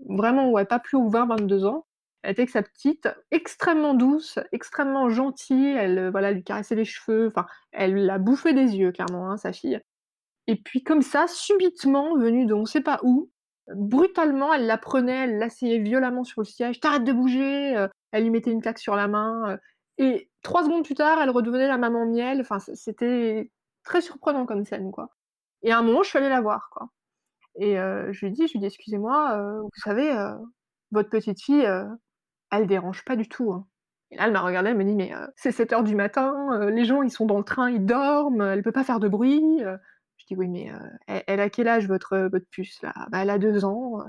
vraiment, 0.10 0.52
ouais, 0.52 0.66
pas 0.66 0.80
plus 0.80 0.98
ou 0.98 1.10
20-22 1.10 1.66
ans. 1.66 1.86
Elle 2.24 2.32
était 2.32 2.42
avec 2.42 2.52
sa 2.52 2.62
petite, 2.62 3.10
extrêmement 3.32 3.94
douce, 3.96 4.38
extrêmement 4.52 5.10
gentille. 5.10 5.74
Elle, 5.76 5.98
euh, 5.98 6.12
voilà, 6.12 6.32
lui 6.32 6.44
caressait 6.44 6.76
les 6.76 6.86
cheveux. 6.86 7.28
Enfin, 7.28 7.48
elle 7.72 8.06
l'a 8.06 8.20
bouffé 8.20 8.54
des 8.54 8.76
yeux, 8.76 8.92
clairement, 8.92 9.32
hein, 9.32 9.38
sa 9.38 9.54
fille. 9.54 9.80
Et 10.48 10.56
puis, 10.56 10.84
comme 10.84 11.02
ça, 11.02 11.28
subitement, 11.28 12.18
venue 12.18 12.46
de 12.46 12.54
on 12.54 12.66
sait 12.66 12.82
pas 12.82 13.00
où, 13.04 13.32
brutalement, 13.74 14.54
elle 14.54 14.68
la 14.68 14.78
prenait, 14.78 15.24
elle 15.24 15.38
l'asseyait 15.40 15.80
violemment 15.80 16.24
sur 16.24 16.42
le 16.42 16.46
siège. 16.46 16.80
T'arrêtes 16.80 17.04
de 17.04 17.14
bouger. 17.14 17.76
Euh, 17.78 17.88
elle 18.12 18.24
lui 18.24 18.30
mettait 18.30 18.52
une 18.52 18.62
claque 18.62 18.80
sur 18.80 18.96
la 18.96 19.08
main. 19.08 19.52
Euh, 19.54 19.58
et 19.98 20.30
trois 20.44 20.64
secondes 20.64 20.86
plus 20.86 20.96
tard, 20.96 21.20
elle 21.22 21.30
redevenait 21.32 21.68
la 21.68 21.78
maman 21.78 22.06
miel. 22.06 22.42
Enfin, 22.42 22.60
c'était 22.60 23.52
très 23.84 24.02
surprenant 24.02 24.46
comme 24.46 24.66
scène, 24.66 24.92
quoi. 24.92 25.10
Et 25.64 25.72
à 25.72 25.80
un 25.80 25.84
moment, 25.84 26.04
je 26.04 26.10
suis 26.10 26.18
allée 26.18 26.30
la 26.30 26.42
voir, 26.42 26.70
quoi. 26.72 26.90
Et 27.60 27.76
je 27.76 28.26
lui 28.26 28.32
dis, 28.32 28.48
je 28.48 28.54
lui 28.54 28.60
dis, 28.60 28.66
excusez-moi, 28.68 29.62
vous 29.62 29.82
savez, 29.84 30.12
votre 30.92 31.10
petite 31.10 31.42
fille, 31.42 31.68
elle 32.52 32.68
dérange 32.68 33.04
pas 33.06 33.16
du 33.16 33.28
tout. 33.28 33.52
Hein. 33.54 33.68
Et 34.12 34.18
là, 34.18 34.26
elle 34.26 34.34
m'a 34.34 34.42
regardée, 34.42 34.70
elle 34.70 34.78
me 34.78 34.84
dit, 34.84 34.96
mais 34.96 35.14
c'est 35.36 35.52
7 35.52 35.74
heures 35.74 35.84
du 35.84 35.96
matin, 35.96 36.70
les 36.70 36.84
gens, 36.84 37.02
ils 37.02 37.12
sont 37.12 37.26
dans 37.26 37.38
le 37.38 37.46
train, 37.46 37.70
ils 37.70 37.86
dorment, 37.86 38.42
elle 38.42 38.62
peut 38.62 38.74
pas 38.74 38.84
faire 38.84 39.00
de 39.00 39.08
bruit. 39.08 39.60
Je 40.18 40.26
dis, 40.28 40.36
oui, 40.36 40.50
mais 40.50 40.70
elle, 41.08 41.40
a 41.40 41.50
quel 41.50 41.70
âge, 41.70 41.88
votre, 41.88 42.18
votre 42.30 42.46
puce, 42.52 42.82
là? 42.82 42.94
Bah, 43.10 43.22
Elle 43.22 43.30
a 43.30 43.40
deux 43.40 43.64
ans. 43.64 44.04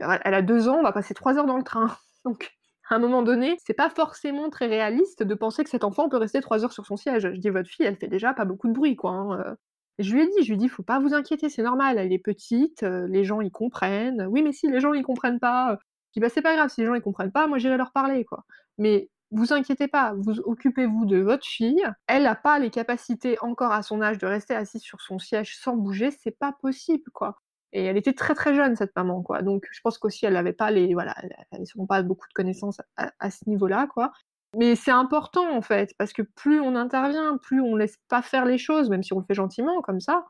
Bah, 0.00 0.20
elle 0.24 0.34
a 0.34 0.42
deux 0.42 0.68
ans, 0.68 0.78
on 0.78 0.82
va 0.82 0.92
passer 0.92 1.14
trois 1.14 1.38
heures 1.38 1.46
dans 1.46 1.56
le 1.56 1.62
train. 1.62 1.96
Donc, 2.24 2.50
à 2.88 2.96
un 2.96 2.98
moment 2.98 3.22
donné, 3.22 3.56
c'est 3.64 3.74
pas 3.74 3.90
forcément 3.90 4.50
très 4.50 4.66
réaliste 4.66 5.22
de 5.22 5.34
penser 5.34 5.64
que 5.64 5.70
cet 5.70 5.84
enfant 5.84 6.08
peut 6.08 6.16
rester 6.16 6.40
trois 6.40 6.64
heures 6.64 6.72
sur 6.72 6.86
son 6.86 6.96
siège. 6.96 7.22
Je 7.22 7.40
dis, 7.40 7.50
votre 7.50 7.68
fille, 7.68 7.86
elle 7.86 7.96
fait 7.96 8.08
déjà 8.08 8.34
pas 8.34 8.44
beaucoup 8.44 8.68
de 8.68 8.72
bruit, 8.72 8.96
quoi. 8.96 9.12
Hein, 9.12 9.56
je 9.98 10.14
lui 10.14 10.22
ai 10.22 10.26
dit, 10.26 10.42
je 10.42 10.48
lui 10.48 10.54
ai 10.54 10.56
dit, 10.56 10.68
faut 10.68 10.82
pas 10.82 11.00
vous 11.00 11.14
inquiéter, 11.14 11.48
c'est 11.48 11.62
normal, 11.62 11.98
elle 11.98 12.12
est 12.12 12.18
petite, 12.18 12.82
les 12.82 13.24
gens 13.24 13.40
y 13.40 13.50
comprennent. 13.50 14.26
Oui, 14.28 14.42
mais 14.42 14.52
si 14.52 14.68
les 14.70 14.80
gens 14.80 14.92
y 14.92 15.02
comprennent 15.02 15.40
pas, 15.40 15.78
bah 16.20 16.28
c'est 16.28 16.42
pas 16.42 16.54
grave, 16.54 16.68
si 16.70 16.80
les 16.80 16.86
gens 16.86 16.94
y 16.94 17.00
comprennent 17.02 17.32
pas, 17.32 17.46
moi 17.46 17.58
j'irai 17.58 17.76
leur 17.76 17.92
parler, 17.92 18.24
quoi. 18.24 18.44
Mais 18.78 19.10
vous 19.30 19.52
inquiétez 19.52 19.88
pas, 19.88 20.14
vous 20.14 20.40
occupez-vous 20.40 21.04
de 21.06 21.18
votre 21.18 21.46
fille. 21.46 21.82
Elle 22.06 22.24
n'a 22.24 22.34
pas 22.36 22.58
les 22.58 22.70
capacités 22.70 23.38
encore 23.40 23.72
à 23.72 23.82
son 23.82 24.02
âge 24.02 24.18
de 24.18 24.26
rester 24.26 24.54
assise 24.54 24.82
sur 24.82 25.00
son 25.00 25.18
siège 25.18 25.56
sans 25.58 25.76
bouger, 25.76 26.10
c'est 26.10 26.36
pas 26.38 26.52
possible, 26.60 27.10
quoi. 27.12 27.40
Et 27.72 27.84
elle 27.84 27.96
était 27.96 28.12
très 28.14 28.34
très 28.34 28.54
jeune 28.54 28.76
cette 28.76 28.94
maman, 28.96 29.22
quoi. 29.22 29.42
Donc 29.42 29.66
je 29.70 29.80
pense 29.82 29.98
qu'aussi 29.98 30.26
elle 30.26 30.34
n'avait 30.34 30.52
pas 30.52 30.70
les, 30.70 30.94
voilà, 30.94 31.14
elle 31.22 31.34
n'avait 31.52 31.86
pas 31.88 32.02
beaucoup 32.02 32.28
de 32.28 32.32
connaissances 32.34 32.80
à, 32.96 33.12
à 33.18 33.30
ce 33.30 33.48
niveau-là, 33.48 33.86
quoi. 33.88 34.12
Mais 34.56 34.74
c'est 34.76 34.90
important 34.92 35.50
en 35.54 35.60
fait, 35.62 35.92
parce 35.98 36.12
que 36.12 36.22
plus 36.22 36.60
on 36.60 36.76
intervient, 36.76 37.36
plus 37.38 37.60
on 37.60 37.76
laisse 37.76 37.96
pas 38.08 38.22
faire 38.22 38.44
les 38.44 38.58
choses, 38.58 38.88
même 38.90 39.02
si 39.02 39.12
on 39.12 39.18
le 39.18 39.24
fait 39.26 39.34
gentiment 39.34 39.82
comme 39.82 40.00
ça, 40.00 40.26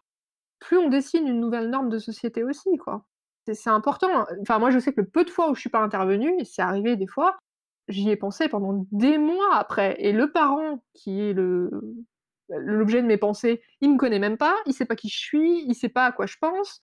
plus 0.61 0.79
on 0.79 0.89
dessine 0.89 1.27
une 1.29 1.41
nouvelle 1.41 1.71
norme 1.71 1.89
de 1.91 1.99
société 1.99 2.45
aussi, 2.45 2.77
quoi. 2.79 3.05
C'est 3.53 3.71
important. 3.71 4.09
Enfin, 4.43 4.59
moi, 4.59 4.71
je 4.71 4.79
sais 4.79 4.93
que 4.93 5.01
le 5.01 5.09
peu 5.09 5.25
de 5.25 5.31
fois 5.31 5.51
où 5.51 5.55
je 5.55 5.61
suis 5.61 5.71
pas 5.71 5.81
intervenue, 5.81 6.35
et 6.39 6.45
c'est 6.45 6.63
arrivé 6.63 6.97
des 6.97 7.07
fois, 7.07 7.37
j'y 7.89 8.11
ai 8.11 8.17
pensé 8.17 8.49
pendant 8.49 8.87
des 8.93 9.19
mois 9.19 9.55
après. 9.55 9.97
Et 9.99 10.13
le 10.13 10.33
parent 10.33 10.83
qui 10.95 11.21
est 11.21 11.33
le 11.33 11.71
l'objet 12.49 13.03
de 13.03 13.09
mes 13.09 13.17
pensées, 13.17 13.61
il 13.81 13.93
me 13.93 13.99
connaît 13.99 14.21
même 14.21 14.37
pas, 14.37 14.55
il 14.67 14.73
sait 14.73 14.85
pas 14.85 14.95
qui 14.95 15.09
je 15.09 15.19
suis, 15.19 15.65
il 15.67 15.75
sait 15.75 15.89
pas 15.89 16.07
à 16.07 16.13
quoi 16.13 16.27
je 16.27 16.37
pense. 16.41 16.83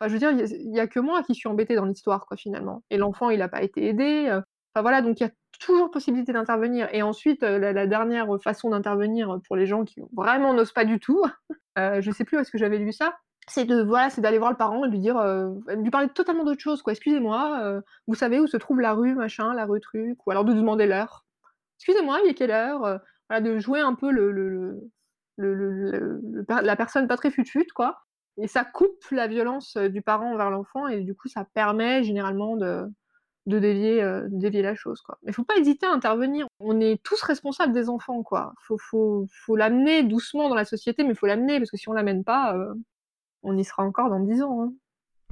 Enfin, 0.00 0.08
je 0.08 0.14
veux 0.14 0.18
dire, 0.18 0.32
il 0.32 0.74
y, 0.74 0.80
a 0.80 0.88
que 0.88 1.00
moi 1.00 1.22
qui 1.22 1.34
suis 1.34 1.48
embêtée 1.48 1.76
dans 1.76 1.84
l'histoire, 1.84 2.26
quoi, 2.26 2.36
finalement. 2.36 2.82
Et 2.90 2.98
l'enfant, 2.98 3.30
il 3.30 3.40
a 3.40 3.48
pas 3.48 3.62
été 3.62 3.86
aidé. 3.86 4.26
Enfin 4.28 4.82
voilà, 4.82 5.00
donc 5.00 5.20
il 5.20 5.22
y 5.22 5.26
a 5.26 5.30
toujours 5.58 5.90
possibilité 5.90 6.32
d'intervenir. 6.32 6.88
Et 6.92 7.02
ensuite, 7.02 7.42
euh, 7.42 7.58
la, 7.58 7.86
dernière 7.86 8.26
façon 8.42 8.70
d'intervenir 8.70 9.38
pour 9.46 9.56
les 9.56 9.64
gens 9.64 9.84
qui 9.84 10.00
vraiment 10.12 10.52
n'osent 10.52 10.72
pas 10.72 10.84
du 10.84 10.98
tout, 10.98 11.22
euh, 11.78 12.02
je 12.02 12.10
sais 12.10 12.24
plus 12.24 12.36
où 12.36 12.40
est-ce 12.40 12.50
que 12.50 12.58
j'avais 12.58 12.78
lu 12.78 12.92
ça, 12.92 13.16
c'est 13.48 13.64
de 13.64 13.82
voilà, 13.82 14.10
c'est 14.10 14.20
d'aller 14.20 14.38
voir 14.38 14.50
le 14.50 14.56
parent 14.56 14.84
et 14.84 14.88
lui 14.88 14.98
dire, 14.98 15.16
euh, 15.18 15.50
lui 15.76 15.90
parler 15.90 16.08
totalement 16.08 16.44
d'autre 16.44 16.60
chose, 16.60 16.82
quoi. 16.82 16.92
Excusez-moi, 16.92 17.60
euh, 17.62 17.80
vous 18.06 18.14
savez 18.14 18.40
où 18.40 18.46
se 18.46 18.56
trouve 18.56 18.80
la 18.80 18.92
rue, 18.94 19.14
machin, 19.14 19.54
la 19.54 19.66
rue 19.66 19.80
truc, 19.80 20.18
ou 20.26 20.30
alors 20.30 20.44
de 20.44 20.52
demander 20.52 20.86
l'heure. 20.86 21.24
Excusez-moi, 21.78 22.20
il 22.24 22.30
est 22.30 22.34
quelle 22.34 22.50
heure 22.50 23.00
Voilà, 23.28 23.40
de 23.40 23.58
jouer 23.58 23.80
un 23.80 23.94
peu 23.94 24.10
le, 24.10 24.32
le, 24.32 24.80
le, 25.36 26.20
la 26.48 26.76
personne 26.76 27.06
pas 27.06 27.16
très 27.16 27.30
futute, 27.30 27.72
quoi. 27.72 28.02
Et 28.38 28.48
ça 28.48 28.64
coupe 28.64 29.04
la 29.10 29.26
violence 29.28 29.76
du 29.76 30.02
parent 30.02 30.32
envers 30.32 30.50
l'enfant 30.50 30.88
et 30.88 31.00
du 31.00 31.14
coup, 31.14 31.28
ça 31.28 31.46
permet 31.54 32.04
généralement 32.04 32.56
de, 32.56 32.86
de 33.46 33.58
dévier, 33.58 34.02
euh, 34.02 34.26
dévier 34.30 34.62
la 34.62 34.74
chose. 34.74 35.00
Quoi. 35.02 35.18
Mais 35.22 35.32
faut 35.32 35.44
pas 35.44 35.56
hésiter 35.56 35.86
à 35.86 35.92
intervenir. 35.92 36.46
On 36.60 36.80
est 36.80 37.02
tous 37.02 37.22
responsables 37.22 37.72
des 37.72 37.88
enfants. 37.88 38.22
Quoi. 38.22 38.52
Faut, 38.60 38.76
faut, 38.78 39.26
faut 39.30 39.56
l'amener 39.56 40.02
doucement 40.02 40.48
dans 40.48 40.54
la 40.54 40.64
société, 40.64 41.04
mais 41.04 41.14
faut 41.14 41.26
l'amener 41.26 41.58
parce 41.58 41.70
que 41.70 41.76
si 41.76 41.88
on 41.88 41.92
l'amène 41.92 42.24
pas, 42.24 42.56
euh, 42.56 42.74
on 43.46 43.56
y 43.56 43.64
sera 43.64 43.84
encore 43.84 44.10
dans 44.10 44.20
dix 44.20 44.42
ans. 44.42 44.62
Hein. 44.62 44.72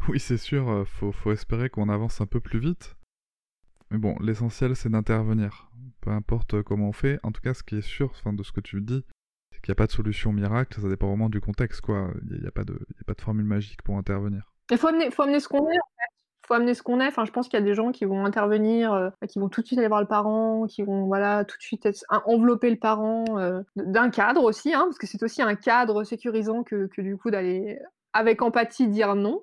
Oui, 0.08 0.20
c'est 0.20 0.38
sûr. 0.38 0.68
Euh, 0.68 0.84
faut, 0.84 1.12
faut 1.12 1.32
espérer 1.32 1.70
qu'on 1.70 1.88
avance 1.88 2.20
un 2.20 2.26
peu 2.26 2.40
plus 2.40 2.58
vite. 2.58 2.96
Mais 3.90 3.98
bon, 3.98 4.16
l'essentiel 4.20 4.76
c'est 4.76 4.88
d'intervenir. 4.88 5.70
Peu 6.00 6.10
importe 6.10 6.62
comment 6.62 6.88
on 6.88 6.92
fait. 6.92 7.18
En 7.22 7.32
tout 7.32 7.40
cas, 7.40 7.54
ce 7.54 7.62
qui 7.62 7.76
est 7.76 7.82
sûr, 7.82 8.10
enfin, 8.10 8.32
de 8.32 8.42
ce 8.42 8.52
que 8.52 8.60
tu 8.60 8.80
dis, 8.80 9.04
c'est 9.50 9.60
qu'il 9.60 9.70
n'y 9.70 9.76
a 9.76 9.80
pas 9.80 9.86
de 9.86 9.92
solution 9.92 10.32
miracle. 10.32 10.80
Ça 10.80 10.88
dépend 10.88 11.08
vraiment 11.08 11.28
du 11.28 11.40
contexte, 11.40 11.80
quoi. 11.80 12.10
Il 12.30 12.40
n'y 12.40 12.46
a, 12.46 12.50
pas 12.50 12.64
de, 12.64 12.74
y 12.74 13.00
a 13.00 13.04
pas 13.06 13.14
de 13.14 13.20
formule 13.20 13.44
magique 13.44 13.82
pour 13.82 13.96
intervenir. 13.96 14.52
Il 14.70 14.78
faut 14.78 14.88
amener, 14.88 15.10
faut 15.10 15.22
amener 15.22 15.40
ce 15.40 15.48
qu'on 15.48 15.68
est, 15.70 15.78
en 15.78 15.90
fait 15.98 16.14
faut 16.46 16.54
amener 16.54 16.74
ce 16.74 16.82
qu'on 16.82 17.00
est. 17.00 17.06
Enfin, 17.06 17.24
je 17.24 17.32
pense 17.32 17.48
qu'il 17.48 17.58
y 17.58 17.62
a 17.62 17.64
des 17.64 17.74
gens 17.74 17.92
qui 17.92 18.04
vont 18.04 18.24
intervenir, 18.24 18.92
euh, 18.92 19.10
qui 19.28 19.38
vont 19.38 19.48
tout 19.48 19.62
de 19.62 19.66
suite 19.66 19.78
aller 19.78 19.88
voir 19.88 20.00
le 20.00 20.06
parent, 20.06 20.66
qui 20.66 20.82
vont 20.82 21.06
voilà 21.06 21.44
tout 21.44 21.56
de 21.56 21.62
suite 21.62 21.88
envelopper 22.26 22.70
le 22.70 22.76
parent 22.76 23.24
euh, 23.38 23.62
d'un 23.76 24.10
cadre 24.10 24.44
aussi, 24.44 24.74
hein, 24.74 24.84
parce 24.84 24.98
que 24.98 25.06
c'est 25.06 25.22
aussi 25.22 25.42
un 25.42 25.54
cadre 25.54 26.04
sécurisant 26.04 26.62
que, 26.62 26.86
que 26.86 27.00
du 27.00 27.16
coup 27.16 27.30
d'aller 27.30 27.78
avec 28.14 28.42
empathie 28.42 28.88
dire 28.88 29.14
non. 29.14 29.42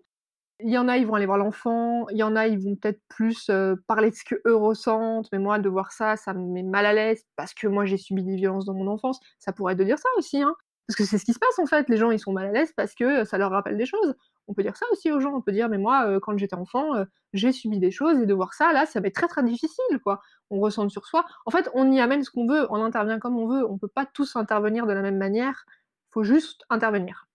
Il 0.63 0.69
y 0.69 0.77
en 0.77 0.87
a, 0.87 0.97
ils 0.97 1.07
vont 1.07 1.15
aller 1.15 1.25
voir 1.25 1.37
l'enfant. 1.37 2.07
Il 2.09 2.17
y 2.17 2.23
en 2.23 2.35
a, 2.35 2.47
ils 2.47 2.59
vont 2.59 2.75
peut-être 2.75 3.01
plus 3.09 3.49
euh, 3.49 3.75
parler 3.87 4.11
de 4.11 4.15
ce 4.15 4.23
qu'eux 4.23 4.55
ressentent. 4.55 5.27
Mais 5.31 5.39
moi, 5.39 5.59
de 5.59 5.69
voir 5.69 5.91
ça, 5.91 6.17
ça 6.17 6.33
me 6.33 6.45
met 6.45 6.63
mal 6.63 6.85
à 6.85 6.93
l'aise 6.93 7.23
parce 7.35 7.53
que 7.53 7.67
moi, 7.67 7.85
j'ai 7.85 7.97
subi 7.97 8.23
des 8.23 8.35
violences 8.35 8.65
dans 8.65 8.73
mon 8.73 8.87
enfance. 8.87 9.19
Ça 9.39 9.53
pourrait 9.53 9.73
être 9.73 9.79
de 9.79 9.83
dire 9.83 9.99
ça 9.99 10.09
aussi, 10.17 10.41
hein. 10.41 10.55
Parce 10.87 10.97
que 10.97 11.05
c'est 11.05 11.17
ce 11.17 11.25
qui 11.25 11.33
se 11.33 11.39
passe 11.39 11.59
en 11.59 11.65
fait. 11.67 11.89
Les 11.89 11.97
gens, 11.97 12.11
ils 12.11 12.19
sont 12.19 12.33
mal 12.33 12.47
à 12.47 12.51
l'aise 12.51 12.73
parce 12.75 12.95
que 12.95 13.23
ça 13.23 13.37
leur 13.37 13.51
rappelle 13.51 13.77
des 13.77 13.85
choses 13.85 14.15
on 14.47 14.53
peut 14.53 14.63
dire 14.63 14.75
ça 14.75 14.85
aussi 14.91 15.11
aux 15.11 15.19
gens. 15.19 15.33
On 15.33 15.41
peut 15.41 15.51
dire, 15.51 15.69
mais 15.69 15.77
moi, 15.77 16.05
euh, 16.07 16.19
quand 16.19 16.37
j'étais 16.37 16.55
enfant, 16.55 16.95
euh, 16.95 17.05
j'ai 17.33 17.51
subi 17.51 17.79
des 17.79 17.91
choses 17.91 18.19
et 18.19 18.25
de 18.25 18.33
voir 18.33 18.53
ça, 18.53 18.73
là, 18.73 18.85
ça 18.85 18.99
va 18.99 19.07
être 19.07 19.15
très 19.15 19.27
très 19.27 19.43
difficile, 19.43 19.99
quoi. 20.03 20.21
On 20.49 20.59
ressent 20.59 20.87
sur 20.89 21.05
soi. 21.07 21.25
En 21.45 21.51
fait, 21.51 21.69
on 21.73 21.91
y 21.91 21.99
amène 21.99 22.23
ce 22.23 22.31
qu'on 22.31 22.47
veut, 22.47 22.67
on 22.69 22.83
intervient 22.83 23.19
comme 23.19 23.37
on 23.37 23.47
veut. 23.47 23.65
On 23.69 23.77
peut 23.77 23.87
pas 23.87 24.05
tous 24.05 24.35
intervenir 24.35 24.85
de 24.87 24.93
la 24.93 25.01
même 25.01 25.17
manière. 25.17 25.65
Faut 26.11 26.23
juste 26.23 26.63
intervenir. 26.69 27.27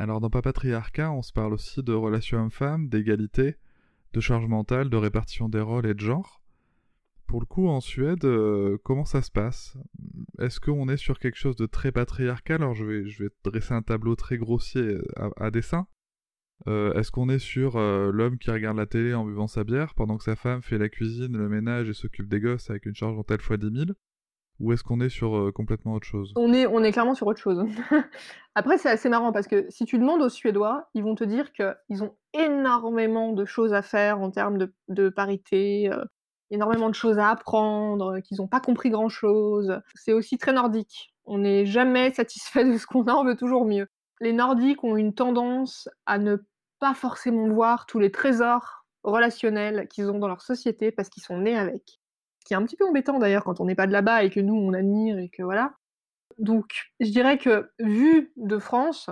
Alors, 0.00 0.18
dans 0.18 0.30
Papatriarcat, 0.30 1.12
on 1.12 1.20
se 1.20 1.30
parle 1.30 1.52
aussi 1.52 1.82
de 1.82 1.92
relations 1.92 2.38
hommes-femmes, 2.38 2.88
d'égalité, 2.88 3.56
de 4.14 4.20
charge 4.20 4.46
mentale, 4.46 4.88
de 4.88 4.96
répartition 4.96 5.50
des 5.50 5.60
rôles 5.60 5.84
et 5.84 5.92
de 5.92 6.00
genre. 6.00 6.40
Pour 7.26 7.38
le 7.38 7.44
coup, 7.44 7.68
en 7.68 7.82
Suède, 7.82 8.24
euh, 8.24 8.78
comment 8.82 9.04
ça 9.04 9.20
se 9.20 9.30
passe? 9.30 9.76
Est-ce 10.38 10.58
qu'on 10.58 10.88
est 10.88 10.96
sur 10.96 11.18
quelque 11.18 11.36
chose 11.36 11.54
de 11.56 11.66
très 11.66 11.92
patriarcal? 11.92 12.62
Alors, 12.62 12.74
je 12.74 12.86
vais, 12.86 13.28
dresser 13.44 13.74
un 13.74 13.82
tableau 13.82 14.16
très 14.16 14.38
grossier 14.38 14.80
euh, 14.80 15.30
à, 15.36 15.50
dessin. 15.50 15.86
Euh, 16.66 16.94
est-ce 16.94 17.10
qu'on 17.10 17.28
est 17.28 17.38
sur 17.38 17.78
l'homme 17.78 18.38
qui 18.38 18.50
regarde 18.50 18.78
la 18.78 18.86
télé 18.86 19.12
en 19.12 19.26
buvant 19.26 19.48
sa 19.48 19.64
bière 19.64 19.92
pendant 19.94 20.16
que 20.16 20.24
sa 20.24 20.34
femme 20.34 20.62
fait 20.62 20.78
la 20.78 20.88
cuisine, 20.88 21.36
le 21.36 21.50
ménage 21.50 21.90
et 21.90 21.94
s'occupe 21.94 22.26
des 22.26 22.40
gosses 22.40 22.70
avec 22.70 22.86
une 22.86 22.94
charge 22.94 23.16
mentale 23.16 23.42
fois 23.42 23.58
10 23.58 23.70
000 23.70 23.90
Ou 24.60 24.72
est-ce 24.72 24.84
qu'on 24.84 25.00
est 25.00 25.08
sur 25.08 25.50
complètement 25.54 25.94
autre 25.94 26.06
chose? 26.06 26.32
On 26.36 26.52
est, 26.52 26.66
on 26.66 26.84
est 26.84 26.92
clairement 26.92 27.14
sur 27.14 27.26
autre 27.26 27.40
chose. 27.40 27.64
Après, 28.54 28.78
c'est 28.78 28.90
assez 28.90 29.08
marrant 29.08 29.32
parce 29.32 29.46
que 29.46 29.66
si 29.70 29.86
tu 29.86 29.98
demandes 29.98 30.20
aux 30.20 30.28
Suédois, 30.28 30.88
ils 30.94 31.02
vont 31.02 31.14
te 31.14 31.24
dire 31.24 31.52
qu'ils 31.52 32.02
ont 32.02 32.14
énormément 32.34 33.32
de 33.32 33.44
choses 33.44 33.72
à 33.72 33.80
faire 33.80 34.20
en 34.20 34.30
termes 34.30 34.58
de, 34.58 34.74
de 34.88 35.08
parité, 35.08 35.90
énormément 36.50 36.88
de 36.88 36.94
choses 36.94 37.18
à 37.18 37.30
apprendre, 37.30 38.20
qu'ils 38.20 38.38
n'ont 38.38 38.48
pas 38.48 38.60
compris 38.60 38.90
grand-chose. 38.90 39.80
C'est 39.94 40.12
aussi 40.12 40.38
très 40.38 40.52
nordique. 40.52 41.14
On 41.24 41.38
n'est 41.38 41.66
jamais 41.66 42.12
satisfait 42.14 42.64
de 42.64 42.76
ce 42.76 42.86
qu'on 42.86 43.06
a, 43.06 43.14
on 43.14 43.24
veut 43.24 43.36
toujours 43.36 43.64
mieux. 43.64 43.86
Les 44.20 44.32
Nordiques 44.32 44.84
ont 44.84 44.96
une 44.96 45.14
tendance 45.14 45.88
à 46.06 46.18
ne 46.18 46.36
pas 46.78 46.94
forcément 46.94 47.48
voir 47.48 47.86
tous 47.86 47.98
les 47.98 48.10
trésors 48.10 48.84
relationnels 49.02 49.88
qu'ils 49.88 50.10
ont 50.10 50.18
dans 50.18 50.28
leur 50.28 50.42
société 50.42 50.90
parce 50.92 51.08
qu'ils 51.08 51.22
sont 51.22 51.38
nés 51.38 51.56
avec. 51.56 51.99
Qui 52.50 52.54
est 52.54 52.56
un 52.56 52.64
petit 52.64 52.74
peu 52.74 52.84
embêtant 52.84 53.20
d'ailleurs 53.20 53.44
quand 53.44 53.60
on 53.60 53.66
n'est 53.66 53.76
pas 53.76 53.86
de 53.86 53.92
là-bas 53.92 54.24
et 54.24 54.30
que 54.30 54.40
nous 54.40 54.56
on 54.56 54.72
admire 54.72 55.20
et 55.20 55.28
que 55.28 55.44
voilà. 55.44 55.74
Donc 56.36 56.90
je 56.98 57.08
dirais 57.08 57.38
que 57.38 57.70
vu 57.78 58.32
de 58.34 58.58
France, 58.58 59.08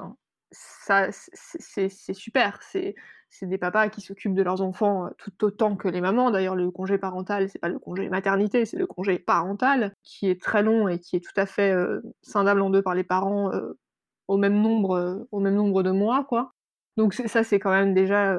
ça 0.51 1.07
c'est 1.13 1.89
super. 2.15 2.59
C'est 2.65 2.97
des 3.43 3.57
papas 3.57 3.91
qui 3.91 4.01
s'occupent 4.01 4.35
de 4.35 4.43
leurs 4.43 4.61
enfants 4.61 5.07
euh, 5.07 5.11
tout 5.19 5.45
autant 5.45 5.77
que 5.77 5.87
les 5.87 6.01
mamans. 6.01 6.33
D'ailleurs, 6.33 6.57
le 6.57 6.73
congé 6.73 6.99
parental, 6.99 7.49
c'est 7.49 7.61
pas 7.61 7.69
le 7.69 7.79
congé 7.79 8.09
maternité, 8.09 8.65
c'est 8.65 8.77
le 8.77 8.89
congé 8.89 9.21
parental, 9.21 9.95
qui 10.03 10.29
est 10.29 10.43
très 10.43 10.65
long 10.65 10.89
et 10.89 10.99
qui 10.99 11.15
est 11.15 11.21
tout 11.21 11.41
à 11.41 11.47
fait 11.47 11.71
euh, 11.71 12.01
scindable 12.23 12.61
en 12.61 12.71
deux 12.71 12.83
par 12.83 12.97
les 12.97 13.05
parents 13.05 13.53
euh, 13.53 13.79
au 14.27 14.37
même 14.37 14.61
nombre, 14.61 15.29
au 15.31 15.39
même 15.39 15.55
nombre 15.55 15.85
de 15.85 15.93
mois, 15.93 16.25
quoi. 16.25 16.55
Donc 16.97 17.15
ça, 17.15 17.45
c'est 17.45 17.61
quand 17.61 17.71
même 17.71 17.95
déjà 17.95 18.37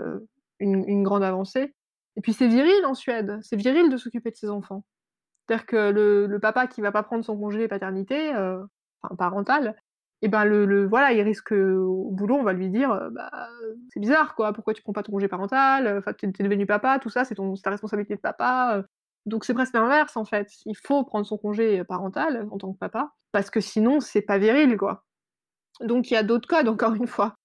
une, 0.59 1.03
grande 1.03 1.23
avancée. 1.23 1.73
Et 2.19 2.21
puis 2.21 2.33
c'est 2.33 2.47
viril 2.47 2.85
en 2.85 2.93
Suède, 2.93 3.39
c'est 3.41 3.55
viril 3.55 3.89
de 3.89 3.95
s'occuper 3.97 4.29
de 4.29 4.35
ses 4.35 4.49
enfants. 4.49 4.83
C'est-à-dire 5.47 5.65
que 5.65 5.89
le, 5.89 6.37
papa 6.39 6.67
qui 6.67 6.81
va 6.81 6.91
pas 6.91 7.01
prendre 7.01 7.23
son 7.23 7.37
congé 7.37 7.67
paternité, 7.69 8.31
enfin 9.01 9.15
parental, 9.17 9.75
et 10.21 10.27
ben 10.27 10.43
le, 10.43 10.85
voilà, 10.85 11.13
il 11.13 11.21
risque 11.21 11.53
au 11.53 12.09
boulot, 12.11 12.35
on 12.35 12.43
va 12.43 12.51
lui 12.51 12.69
dire, 12.69 12.91
euh, 12.91 13.09
bah, 13.09 13.31
c'est 13.89 14.01
bizarre 14.01 14.35
quoi, 14.35 14.51
pourquoi 14.51 14.73
tu 14.73 14.81
prends 14.81 14.91
pas 14.91 15.01
ton 15.01 15.13
congé 15.13 15.29
parental, 15.29 15.97
enfin 15.97 16.11
t'es, 16.13 16.27
es 16.27 16.43
devenu 16.43 16.65
papa, 16.65 16.99
tout 16.99 17.09
ça, 17.09 17.23
c'est 17.23 17.35
ta 17.35 17.69
responsabilité 17.69 18.15
de 18.15 18.19
papa. 18.19 18.77
Euh. 18.77 18.83
Donc 19.25 19.45
c'est 19.45 19.53
presque 19.53 19.73
l'inverse 19.73 20.17
en 20.17 20.25
fait. 20.25 20.49
Il 20.65 20.75
faut 20.75 21.03
prendre 21.05 21.25
son 21.25 21.37
congé 21.37 21.83
parental 21.85 22.47
en 22.51 22.57
tant 22.57 22.73
que 22.73 22.77
papa, 22.77 23.13
parce 23.31 23.49
que 23.49 23.61
sinon 23.61 24.01
c'est 24.01 24.21
pas 24.21 24.37
viril 24.37 24.77
quoi. 24.77 25.05
Donc 25.81 26.11
il 26.11 26.15
y 26.15 26.17
a 26.17 26.23
d'autres 26.23 26.49
codes 26.49 26.67
encore 26.67 26.95
une 26.95 27.07
fois. 27.07 27.35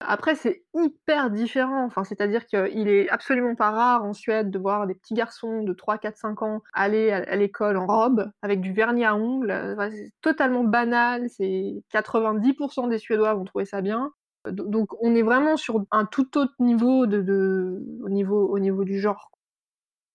Après, 0.00 0.34
c'est 0.34 0.64
hyper 0.74 1.30
différent. 1.30 1.84
Enfin, 1.84 2.04
c'est-à-dire 2.04 2.46
qu'il 2.46 2.88
est 2.88 3.08
absolument 3.08 3.54
pas 3.54 3.70
rare 3.70 4.04
en 4.04 4.12
Suède 4.12 4.50
de 4.50 4.58
voir 4.58 4.86
des 4.86 4.94
petits 4.94 5.14
garçons 5.14 5.62
de 5.62 5.72
3, 5.72 5.98
4, 5.98 6.16
5 6.16 6.42
ans 6.42 6.62
aller 6.72 7.10
à 7.10 7.36
l'école 7.36 7.76
en 7.76 7.86
robe 7.86 8.30
avec 8.42 8.60
du 8.60 8.72
vernis 8.72 9.04
à 9.04 9.14
ongles. 9.16 9.76
c'est 9.92 10.12
totalement 10.20 10.64
banal. 10.64 11.28
C'est 11.30 11.82
90% 11.92 12.88
des 12.88 12.98
Suédois 12.98 13.34
vont 13.34 13.44
trouver 13.44 13.64
ça 13.64 13.80
bien. 13.80 14.12
Donc, 14.50 14.90
on 15.02 15.14
est 15.14 15.22
vraiment 15.22 15.56
sur 15.56 15.84
un 15.90 16.04
tout 16.04 16.36
autre 16.36 16.54
niveau 16.58 17.06
au 17.06 18.08
niveau, 18.08 18.46
au 18.48 18.58
niveau 18.58 18.84
du 18.84 19.00
genre. 19.00 19.30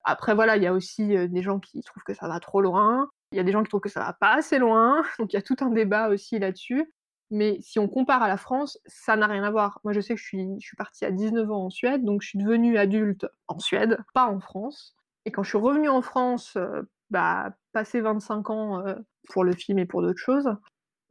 Après, 0.03 0.35
voilà, 0.35 0.57
il 0.57 0.63
y 0.63 0.67
a 0.67 0.73
aussi 0.73 1.15
euh, 1.15 1.27
des 1.27 1.41
gens 1.41 1.59
qui 1.59 1.81
trouvent 1.81 2.03
que 2.03 2.13
ça 2.13 2.27
va 2.27 2.39
trop 2.39 2.61
loin. 2.61 3.09
Il 3.31 3.37
y 3.37 3.39
a 3.39 3.43
des 3.43 3.51
gens 3.51 3.63
qui 3.63 3.69
trouvent 3.69 3.81
que 3.81 3.89
ça 3.89 3.99
va 3.99 4.13
pas 4.13 4.33
assez 4.35 4.59
loin. 4.59 5.03
Donc, 5.19 5.33
il 5.33 5.35
y 5.35 5.39
a 5.39 5.41
tout 5.41 5.57
un 5.61 5.69
débat 5.69 6.09
aussi 6.09 6.39
là-dessus. 6.39 6.91
Mais 7.31 7.57
si 7.61 7.79
on 7.79 7.87
compare 7.87 8.23
à 8.23 8.27
la 8.27 8.37
France, 8.37 8.79
ça 8.85 9.15
n'a 9.15 9.27
rien 9.27 9.43
à 9.43 9.51
voir. 9.51 9.79
Moi, 9.83 9.93
je 9.93 10.01
sais 10.01 10.15
que 10.15 10.19
je 10.19 10.25
suis, 10.25 10.59
partie 10.77 11.05
à 11.05 11.11
19 11.11 11.49
ans 11.51 11.65
en 11.65 11.69
Suède, 11.69 12.03
donc 12.03 12.21
je 12.21 12.29
suis 12.29 12.39
devenue 12.39 12.77
adulte 12.77 13.27
en 13.47 13.59
Suède, 13.59 13.97
pas 14.13 14.27
en 14.27 14.39
France. 14.39 14.95
Et 15.25 15.31
quand 15.31 15.43
je 15.43 15.49
suis 15.49 15.57
revenue 15.57 15.89
en 15.89 16.01
France, 16.01 16.55
euh, 16.55 16.81
bah, 17.11 17.51
passé 17.71 18.01
25 18.01 18.49
ans 18.49 18.85
euh, 18.85 18.95
pour 19.29 19.43
le 19.43 19.53
film 19.53 19.77
et 19.77 19.85
pour 19.85 20.01
d'autres 20.01 20.19
choses, 20.19 20.49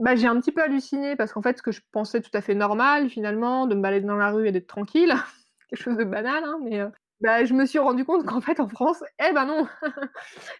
bah, 0.00 0.16
j'ai 0.16 0.26
un 0.26 0.40
petit 0.40 0.52
peu 0.52 0.62
halluciné 0.62 1.16
parce 1.16 1.32
qu'en 1.32 1.42
fait, 1.42 1.58
ce 1.58 1.62
que 1.62 1.72
je 1.72 1.80
pensais 1.92 2.20
tout 2.20 2.30
à 2.34 2.40
fait 2.40 2.54
normal, 2.54 3.10
finalement, 3.10 3.66
de 3.66 3.74
me 3.74 3.82
balader 3.82 4.06
dans 4.06 4.16
la 4.16 4.30
rue 4.30 4.48
et 4.48 4.52
d'être 4.52 4.66
tranquille, 4.66 5.12
quelque 5.70 5.82
chose 5.82 5.96
de 5.96 6.04
banal, 6.04 6.42
hein, 6.44 6.58
mais 6.62 6.80
euh, 6.80 6.88
bah, 7.20 7.44
je 7.44 7.52
me 7.52 7.66
suis 7.66 7.78
rendu 7.80 8.04
compte 8.04 8.24
qu'en 8.24 8.40
fait, 8.40 8.60
en 8.60 8.68
France, 8.68 9.02
eh 9.18 9.32
ben 9.32 9.44
non, 9.44 9.66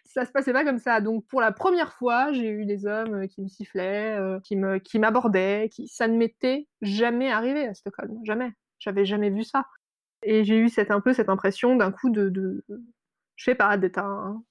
ça 0.05 0.25
se 0.25 0.31
passait 0.31 0.51
pas 0.51 0.65
comme 0.65 0.79
ça. 0.79 0.99
Donc, 0.99 1.25
pour 1.27 1.39
la 1.39 1.51
première 1.53 1.93
fois, 1.93 2.33
j'ai 2.33 2.49
eu 2.49 2.65
des 2.65 2.85
hommes 2.85 3.23
euh, 3.23 3.27
qui 3.27 3.41
me 3.41 3.47
sifflaient, 3.47 4.17
euh, 4.17 4.39
qui 4.41 4.57
me, 4.57 4.77
qui 4.79 4.99
m'abordaient, 4.99 5.69
qui, 5.71 5.87
ça 5.87 6.07
ne 6.07 6.17
m'était 6.17 6.67
jamais 6.81 7.31
arrivé 7.31 7.65
à 7.65 7.73
Stockholm, 7.73 8.19
jamais. 8.25 8.51
J'avais 8.79 9.05
jamais 9.05 9.29
vu 9.29 9.43
ça. 9.43 9.65
Et 10.23 10.43
j'ai 10.43 10.57
eu 10.57 10.69
cette, 10.69 10.91
un 10.91 10.99
peu 10.99 11.13
cette 11.13 11.29
impression 11.29 11.75
d'un 11.77 11.91
coup 11.91 12.09
de, 12.09 12.27
de, 12.29 12.65
je 13.37 13.43
sais 13.43 13.55
pas, 13.55 13.77
d'être 13.77 13.99
un, 13.99 14.43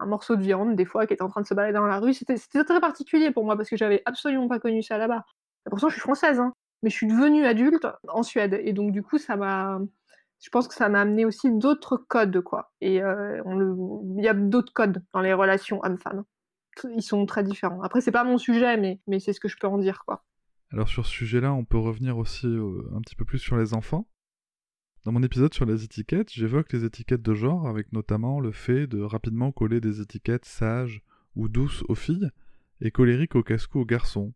un 0.00 0.06
morceau 0.06 0.36
de 0.36 0.42
viande, 0.42 0.76
des 0.76 0.84
fois, 0.84 1.06
qui 1.06 1.14
était 1.14 1.22
en 1.22 1.28
train 1.28 1.42
de 1.42 1.46
se 1.46 1.54
balader 1.54 1.74
dans 1.74 1.86
la 1.86 2.00
rue. 2.00 2.14
C'était, 2.14 2.36
c'était 2.36 2.64
très 2.64 2.80
particulier 2.80 3.30
pour 3.30 3.44
moi 3.44 3.56
parce 3.56 3.70
que 3.70 3.76
j'avais 3.76 4.02
absolument 4.06 4.48
pas 4.48 4.58
connu 4.58 4.82
ça 4.82 4.98
là-bas. 4.98 5.24
Pourtant, 5.70 5.88
je 5.88 5.94
suis 5.94 6.00
française, 6.00 6.40
hein, 6.40 6.52
mais 6.82 6.90
je 6.90 6.96
suis 6.96 7.06
devenue 7.06 7.46
adulte 7.46 7.86
en 8.08 8.22
Suède. 8.22 8.60
Et 8.64 8.72
donc, 8.72 8.92
du 8.92 9.02
coup, 9.02 9.18
ça 9.18 9.36
m'a, 9.36 9.80
je 10.44 10.50
pense 10.50 10.68
que 10.68 10.74
ça 10.74 10.90
m'a 10.90 11.00
amené 11.00 11.24
aussi 11.24 11.50
d'autres 11.50 11.96
codes, 11.96 12.42
quoi. 12.42 12.70
Et 12.82 13.02
euh, 13.02 13.42
il 14.18 14.22
y 14.22 14.28
a 14.28 14.34
d'autres 14.34 14.74
codes 14.74 15.02
dans 15.14 15.22
les 15.22 15.32
relations 15.32 15.80
hommes-femmes. 15.82 16.24
Ils 16.94 17.02
sont 17.02 17.24
très 17.24 17.42
différents. 17.42 17.80
Après, 17.80 18.02
c'est 18.02 18.12
pas 18.12 18.24
mon 18.24 18.36
sujet, 18.36 18.76
mais, 18.76 19.20
c'est 19.20 19.32
ce 19.32 19.40
que 19.40 19.48
je 19.48 19.56
peux 19.56 19.66
en 19.66 19.78
dire, 19.78 20.04
quoi. 20.04 20.22
Alors 20.70 20.88
sur 20.88 21.06
ce 21.06 21.12
sujet-là, 21.12 21.54
on 21.54 21.64
peut 21.64 21.78
revenir 21.78 22.18
aussi 22.18 22.46
euh, 22.46 22.82
un 22.94 23.00
petit 23.00 23.16
peu 23.16 23.24
plus 23.24 23.38
sur 23.38 23.56
les 23.56 23.72
enfants. 23.72 24.06
Dans 25.06 25.12
mon 25.12 25.22
épisode 25.22 25.54
sur 25.54 25.64
les 25.64 25.82
étiquettes, 25.82 26.30
j'évoque 26.30 26.74
les 26.74 26.84
étiquettes 26.84 27.22
de 27.22 27.32
genre, 27.32 27.66
avec 27.66 27.90
notamment 27.92 28.38
le 28.38 28.52
fait 28.52 28.86
de 28.86 29.00
rapidement 29.00 29.50
coller 29.50 29.80
des 29.80 30.02
étiquettes 30.02 30.44
sages 30.44 31.00
ou 31.36 31.48
douces 31.48 31.84
aux 31.88 31.94
filles 31.94 32.28
et 32.82 32.90
colériques 32.90 33.34
au 33.34 33.42
casse-cou 33.42 33.80
aux 33.80 33.86
garçons. 33.86 34.34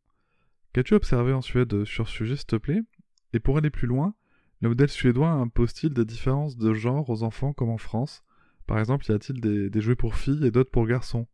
Qu'as-tu 0.72 0.94
observé 0.94 1.34
en 1.34 1.42
Suède 1.42 1.84
sur 1.84 2.08
ce 2.08 2.14
sujet, 2.14 2.36
s'il 2.36 2.46
te 2.46 2.56
plaît? 2.56 2.80
Et 3.34 3.40
pour 3.40 3.58
aller 3.58 3.70
plus 3.70 3.86
loin, 3.86 4.14
le 4.60 4.68
modèle 4.68 4.88
suédois 4.88 5.30
impose-t-il 5.30 5.92
des 5.92 6.04
différences 6.04 6.56
de 6.56 6.74
genre 6.74 7.08
aux 7.10 7.22
enfants 7.22 7.52
comme 7.52 7.70
en 7.70 7.78
France? 7.78 8.24
Par 8.66 8.78
exemple, 8.78 9.06
y 9.08 9.12
a-t-il 9.12 9.40
des, 9.40 9.80
jouets 9.80 9.96
pour 9.96 10.14
filles 10.14 10.44
et 10.46 10.50
d'autres 10.50 10.70
pour 10.70 10.86
garçons? 10.86 11.26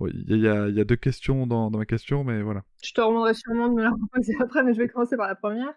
Il 0.00 0.38
y, 0.38 0.48
a, 0.48 0.84
deux 0.84 0.96
questions 0.96 1.46
dans, 1.46 1.70
ma 1.70 1.86
question, 1.86 2.22
mais 2.22 2.42
voilà. 2.42 2.64
Je 2.82 2.92
te 2.92 3.00
demanderai 3.00 3.32
sûrement 3.32 3.68
de 3.68 3.74
me 3.74 3.82
la 3.82 3.90
reposer 3.90 4.34
après, 4.40 4.62
mais 4.62 4.74
je 4.74 4.78
vais 4.78 4.88
commencer 4.88 5.16
par 5.16 5.26
la 5.26 5.36
première. 5.36 5.72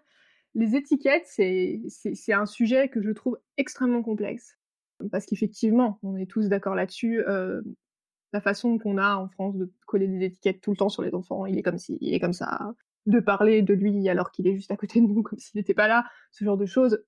Les 0.54 0.76
étiquettes, 0.76 1.26
c'est 1.26 2.32
un 2.32 2.44
sujet 2.44 2.88
que 2.88 3.00
je 3.00 3.10
trouve 3.12 3.38
extrêmement 3.56 4.02
complexe. 4.02 4.58
Parce 5.10 5.24
qu'effectivement, 5.24 5.98
on 6.02 6.16
est 6.16 6.30
tous 6.30 6.48
d'accord 6.48 6.74
là-dessus. 6.74 7.20
Euh, 7.26 7.62
la 8.34 8.40
façon 8.42 8.78
qu'on 8.78 8.98
a 8.98 9.16
en 9.16 9.28
France 9.28 9.56
de 9.56 9.72
coller 9.86 10.06
des 10.06 10.26
étiquettes 10.26 10.60
tout 10.60 10.72
le 10.72 10.76
temps 10.76 10.90
sur 10.90 11.02
les 11.02 11.14
enfants, 11.14 11.46
il 11.46 11.58
est 11.58 11.62
comme 11.62 11.78
ci, 11.78 11.96
il 12.00 12.12
est 12.12 12.20
comme 12.20 12.34
ça, 12.34 12.74
de 13.06 13.20
parler 13.20 13.62
de 13.62 13.74
lui 13.74 14.08
alors 14.08 14.30
qu'il 14.30 14.46
est 14.46 14.54
juste 14.54 14.70
à 14.70 14.76
côté 14.76 15.00
de 15.00 15.06
nous 15.06 15.22
comme 15.24 15.38
s'il 15.38 15.58
n'était 15.58 15.74
pas 15.74 15.88
là, 15.88 16.04
ce 16.30 16.44
genre 16.44 16.56
de 16.56 16.66
choses. 16.66 17.02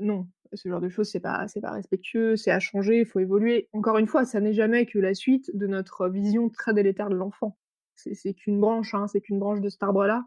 Non, 0.00 0.28
ce 0.52 0.68
genre 0.68 0.80
de 0.80 0.88
choses 0.88 1.10
c'est 1.10 1.20
pas 1.20 1.48
c'est 1.48 1.60
pas 1.60 1.72
respectueux, 1.72 2.36
c'est 2.36 2.50
à 2.50 2.60
changer, 2.60 3.00
il 3.00 3.06
faut 3.06 3.20
évoluer. 3.20 3.68
Encore 3.72 3.98
une 3.98 4.06
fois, 4.06 4.24
ça 4.24 4.40
n'est 4.40 4.52
jamais 4.52 4.86
que 4.86 4.98
la 4.98 5.14
suite 5.14 5.50
de 5.54 5.66
notre 5.66 6.08
vision 6.08 6.48
très 6.48 6.74
délétère 6.74 7.08
de 7.08 7.16
l'enfant. 7.16 7.56
C'est 7.96 8.32
qu'une 8.34 8.60
branche, 8.60 8.94
hein, 8.94 9.08
c'est 9.08 9.20
qu'une 9.20 9.40
branche 9.40 9.60
de 9.60 9.68
cet 9.68 9.82
arbre-là. 9.82 10.24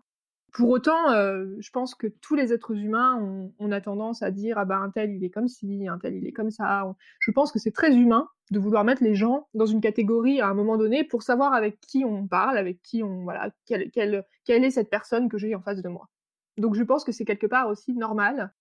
Pour 0.52 0.70
autant, 0.70 1.12
euh, 1.12 1.45
je 1.60 1.70
pense 1.72 1.95
que 1.95 2.08
tous 2.08 2.36
les 2.36 2.52
êtres 2.52 2.72
humains, 2.76 3.16
ont 3.16 3.54
on, 3.60 3.72
a 3.72 3.80
tendance 3.80 4.22
à 4.22 4.32
dire 4.32 4.58
ah 4.58 4.66
bah 4.66 4.78
un 4.78 4.89
tel 4.89 5.12
il 5.14 5.24
est 5.24 5.30
comme 5.30 5.47
ci, 5.47 5.88
un 5.88 5.97
tel 5.97 6.16
il 6.16 6.28
est 6.28 6.34
comme 6.34 6.52
ça. 6.52 6.93
Je 7.20 7.32
pense 7.32 7.54
que 7.54 7.60
c'est 7.60 7.72
très 7.72 7.95
humain 7.95 8.28
de 8.52 8.60
vouloir 8.60 8.84
mettre 8.84 9.02
les 9.02 9.16
gens 9.16 9.47
dans 9.54 9.66
une 9.66 9.80
catégorie 9.80 10.41
à 10.41 10.47
un 10.47 10.54
moment 10.54 10.78
donné 10.78 11.06
pour 11.06 11.24
savoir 11.24 11.54
avec 11.54 11.80
qui 11.80 12.04
on 12.04 12.28
parle, 12.28 12.58
avec 12.58 12.82
qui 12.82 13.02
on 13.02 13.24
voilà 13.24 13.49
quelle, 13.66 13.89
quelle, 13.91 14.26
est 14.47 14.72
cette 14.72 14.89
personne 14.89 15.30
que 15.30 15.38
j'ai 15.38 15.56
en 15.56 15.62
face 15.62 15.82
de 15.82 15.88
moi. 15.88 16.10
Donc 16.58 16.76
je 16.76 16.84
pense 16.84 17.06
que 17.06 17.14
c'est 17.14 17.26
quelque 17.26 17.47
part 17.47 17.70
aussi 17.70 17.93
normal. 17.93 18.54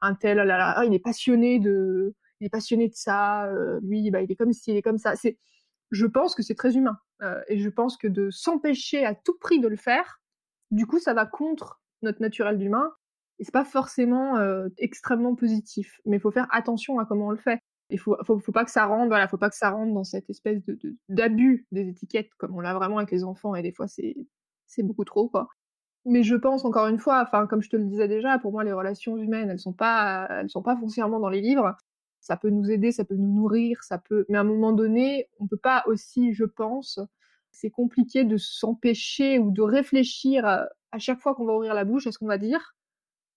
Un 0.00 0.14
tel 0.14 0.40
oh 0.40 0.44
là, 0.44 0.56
là, 0.56 0.74
ah, 0.78 0.84
il 0.86 0.94
est 0.94 0.98
passionné 0.98 1.58
de 1.58 2.14
il 2.40 2.46
est 2.46 2.50
passionné 2.50 2.88
de 2.88 2.94
ça, 2.94 3.46
euh, 3.46 3.80
lui 3.82 4.10
bah 4.10 4.22
il 4.22 4.32
est 4.32 4.36
comme 4.36 4.52
ci, 4.54 4.70
il 4.70 4.76
est 4.78 4.82
comme 4.82 4.98
ça. 4.98 5.14
C'est 5.14 5.38
je 5.90 6.06
pense 6.06 6.34
que 6.34 6.42
c'est 6.42 6.54
très 6.54 6.74
humain 6.74 6.96
euh, 7.22 7.42
et 7.48 7.58
je 7.58 7.68
pense 7.68 7.98
que 7.98 8.08
de 8.08 8.30
s'empêcher 8.30 9.04
à 9.04 9.14
tout 9.14 9.36
prix 9.38 9.60
de 9.60 9.68
le 9.68 9.76
faire 9.76 10.22
du 10.70 10.86
coup, 10.86 10.98
ça 10.98 11.14
va 11.14 11.26
contre 11.26 11.80
notre 12.02 12.20
naturel 12.20 12.58
d'humain 12.58 12.92
et 13.38 13.44
c'est 13.44 13.52
pas 13.52 13.64
forcément 13.64 14.36
extrêmement 14.78 15.34
positif. 15.34 16.00
Mais 16.06 16.16
il 16.18 16.20
faut 16.20 16.30
faire 16.30 16.48
attention 16.50 16.98
à 16.98 17.06
comment 17.06 17.28
on 17.28 17.30
le 17.30 17.36
fait. 17.36 17.60
Il 17.90 17.98
faut, 17.98 18.16
faut, 18.24 18.52
pas 18.52 18.64
que 18.64 18.70
ça 18.70 18.86
rentre, 18.86 19.08
voilà, 19.08 19.28
faut 19.28 19.36
pas 19.38 19.50
que 19.50 19.56
ça 19.56 19.70
rentre 19.70 19.92
dans 19.92 20.04
cette 20.04 20.30
espèce 20.30 20.64
de 20.64 20.78
d'abus 21.10 21.66
des 21.70 21.88
étiquettes 21.88 22.30
comme 22.38 22.56
on 22.56 22.60
l'a 22.60 22.74
vraiment 22.74 22.98
avec 22.98 23.10
les 23.10 23.24
enfants 23.24 23.54
et 23.54 23.62
des 23.62 23.72
fois 23.72 23.86
c'est 23.88 24.16
c'est 24.66 24.82
beaucoup 24.82 25.04
trop 25.04 25.28
quoi. 25.28 25.48
Mais 26.06 26.22
je 26.22 26.36
pense 26.36 26.64
encore 26.64 26.88
une 26.88 26.98
fois, 26.98 27.22
enfin 27.22 27.46
comme 27.46 27.62
je 27.62 27.70
te 27.70 27.76
le 27.76 27.84
disais 27.84 28.08
déjà, 28.08 28.38
pour 28.38 28.52
moi 28.52 28.64
les 28.64 28.72
relations 28.72 29.16
humaines 29.18 29.50
elles 29.50 29.58
sont 29.60 29.72
pas 29.74 30.26
elles 30.30 30.50
sont 30.50 30.62
pas 30.62 30.76
foncièrement 30.76 31.20
dans 31.20 31.28
les 31.28 31.40
livres. 31.40 31.76
Ça 32.20 32.38
peut 32.38 32.50
nous 32.50 32.70
aider, 32.70 32.90
ça 32.90 33.04
peut 33.04 33.16
nous 33.16 33.32
nourrir, 33.34 33.82
ça 33.82 33.98
peut. 33.98 34.24
Mais 34.30 34.38
à 34.38 34.40
un 34.40 34.44
moment 34.44 34.72
donné, 34.72 35.28
on 35.40 35.46
peut 35.46 35.58
pas 35.58 35.84
aussi, 35.86 36.32
je 36.32 36.44
pense, 36.44 36.98
c'est 37.54 37.70
compliqué 37.70 38.24
de 38.24 38.36
s'empêcher 38.36 39.38
ou 39.38 39.50
de 39.50 39.62
réfléchir 39.62 40.44
à, 40.44 40.68
chaque 40.98 41.20
fois 41.20 41.34
qu'on 41.34 41.46
va 41.46 41.54
ouvrir 41.54 41.74
la 41.74 41.84
bouche 41.84 42.06
à 42.06 42.12
ce 42.12 42.18
qu'on 42.18 42.26
va 42.26 42.38
dire 42.38 42.74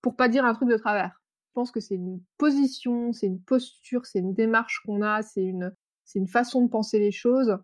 pour 0.01 0.15
pas 0.15 0.27
dire 0.27 0.45
un 0.45 0.53
truc 0.53 0.69
de 0.69 0.77
travers. 0.77 1.21
Je 1.49 1.53
pense 1.53 1.71
que 1.71 1.79
c'est 1.79 1.95
une 1.95 2.21
position, 2.37 3.13
c'est 3.13 3.27
une 3.27 3.41
posture, 3.41 4.05
c'est 4.05 4.19
une 4.19 4.33
démarche 4.33 4.81
qu'on 4.85 5.01
a, 5.01 5.21
c'est 5.21 5.43
une, 5.43 5.73
c'est 6.03 6.19
une 6.19 6.27
façon 6.27 6.63
de 6.63 6.69
penser 6.69 6.99
les 6.99 7.11
choses 7.11 7.57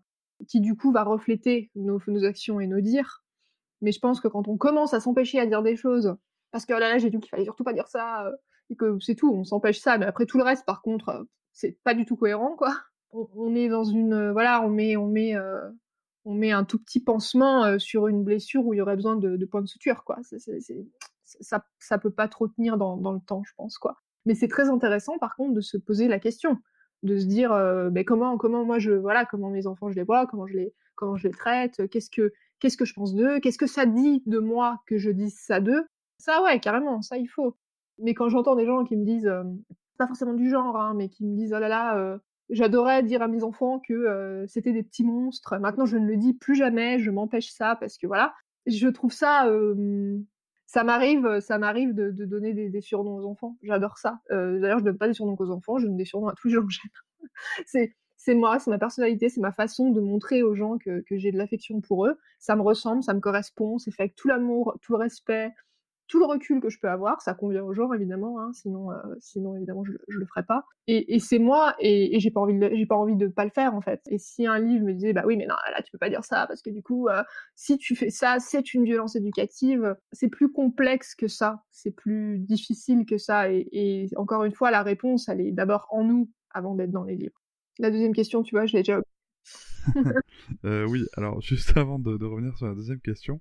qui 0.48 0.60
du 0.60 0.74
coup 0.76 0.92
va 0.92 1.04
refléter 1.04 1.70
nos, 1.74 2.00
nos 2.06 2.24
actions 2.24 2.60
et 2.60 2.66
nos 2.66 2.80
dires. 2.80 3.24
Mais 3.80 3.92
je 3.92 4.00
pense 4.00 4.20
que 4.20 4.28
quand 4.28 4.48
on 4.48 4.56
commence 4.56 4.94
à 4.94 5.00
s'empêcher 5.00 5.38
à 5.38 5.46
dire 5.46 5.62
des 5.62 5.76
choses, 5.76 6.16
parce 6.50 6.66
que 6.66 6.72
oh 6.72 6.78
là 6.78 6.88
là 6.88 6.98
j'ai 6.98 7.10
dit 7.10 7.18
qu'il 7.18 7.30
fallait 7.30 7.44
surtout 7.44 7.64
pas 7.64 7.72
dire 7.72 7.88
ça, 7.88 8.26
euh, 8.26 8.32
et 8.70 8.76
que 8.76 8.98
c'est 9.00 9.14
tout, 9.14 9.32
on 9.32 9.44
s'empêche 9.44 9.78
ça, 9.80 9.98
mais 9.98 10.06
après 10.06 10.26
tout 10.26 10.38
le 10.38 10.44
reste 10.44 10.64
par 10.64 10.82
contre, 10.82 11.08
euh, 11.10 11.24
c'est 11.52 11.78
pas 11.84 11.94
du 11.94 12.04
tout 12.04 12.16
cohérent 12.16 12.56
quoi. 12.56 12.76
On, 13.12 13.54
est 13.54 13.68
dans 13.68 13.84
une, 13.84 14.12
euh, 14.12 14.32
voilà, 14.32 14.60
on 14.62 14.70
met, 14.70 14.96
on 14.96 15.06
met 15.06 15.36
on 16.24 16.34
met 16.34 16.52
un 16.52 16.64
tout 16.64 16.78
petit 16.78 17.00
pansement 17.00 17.64
euh, 17.64 17.78
sur 17.78 18.08
une 18.08 18.24
blessure 18.24 18.64
où 18.64 18.74
il 18.74 18.78
y 18.78 18.80
aurait 18.80 18.96
besoin 18.96 19.16
de, 19.16 19.36
de 19.36 19.46
points 19.46 19.62
de 19.62 19.66
suture, 19.66 20.04
quoi. 20.04 20.18
ça, 21.40 21.64
ça 21.78 21.98
peut 21.98 22.10
pas 22.10 22.28
trop 22.28 22.48
tenir 22.48 22.78
dans, 22.78 23.12
le 23.12 23.20
temps, 23.20 23.42
je 23.44 23.52
pense, 23.56 23.78
quoi. 23.78 23.96
Mais 24.26 24.34
c'est 24.34 24.48
très 24.48 24.70
intéressant, 24.70 25.18
par 25.18 25.36
contre, 25.36 25.54
de 25.54 25.60
se 25.60 25.76
poser 25.76 26.08
la 26.08 26.18
question, 26.18 26.58
de 27.02 27.18
se 27.18 27.26
dire, 27.26 27.52
euh, 27.52 27.90
ben, 27.90 28.04
comment, 28.04 28.38
moi 28.64 28.78
je, 28.78 28.92
voilà, 28.92 29.26
comment 29.26 29.50
mes 29.50 29.66
enfants 29.66 29.90
je 29.90 29.96
les 29.96 30.02
vois, 30.02 30.26
comment 30.26 30.46
je 30.46 30.54
les, 30.54 30.74
comment 30.94 31.16
je 31.16 31.28
les 31.28 31.34
traite, 31.34 31.86
qu'est-ce 31.90 32.10
que, 32.10 32.32
qu'est-ce 32.58 32.78
que 32.78 32.86
je 32.86 32.94
pense 32.94 33.14
d'eux, 33.14 33.40
qu'est-ce 33.40 33.58
que 33.58 33.66
ça 33.66 33.84
dit 33.84 34.22
de 34.24 34.38
moi 34.38 34.80
que 34.86 34.96
je 34.96 35.10
dise 35.10 35.38
ça 35.38 35.60
d'eux? 35.60 35.84
Ça, 36.18 36.42
ouais, 36.42 36.58
carrément, 36.60 37.02
ça 37.02 37.18
il 37.18 37.26
faut. 37.26 37.56
Mais 37.98 38.14
quand 38.14 38.30
j'entends 38.30 38.56
des 38.56 38.64
gens 38.64 38.84
qui 38.84 38.96
me 38.96 39.04
disent, 39.04 39.26
euh, 39.26 39.44
pas 39.98 40.06
forcément 40.06 40.32
du 40.32 40.48
genre, 40.48 40.76
hein, 40.80 40.94
mais 40.96 41.10
qui 41.10 41.26
me 41.26 41.36
disent, 41.36 41.52
oh 41.54 41.60
là 41.60 41.68
là, 41.68 42.18
J'adorais 42.50 43.02
dire 43.02 43.22
à 43.22 43.28
mes 43.28 43.42
enfants 43.42 43.80
que 43.80 44.44
c'était 44.46 44.72
des 44.72 44.82
petits 44.82 45.04
monstres. 45.04 45.58
Maintenant, 45.58 45.86
je 45.86 45.96
ne 45.96 46.06
le 46.06 46.16
dis 46.16 46.34
plus 46.34 46.54
jamais. 46.54 46.98
Je 46.98 47.10
m'empêche 47.10 47.50
ça 47.50 47.76
parce 47.76 47.96
que 47.96 48.06
voilà. 48.06 48.34
Je 48.66 48.88
trouve 48.88 49.12
ça. 49.12 49.50
Ça 50.66 50.84
m'arrive, 50.84 51.40
ça 51.40 51.58
m'arrive 51.58 51.94
de, 51.94 52.10
donner 52.10 52.52
des, 52.52 52.80
surnoms 52.80 53.16
aux 53.16 53.26
enfants. 53.26 53.56
J'adore 53.62 53.98
ça. 53.98 54.20
D'ailleurs, 54.30 54.78
je 54.78 54.84
donne 54.84 54.98
pas 54.98 55.08
des 55.08 55.14
surnoms 55.14 55.36
aux 55.38 55.50
enfants. 55.50 55.78
Je 55.78 55.86
donne 55.86 55.96
des 55.96 56.04
surnoms 56.04 56.28
à 56.28 56.34
tous 56.34 56.48
les 56.48 56.54
gens 56.54 56.66
c'est 58.24 58.34
moi, 58.34 58.58
c'est 58.58 58.70
ma 58.70 58.78
personnalité, 58.78 59.28
c'est 59.28 59.40
ma 59.40 59.52
façon 59.52 59.90
de 59.90 60.00
montrer 60.00 60.42
aux 60.42 60.54
gens 60.54 60.78
que, 60.78 61.00
que 61.00 61.18
j'ai 61.18 61.30
de 61.30 61.36
l'affection 61.36 61.80
pour 61.82 62.06
eux. 62.06 62.18
Ça 62.38 62.56
me 62.56 62.62
ressemble, 62.62 63.02
ça 63.02 63.12
me 63.12 63.20
correspond. 63.20 63.78
C'est 63.78 63.90
fait 63.90 64.04
avec 64.04 64.16
tout 64.16 64.28
l'amour, 64.28 64.78
tout 64.80 64.92
le 64.92 64.98
respect. 64.98 65.52
Tout 66.06 66.18
le 66.18 66.26
recul 66.26 66.60
que 66.60 66.68
je 66.68 66.78
peux 66.78 66.88
avoir, 66.88 67.22
ça 67.22 67.34
convient 67.34 67.62
aux 67.62 67.72
gens 67.72 67.92
évidemment, 67.92 68.40
hein, 68.40 68.52
sinon, 68.52 68.90
euh, 68.90 68.96
sinon 69.20 69.56
évidemment 69.56 69.84
je, 69.84 69.92
je 70.08 70.18
le 70.18 70.26
ferai 70.26 70.42
pas. 70.42 70.64
Et, 70.86 71.14
et 71.14 71.18
c'est 71.18 71.38
moi 71.38 71.74
et, 71.78 72.16
et 72.16 72.20
j'ai 72.20 72.30
pas 72.30 72.40
envie 72.40 72.58
de, 72.58 72.70
j'ai 72.72 72.86
pas 72.86 72.96
envie 72.96 73.16
de 73.16 73.26
pas 73.26 73.44
le 73.44 73.50
faire 73.50 73.74
en 73.74 73.80
fait. 73.80 74.02
Et 74.10 74.18
si 74.18 74.46
un 74.46 74.58
livre 74.58 74.84
me 74.84 74.92
disait 74.92 75.12
bah 75.12 75.24
oui 75.26 75.36
mais 75.36 75.46
non 75.46 75.54
là 75.72 75.82
tu 75.82 75.90
peux 75.90 75.98
pas 75.98 76.10
dire 76.10 76.24
ça 76.24 76.46
parce 76.46 76.62
que 76.62 76.70
du 76.70 76.82
coup 76.82 77.08
euh, 77.08 77.22
si 77.54 77.78
tu 77.78 77.96
fais 77.96 78.10
ça 78.10 78.38
c'est 78.38 78.74
une 78.74 78.84
violence 78.84 79.16
éducative, 79.16 79.96
c'est 80.12 80.28
plus 80.28 80.52
complexe 80.52 81.14
que 81.14 81.28
ça, 81.28 81.62
c'est 81.70 81.92
plus 81.94 82.38
difficile 82.38 83.06
que 83.06 83.18
ça 83.18 83.50
et, 83.50 83.68
et 83.72 84.08
encore 84.16 84.44
une 84.44 84.52
fois 84.52 84.70
la 84.70 84.82
réponse 84.82 85.28
elle 85.28 85.40
est 85.40 85.52
d'abord 85.52 85.86
en 85.90 86.04
nous 86.04 86.30
avant 86.50 86.74
d'être 86.74 86.92
dans 86.92 87.04
les 87.04 87.16
livres. 87.16 87.40
La 87.78 87.90
deuxième 87.90 88.14
question 88.14 88.42
tu 88.42 88.54
vois 88.54 88.66
je 88.66 88.74
l'ai 88.74 88.80
déjà 88.80 89.00
euh, 90.64 90.86
oui, 90.86 91.04
alors 91.16 91.40
juste 91.40 91.76
avant 91.76 91.98
de, 91.98 92.16
de, 92.16 92.24
revenir 92.24 92.56
sur 92.56 92.66
la 92.66 92.74
deuxième 92.74 93.00
question, 93.00 93.40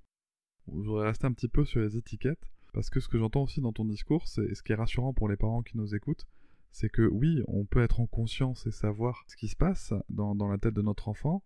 je 0.68 0.88
voudrais 0.88 1.08
rester 1.08 1.26
un 1.26 1.34
petit 1.34 1.48
peu 1.48 1.66
sur 1.66 1.82
les 1.82 1.98
étiquettes, 1.98 2.46
parce 2.74 2.90
que 2.90 3.00
ce 3.00 3.08
que 3.08 3.18
j'entends 3.18 3.44
aussi 3.44 3.62
dans 3.62 3.74
ton 3.74 3.86
discours, 3.86 4.28
c'est 4.28 4.54
ce 4.56 4.64
qui 4.64 4.72
est 4.72 4.76
rassurant 4.76 5.14
pour 5.14 5.30
les 5.30 5.38
parents 5.38 5.62
qui 5.62 5.78
nous 5.78 5.96
écoutent, 5.96 6.26
c'est 6.72 6.90
que 6.90 7.04
oui, 7.04 7.44
on 7.48 7.66
peut 7.66 7.84
être 7.84 8.00
en 8.00 8.08
conscience 8.08 8.66
et 8.66 8.72
savoir 8.72 9.24
ce 9.28 9.36
qui 9.36 9.48
se 9.48 9.56
passe 9.56 9.94
dans, 10.10 10.34
la 10.48 10.58
tête 10.58 10.74
de 10.74 10.82
notre 10.82 11.08
enfant, 11.08 11.44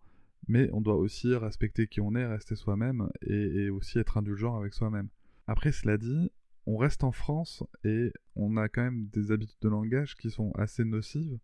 mais 0.47 0.69
on 0.71 0.79
doit 0.79 0.95
aussi 0.95 1.35
respecter 1.35 1.87
qui 1.87 1.99
on 1.99 2.15
est, 2.15 2.25
rester 2.25 2.55
soi-même, 2.55 3.09
et, 3.21 3.33
et, 3.33 3.69
aussi 3.69 3.99
être 3.99 4.17
indulgent 4.17 4.55
avec 4.55 4.73
soi-même. 4.73 5.09
Après, 5.47 5.71
cela 5.71 5.97
dit, 5.97 6.31
on 6.65 6.77
reste 6.77 7.03
en 7.03 7.11
France 7.11 7.63
et 7.83 8.11
on 8.35 8.57
a 8.57 8.69
quand 8.69 8.83
même 8.83 9.07
des 9.07 9.31
habitudes 9.31 9.59
de 9.61 9.69
langage 9.69 10.15
qui 10.15 10.29
sont 10.29 10.51
assez 10.55 10.85
nocives, 10.85 11.39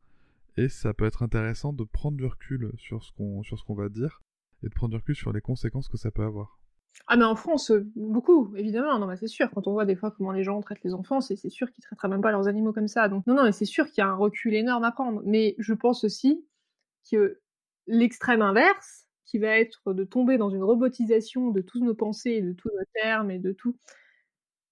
et 0.56 0.70
ça 0.70 0.94
peut 0.94 1.06
être 1.06 1.24
intéressant 1.24 1.74
de 1.74 1.84
prendre 1.84 2.18
du 2.18 2.26
recul 2.26 2.72
sur 2.78 3.04
ce 3.04 3.12
qu'on 3.12 3.42
sur 3.44 3.58
ce 3.58 3.64
qu'on 3.64 3.74
va 3.74 3.90
dire 3.90 4.22
et 4.62 4.70
de 4.70 4.74
prendre 4.74 4.92
du 4.92 4.98
recul 4.98 5.16
sur 5.16 5.34
les 5.34 5.42
conséquences 5.42 5.88
que 5.88 5.98
ça 5.98 6.12
peut 6.12 6.24
avoir. 6.24 6.60
Ah 7.08 7.18
mais 7.18 7.26
en 7.26 7.36
France, 7.36 7.72
beaucoup, 7.96 8.54
évidemment, 8.56 8.98
non 8.98 9.08
mais 9.08 9.18
c'est 9.18 9.28
sûr, 9.28 9.50
quand 9.52 9.68
on 9.68 9.74
voit 9.74 9.86
des 9.86 9.96
fois 9.96 10.12
comment 10.12 10.32
les 10.32 10.44
gens 10.44 10.62
traitent 10.62 10.84
les 10.86 10.94
enfants, 10.94 11.20
c'est 11.20 11.36
sûr 11.50 11.70
qu'ils 11.72 11.84
traiteraient 11.84 12.08
même 12.08 12.22
pas 12.22 12.32
leurs 12.32 12.48
animaux 12.48 12.72
comme 12.72 12.88
ça. 12.88 13.10
Donc 13.10 13.28
non, 13.28 13.34
non, 13.36 13.44
mais 13.44 13.52
c'est 13.52 13.66
sûr 13.66 13.88
qu'il 13.88 13.98
y 13.98 14.02
a 14.02 14.08
un 14.08 14.16
recul 14.16 14.54
énorme 14.54 14.84
à 14.86 14.92
prendre. 14.92 15.22
Mais 15.26 15.56
je 15.60 15.74
pense 15.74 16.04
aussi 16.06 16.46
que 17.12 17.40
l'extrême 17.88 18.42
inverse, 18.42 19.08
qui 19.26 19.40
va 19.40 19.58
être 19.60 19.94
de 19.94 20.04
tomber 20.06 20.38
dans 20.38 20.50
une 20.50 20.64
robotisation 20.64 21.52
de 21.52 21.62
toutes 21.62 21.84
nos 21.84 21.96
pensées, 21.96 22.42
de 22.42 22.54
tous 22.54 22.70
nos 22.70 22.86
termes 23.02 23.32
et 23.32 23.40
de 23.40 23.52
tout, 23.54 23.78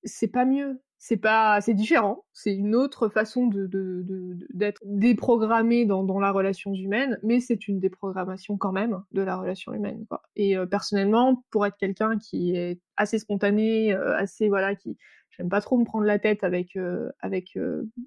c'est 0.04 0.28
pas 0.30 0.46
mieux 0.46 0.82
c'est 1.04 1.18
pas 1.18 1.60
c'est 1.62 1.74
différent. 1.74 2.26
C'est 2.32 2.54
une 2.54 2.76
autre 2.76 3.10
façon 3.10 3.48
de 3.48 3.66
d'être 3.66 4.80
de, 4.86 4.92
de, 4.92 5.00
déprogrammé 5.00 5.86
dans, 5.86 6.04
dans 6.04 6.20
la 6.20 6.32
relation 6.32 6.76
humaine 6.76 7.18
mais 7.24 7.40
c'est 7.40 7.68
une 7.68 7.80
déprogrammation 7.80 8.56
quand 8.56 8.72
même 8.72 9.02
de 9.12 9.24
la 9.24 9.36
relation 9.36 9.74
humaine 9.74 10.06
et 10.36 10.56
euh, 10.56 10.68
personnellement 10.68 11.44
pour 11.50 11.66
être 11.66 11.76
quelqu'un 11.78 12.20
qui 12.20 12.56
est 12.56 12.80
assez 12.98 13.18
spontané 13.18 13.94
euh, 13.94 14.16
assez 14.16 14.48
voilà 14.48 14.76
qui 14.76 14.96
j'aime 15.32 15.50
pas 15.50 15.60
trop 15.60 15.80
me 15.80 15.86
prendre 15.86 16.06
la 16.06 16.20
tête 16.20 16.44
avec 16.44 16.76
euh, 16.76 17.10
avec 17.20 17.58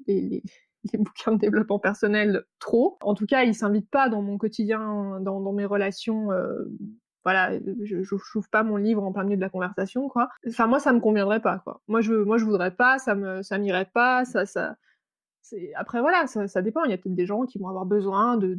les, 0.06 0.42
les, 0.92 0.98
bouquins 0.98 1.32
de 1.32 1.38
développement 1.38 1.80
personnel 1.80 2.44
trop. 2.60 2.96
En 3.00 3.14
tout 3.14 3.26
cas 3.26 3.42
ils 3.42 3.56
s'invitent 3.56 3.90
pas 3.90 4.08
dans 4.08 4.22
mon 4.22 4.38
quotidien 4.38 5.18
dans, 5.20 5.40
dans 5.40 5.52
mes 5.52 5.64
relations 5.64 6.28
voilà, 7.24 7.58
je 7.82 8.02
j'ouvre 8.02 8.48
pas 8.50 8.62
mon 8.62 8.76
livre 8.76 9.02
en 9.02 9.12
plein 9.12 9.24
milieu 9.24 9.36
de 9.36 9.40
la 9.40 9.48
conversation, 9.48 10.08
quoi. 10.08 10.28
Enfin, 10.46 10.66
moi, 10.66 10.78
ça 10.78 10.92
me 10.92 11.00
conviendrait 11.00 11.40
pas, 11.40 11.58
quoi. 11.60 11.80
Moi, 11.88 12.00
je, 12.02 12.14
moi, 12.14 12.36
je 12.38 12.44
voudrais 12.44 12.74
pas, 12.74 12.98
ça 12.98 13.14
me, 13.14 13.42
ça 13.42 13.58
m'irait 13.58 13.90
pas, 13.92 14.24
ça, 14.24 14.46
ça. 14.46 14.76
Après, 15.76 16.00
voilà, 16.00 16.26
ça, 16.26 16.48
ça 16.48 16.62
dépend. 16.62 16.84
Il 16.84 16.90
y 16.90 16.94
a 16.94 16.98
peut-être 16.98 17.14
des 17.14 17.26
gens 17.26 17.46
qui 17.46 17.58
vont 17.58 17.68
avoir 17.68 17.86
besoin 17.86 18.36
de, 18.36 18.56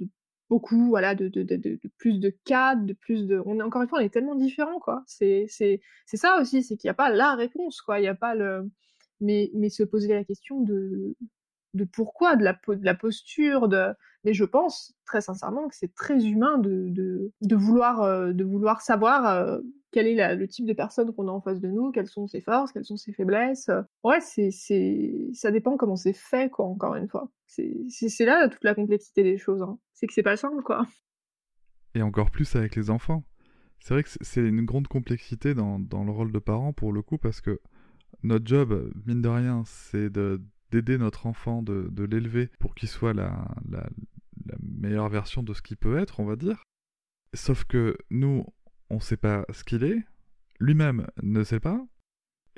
beaucoup, 0.49 0.88
voilà, 0.89 1.16
de, 1.16 1.28
de, 1.28 1.80
plus 1.97 2.20
de 2.20 2.30
cadres, 2.45 2.86
de 2.86 2.93
plus 2.93 3.28
de. 3.28 3.41
On 3.45 3.59
est 3.59 3.63
encore 3.63 3.82
une 3.82 3.88
fois, 3.88 3.99
on 3.99 4.03
est 4.03 4.13
tellement 4.13 4.36
différents, 4.36 4.80
quoi. 4.80 5.03
C'est, 5.07 5.45
c'est, 5.49 5.82
c'est 6.05 6.18
ça 6.18 6.39
aussi, 6.41 6.63
c'est 6.63 6.78
qu'il 6.78 6.88
n'y 6.88 6.91
a 6.91 6.95
pas 6.95 7.09
la 7.09 7.36
réponse, 7.36 7.82
quoi. 7.82 7.99
Il 7.99 8.07
a 8.07 8.16
pas 8.16 8.36
le. 8.36 8.70
Mais, 9.22 9.49
mais 9.53 9.70
se 9.70 9.84
poser 9.84 10.09
la 10.13 10.26
question 10.26 10.59
de, 10.61 11.16
de 11.76 11.84
pourquoi, 11.84 12.36
de 12.36 12.44
la, 12.44 12.96
posture, 12.96 13.68
de. 13.68 13.94
Mais 14.24 14.34
je 14.34 14.46
pense 14.46 14.96
très 15.06 15.22
sincèrement 15.22 15.68
que 15.68 15.76
c'est 15.76 15.94
très 15.94 16.26
humain 16.26 16.58
de, 16.58 16.88
de, 16.90 17.56
vouloir, 17.56 18.02
euh, 18.02 18.32
de 18.32 18.44
vouloir 18.44 18.82
savoir 18.82 19.28
euh, 19.28 19.60
quel 19.92 20.08
est 20.08 20.36
le 20.36 20.48
type 20.48 20.66
de 20.66 20.74
personne 20.74 21.14
qu'on 21.14 21.28
a 21.28 21.32
en 21.32 21.42
face 21.42 21.60
de 21.60 21.68
nous, 21.68 21.92
quelles 21.92 22.08
sont 22.08 22.28
ses 22.28 22.42
forces, 22.42 22.72
quelles 22.72 22.86
sont 22.86 22.98
ses 22.98 23.14
faiblesses. 23.14 23.70
Ouais, 24.04 24.20
c'est, 24.22 24.50
c'est, 24.52 25.14
ça 25.34 25.52
dépend 25.52 25.78
comment 25.78 25.96
c'est 25.96 26.14
fait, 26.14 26.50
quoi. 26.50 26.66
Encore 26.66 26.96
une 26.96 27.08
fois, 27.08 27.30
c'est, 27.46 27.76
c'est, 27.90 28.26
là 28.26 28.48
toute 28.50 28.64
la 28.64 28.74
complexité 28.74 29.22
des 29.22 29.38
choses. 29.38 29.62
Hein. 29.62 29.78
C'est 29.94 30.08
que 30.08 30.14
c'est 30.14 30.24
pas 30.24 30.38
simple, 30.38 30.64
quoi. 30.64 30.88
Et 31.94 32.02
encore 32.02 32.32
plus 32.32 32.56
avec 32.56 32.76
les 32.76 32.90
enfants. 32.90 33.24
C'est 33.80 33.94
vrai 33.94 34.04
que 34.04 34.10
c'est 34.22 34.42
une 34.42 34.66
grande 34.66 34.88
complexité 34.88 35.54
dans, 35.54 35.78
dans 35.78 36.04
le 36.04 36.12
rôle 36.12 36.32
de 36.32 36.40
parent 36.40 36.74
pour 36.74 36.92
le 36.92 37.02
coup 37.04 37.18
parce 37.18 37.40
que 37.40 37.60
notre 38.24 38.48
job, 38.48 38.92
mine 39.06 39.22
de 39.22 39.30
rien, 39.30 39.64
c'est 39.66 40.10
de 40.10 40.42
d'aider 40.76 40.98
notre 40.98 41.26
enfant, 41.26 41.62
de, 41.64 42.04
l'élever 42.04 42.50
pour 42.60 42.76
qu'il 42.76 42.90
soit 42.90 43.14
la, 43.14 43.48
meilleure 44.62 45.08
version 45.08 45.42
de 45.42 45.54
ce 45.54 45.62
qu'il 45.62 45.78
peut 45.78 45.98
être, 45.98 46.20
on 46.20 46.26
va 46.26 46.36
dire. 46.36 46.64
Sauf 47.34 47.64
que 47.64 47.98
nous, 48.10 48.46
on 48.90 49.00
sait 49.00 49.18
pas 49.18 49.46
ce 49.52 49.64
qu'il 49.64 49.86
est, 49.86 50.04
lui-même 50.60 51.08
ne 51.24 51.44
sait 51.44 51.62
pas, 51.62 51.82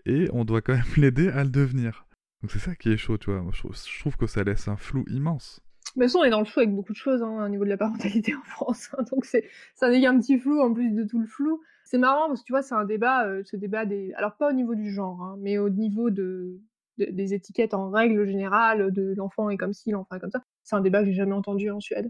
et 0.05 0.29
on 0.33 0.45
doit 0.45 0.61
quand 0.61 0.73
même 0.73 0.83
l'aider 0.97 1.29
à 1.29 1.43
le 1.43 1.51
devenir. 1.51 2.07
Donc 2.41 2.51
c'est 2.51 2.59
ça 2.59 2.75
qui 2.75 2.89
est 2.89 2.97
chaud, 2.97 3.19
tu 3.19 3.31
vois. 3.31 3.43
Je 3.51 3.99
trouve, 3.99 4.17
que 4.17 4.25
ça 4.25 4.43
laisse 4.43 4.67
un 4.67 4.77
flou 4.77 5.05
immense. 5.09 5.61
Mais 5.95 6.07
toute 6.07 6.17
on 6.17 6.23
est 6.23 6.29
dans 6.31 6.39
le 6.39 6.45
flou 6.45 6.61
avec 6.61 6.73
beaucoup 6.73 6.93
de 6.93 6.97
choses 6.97 7.21
hein, 7.21 7.45
au 7.45 7.49
niveau 7.49 7.65
de 7.65 7.69
la 7.69 7.77
parentalité 7.77 8.33
en 8.35 8.43
France. 8.43 8.89
Hein, 8.97 9.03
donc 9.11 9.25
c'est, 9.25 9.47
ça 9.75 9.89
n'est 9.89 10.01
qu'un 10.01 10.19
petit 10.19 10.39
flou 10.39 10.59
en 10.59 10.73
plus 10.73 10.91
de 10.91 11.03
tout 11.03 11.19
le 11.19 11.27
flou. 11.27 11.61
C'est 11.85 11.99
marrant 11.99 12.27
parce 12.27 12.41
que 12.41 12.45
tu 12.45 12.53
vois, 12.53 12.63
c'est 12.63 12.75
un 12.75 12.85
débat, 12.85 13.27
euh, 13.27 13.43
ce 13.45 13.55
débat 13.55 13.85
des, 13.85 14.11
alors 14.15 14.35
pas 14.37 14.49
au 14.49 14.53
niveau 14.53 14.73
du 14.73 14.91
genre, 14.91 15.21
hein, 15.21 15.37
mais 15.39 15.57
au 15.59 15.69
niveau 15.69 16.09
de, 16.09 16.59
de, 16.97 17.05
des 17.05 17.33
étiquettes 17.33 17.73
en 17.73 17.89
règle 17.89 18.25
générale, 18.25 18.91
de 18.91 19.13
l'enfant 19.15 19.49
est 19.49 19.57
comme 19.57 19.73
ci, 19.73 19.91
l'enfant 19.91 20.15
est 20.15 20.19
comme 20.19 20.31
ça. 20.31 20.43
C'est 20.63 20.75
un 20.75 20.81
débat 20.81 21.01
que 21.01 21.07
j'ai 21.07 21.13
jamais 21.13 21.33
entendu 21.33 21.69
en 21.69 21.79
Suède. 21.79 22.09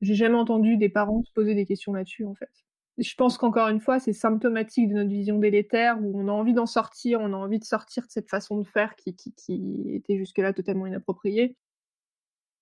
J'ai 0.00 0.14
jamais 0.14 0.36
entendu 0.36 0.76
des 0.76 0.88
parents 0.88 1.22
se 1.22 1.32
poser 1.32 1.54
des 1.54 1.66
questions 1.66 1.92
là-dessus, 1.92 2.24
en 2.24 2.34
fait. 2.34 2.50
Je 2.98 3.14
pense 3.16 3.38
qu'encore 3.38 3.68
une 3.68 3.80
fois, 3.80 3.98
c'est 3.98 4.12
symptomatique 4.12 4.88
de 4.88 4.94
notre 4.94 5.10
vision 5.10 5.38
délétère 5.38 5.98
où 6.00 6.20
on 6.20 6.28
a 6.28 6.32
envie 6.32 6.52
d'en 6.52 6.66
sortir, 6.66 7.20
on 7.20 7.32
a 7.32 7.36
envie 7.36 7.58
de 7.58 7.64
sortir 7.64 8.04
de 8.04 8.10
cette 8.10 8.30
façon 8.30 8.58
de 8.58 8.64
faire 8.64 8.94
qui, 8.94 9.16
qui 9.16 9.84
était 9.88 10.16
jusque-là 10.16 10.52
totalement 10.52 10.86
inappropriée. 10.86 11.56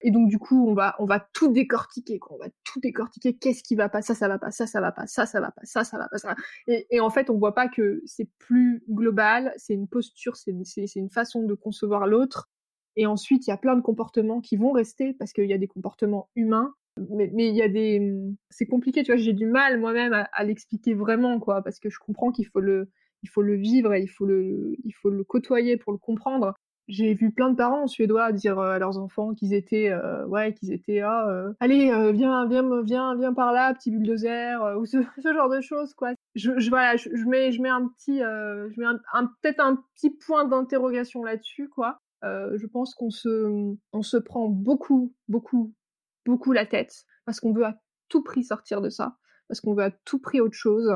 Et 0.03 0.11
donc 0.11 0.29
du 0.29 0.39
coup, 0.39 0.69
on 0.69 0.75
va 0.75 0.95
on 0.99 1.07
va 1.07 1.21
tout 1.33 1.53
décortiquer. 1.53 2.19
On 2.31 2.37
va 2.39 2.47
tout 2.65 2.81
décortiquer. 2.81 3.35
Qu'est-ce 3.37 3.63
qui 3.63 3.75
va 3.77 3.89
pas? 3.89 4.03
Ça, 4.03 4.15
ça 4.15 4.29
va 4.29 4.39
pas. 4.39 4.51
Ça, 4.51 4.67
ça 4.67 4.81
va 4.81 4.93
pas. 4.93 5.07
Ça, 5.07 5.27
ça 5.27 5.41
va 5.41 5.51
pas. 5.51 5.63
Ça, 5.65 5.85
ça 5.85 5.99
va 5.99 6.09
pas. 6.09 6.19
Ça. 6.19 6.35
Et, 6.67 7.01
en 7.01 7.11
fait, 7.11 7.31
on 7.31 7.39
voit 7.39 7.55
pas 7.55 7.69
que 7.69 8.03
c'est 8.05 8.29
plus 8.39 8.83
global. 8.89 9.53
C'est 9.57 9.75
une 9.75 9.89
posture. 9.89 10.37
C'est 10.37 10.53
une 10.97 11.11
façon 11.11 11.43
de 11.45 11.55
concevoir 11.55 12.07
l'autre. 12.07 12.51
Et 12.97 13.07
ensuite, 13.07 13.47
il 13.47 13.51
y 13.51 13.53
a 13.53 13.57
plein 13.57 13.77
de 13.77 13.81
comportements 13.81 14.41
qui 14.41 14.57
vont 14.57 14.73
rester 14.73 15.15
parce 15.15 15.33
qu'il 15.33 15.49
y 15.49 15.55
a 15.55 15.59
des 15.59 15.69
comportements 15.69 16.29
humains. 16.37 16.75
Mais 17.09 17.49
il 17.49 17.55
y 17.55 17.63
a 17.63 17.69
des 17.69 18.15
c'est 18.51 18.67
compliqué. 18.67 19.03
Tu 19.03 19.13
vois, 19.13 19.17
j'ai 19.17 19.33
du 19.33 19.47
mal 19.47 19.81
moi-même 19.81 20.13
à, 20.13 20.29
à 20.33 20.45
l'expliquer 20.45 20.95
vraiment, 20.95 21.41
quoi, 21.41 21.63
parce 21.63 21.79
que 21.79 21.89
je 21.89 21.99
comprends 21.99 22.33
qu'il 22.33 22.47
faut 22.47 22.61
le 22.61 22.91
il 23.23 23.29
faut 23.31 23.43
le 23.43 23.55
vivre 23.55 23.95
et 23.95 24.03
il 24.03 24.09
faut 24.09 24.27
le 24.27 24.77
il 24.85 24.93
faut 24.93 25.09
le 25.09 25.25
côtoyer 25.25 25.77
pour 25.77 25.93
le 25.93 25.99
comprendre 25.99 26.55
j'ai 26.89 27.15
vu 27.15 27.33
plein 27.33 27.51
de 27.51 27.57
parents 27.57 27.87
suédois 27.87 28.33
dire 28.33 28.59
à 28.59 28.79
leurs 28.79 28.99
enfants 28.99 29.35
qu'ils 29.35 29.55
étaient 29.55 29.91
euh, 29.91 30.27
ouais 30.27 30.55
qu'ils 30.55 30.73
étaient 30.73 31.01
ah 31.01 31.29
euh, 31.29 31.53
allez 31.61 31.91
euh, 31.91 32.13
viens 32.13 32.47
viens 32.47 32.83
viens 32.83 33.17
viens 33.17 33.33
par 33.33 33.53
là 33.53 33.73
petit 33.75 33.91
bulldozer 33.91 34.63
euh, 34.63 34.77
ou 34.77 34.85
ce, 34.87 34.99
genre 35.35 35.49
de 35.49 35.61
choses 35.61 35.95
quoi. 35.95 36.13
Je, 36.35 36.51
voilà 36.69 36.97
je, 36.97 37.09
mets 37.27 37.53
je 37.53 37.63
mets 37.63 37.69
un 37.69 37.89
petit 37.89 38.19
je 38.19 38.81
mets 38.81 38.87
un 39.13 39.27
peut-être 39.43 39.61
un 39.61 39.77
petit 39.95 40.11
point 40.11 40.45
d'interrogation 40.45 41.23
là-dessus 41.23 41.69
quoi. 41.69 41.99
Je 42.23 42.67
pense 42.67 42.95
qu'on 42.95 43.11
se 43.11 43.75
on 43.93 44.03
se 44.03 44.17
prend 44.17 44.49
beaucoup 44.49 45.15
beaucoup 45.29 45.73
beaucoup 46.27 46.53
la 46.53 46.67
tête 46.67 47.05
parce 47.25 47.41
qu'on 47.41 47.53
veut 47.53 47.65
à 47.65 47.77
tout 48.09 48.23
prix 48.23 48.45
sortir 48.45 48.81
de 48.81 48.91
ça 48.91 49.17
parce 49.49 49.61
qu'on 49.61 49.75
veut 49.75 49.85
à 49.85 49.91
tout 49.91 50.19
prix 50.19 50.41
autre 50.41 50.57
chose 50.57 50.91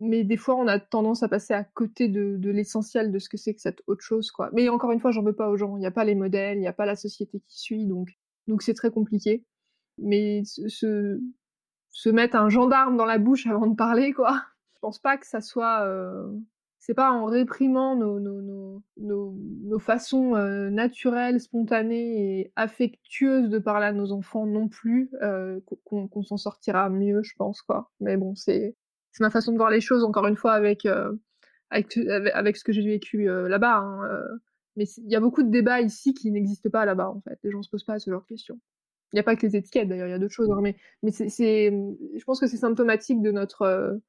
mais 0.00 0.24
des 0.24 0.36
fois 0.36 0.56
on 0.56 0.66
a 0.66 0.78
tendance 0.78 1.22
à 1.22 1.28
passer 1.28 1.54
à 1.54 1.62
côté 1.64 2.08
de, 2.08 2.36
de 2.38 2.50
l'essentiel 2.50 3.12
de 3.12 3.18
ce 3.18 3.28
que 3.28 3.36
c'est 3.36 3.54
que 3.54 3.60
cette 3.60 3.82
autre 3.86 4.02
chose 4.02 4.30
quoi. 4.30 4.50
Mais 4.52 4.68
encore 4.68 4.92
une 4.92 5.00
fois, 5.00 5.10
j'en 5.10 5.22
veux 5.22 5.34
pas 5.34 5.48
aux 5.48 5.56
gens. 5.56 5.76
Il 5.76 5.80
n'y 5.80 5.86
a 5.86 5.90
pas 5.90 6.04
les 6.04 6.14
modèles, 6.14 6.56
il 6.58 6.62
n'y 6.62 6.66
a 6.66 6.72
pas 6.72 6.86
la 6.86 6.96
société 6.96 7.40
qui 7.46 7.60
suit, 7.60 7.86
donc 7.86 8.08
donc 8.48 8.62
c'est 8.62 8.74
très 8.74 8.90
compliqué. 8.90 9.44
Mais 9.98 10.42
se 10.44 11.20
se 11.90 12.08
mettre 12.08 12.36
un 12.36 12.48
gendarme 12.48 12.96
dans 12.96 13.04
la 13.04 13.18
bouche 13.18 13.46
avant 13.46 13.66
de 13.66 13.76
parler 13.76 14.12
quoi. 14.12 14.42
Je 14.74 14.80
pense 14.80 14.98
pas 14.98 15.18
que 15.18 15.26
ça 15.26 15.42
soit 15.42 15.84
euh... 15.86 16.26
c'est 16.78 16.94
pas 16.94 17.12
en 17.12 17.26
réprimant 17.26 17.96
nos 17.96 18.20
nos 18.20 18.40
nos 18.40 18.82
nos, 18.96 19.34
nos 19.64 19.78
façons 19.78 20.34
euh, 20.36 20.70
naturelles, 20.70 21.40
spontanées 21.40 22.40
et 22.40 22.52
affectueuses 22.56 23.50
de 23.50 23.58
parler 23.58 23.86
à 23.86 23.92
nos 23.92 24.12
enfants 24.12 24.46
non 24.46 24.68
plus 24.68 25.10
euh, 25.22 25.60
qu'on 25.84 26.08
qu 26.08 26.22
s'en 26.24 26.38
sortira 26.38 26.88
mieux, 26.88 27.22
je 27.22 27.34
pense 27.36 27.62
quoi. 27.62 27.90
Mais 28.00 28.16
bon, 28.16 28.34
c'est 28.34 28.76
c'est 29.12 29.22
ma 29.22 29.30
façon 29.30 29.52
de 29.52 29.56
voir 29.56 29.70
les 29.70 29.80
choses 29.80 30.04
encore 30.04 30.26
une 30.26 30.36
fois 30.36 30.52
avec 30.52 30.86
euh, 30.86 31.12
avec, 31.70 31.96
avec 32.34 32.56
ce 32.56 32.64
que 32.64 32.72
j'ai 32.72 32.82
vécu 32.82 33.28
euh, 33.28 33.48
là-bas 33.48 33.78
hein, 33.78 34.04
euh. 34.10 34.38
mais 34.76 34.84
il 34.98 35.10
y 35.10 35.16
a 35.16 35.20
beaucoup 35.20 35.42
de 35.42 35.50
débats 35.50 35.80
ici 35.80 36.14
qui 36.14 36.30
n'existent 36.30 36.70
pas 36.70 36.84
là-bas 36.84 37.10
en 37.10 37.20
fait 37.20 37.38
les 37.42 37.50
gens 37.50 37.62
se 37.62 37.70
posent 37.70 37.84
pas 37.84 37.98
ce 37.98 38.10
genre 38.10 38.22
de 38.22 38.26
questions 38.26 38.58
il 39.12 39.16
n'y 39.16 39.20
a 39.20 39.24
pas 39.24 39.36
que 39.36 39.46
les 39.46 39.56
étiquettes 39.56 39.88
d'ailleurs 39.88 40.08
il 40.08 40.12
y 40.12 40.14
a 40.14 40.18
d'autres 40.18 40.34
choses 40.34 40.50
hein, 40.50 40.60
mais 40.62 40.76
mais 41.02 41.10
c'est 41.10 41.70
je 41.70 42.24
pense 42.24 42.40
que 42.40 42.46
c'est 42.46 42.56
symptomatique 42.56 43.22
de 43.22 43.30
notre 43.30 44.00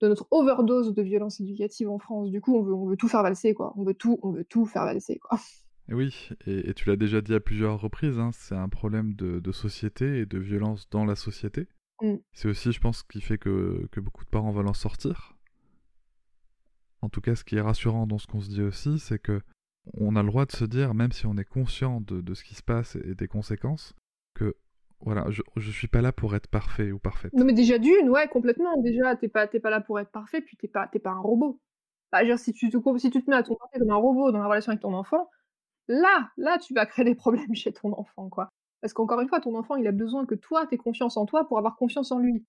de 0.00 0.08
notre 0.08 0.28
overdose 0.30 0.94
de 0.94 1.02
violence 1.02 1.40
éducative 1.40 1.90
en 1.90 1.98
France. 1.98 2.30
Du 2.30 2.40
coup, 2.40 2.56
on 2.56 2.62
veut, 2.62 2.72
on 2.72 2.86
veut 2.86 2.96
tout 2.96 3.08
faire 3.08 3.22
valser, 3.22 3.54
quoi. 3.54 3.72
On 3.76 3.82
veut 3.82 3.94
tout, 3.94 4.18
on 4.22 4.30
veut 4.30 4.44
tout 4.44 4.64
faire 4.64 4.84
valser, 4.84 5.18
quoi. 5.18 5.40
Oui, 5.90 6.28
et, 6.46 6.74
tu 6.74 6.88
l'as 6.88 6.96
déjà 6.96 7.20
dit 7.20 7.34
à 7.34 7.40
plusieurs 7.40 7.80
reprises, 7.80 8.18
hein, 8.18 8.30
c'est 8.32 8.54
un 8.54 8.68
problème 8.68 9.14
de, 9.14 9.52
société 9.52 10.20
et 10.20 10.26
de 10.26 10.38
violence 10.38 10.88
dans 10.90 11.06
la 11.06 11.16
société. 11.16 11.66
Mm. 12.00 12.16
C'est 12.32 12.48
aussi, 12.48 12.72
je 12.72 12.80
pense, 12.80 12.98
ce 12.98 13.04
qui 13.04 13.20
fait 13.20 13.38
que, 13.38 13.86
que, 13.90 14.00
beaucoup 14.00 14.24
de 14.24 14.30
parents 14.30 14.50
veulent 14.50 14.68
en 14.68 14.74
sortir. 14.74 15.34
En 17.00 17.08
tout 17.08 17.20
cas, 17.20 17.34
ce 17.34 17.44
qui 17.44 17.56
est 17.56 17.60
rassurant 17.60 18.06
dans 18.06 18.18
ce 18.18 18.26
qu'on 18.26 18.40
se 18.40 18.48
dit 18.48 18.62
aussi, 18.62 18.98
c'est 18.98 19.18
que 19.18 19.40
on 19.94 20.16
a 20.16 20.22
le 20.22 20.28
droit 20.28 20.44
de 20.44 20.52
se 20.52 20.64
dire, 20.64 20.94
même 20.94 21.12
si 21.12 21.26
on 21.26 21.36
est 21.36 21.44
conscient 21.44 22.00
de, 22.00 22.20
de 22.20 22.34
ce 22.34 22.44
qui 22.44 22.54
se 22.54 22.62
passe 22.62 22.96
et 22.96 23.14
des 23.14 23.28
conséquences, 23.28 23.94
que 24.34 24.56
voilà, 25.00 25.30
je, 25.30 25.42
je 25.56 25.70
suis 25.70 25.88
pas 25.88 26.02
là 26.02 26.12
pour 26.12 26.34
être 26.34 26.48
parfait 26.48 26.90
ou 26.90 26.98
parfaite. 26.98 27.32
Non, 27.32 27.44
mais 27.44 27.52
déjà 27.52 27.78
d'une, 27.78 28.10
ouais, 28.10 28.28
complètement. 28.28 28.76
Déjà, 28.82 29.16
t'es 29.16 29.28
pas, 29.28 29.46
pas 29.46 29.70
là 29.70 29.80
pour 29.80 29.98
être 30.00 30.10
parfait, 30.10 30.40
puis 30.40 30.56
t'es 30.56 30.68
pas, 30.68 30.88
pas 30.88 31.10
un 31.10 31.20
robot. 31.20 31.60
Bah, 32.10 32.20
si 32.36 32.52
tu, 32.52 32.70
te, 32.70 32.98
si 32.98 33.10
tu 33.10 33.22
te 33.22 33.30
mets 33.30 33.36
à 33.36 33.42
ton 33.42 33.56
comme 33.72 33.90
un 33.90 33.94
robot 33.94 34.32
dans 34.32 34.38
la 34.38 34.46
relation 34.46 34.70
avec 34.70 34.82
ton 34.82 34.94
enfant, 34.94 35.28
là, 35.88 36.30
là, 36.36 36.58
tu 36.58 36.74
vas 36.74 36.86
créer 36.86 37.04
des 37.04 37.14
problèmes 37.14 37.48
chez 37.54 37.72
ton 37.72 37.92
enfant, 37.92 38.28
quoi. 38.28 38.50
Parce 38.80 38.92
qu'encore 38.92 39.20
une 39.20 39.28
fois, 39.28 39.40
ton 39.40 39.56
enfant, 39.56 39.76
il 39.76 39.86
a 39.86 39.92
besoin 39.92 40.26
que 40.26 40.34
toi, 40.34 40.66
t'aies 40.66 40.76
confiance 40.76 41.16
en 41.16 41.26
toi 41.26 41.46
pour 41.46 41.58
avoir 41.58 41.76
confiance 41.76 42.12
en 42.12 42.18
lui. 42.18 42.44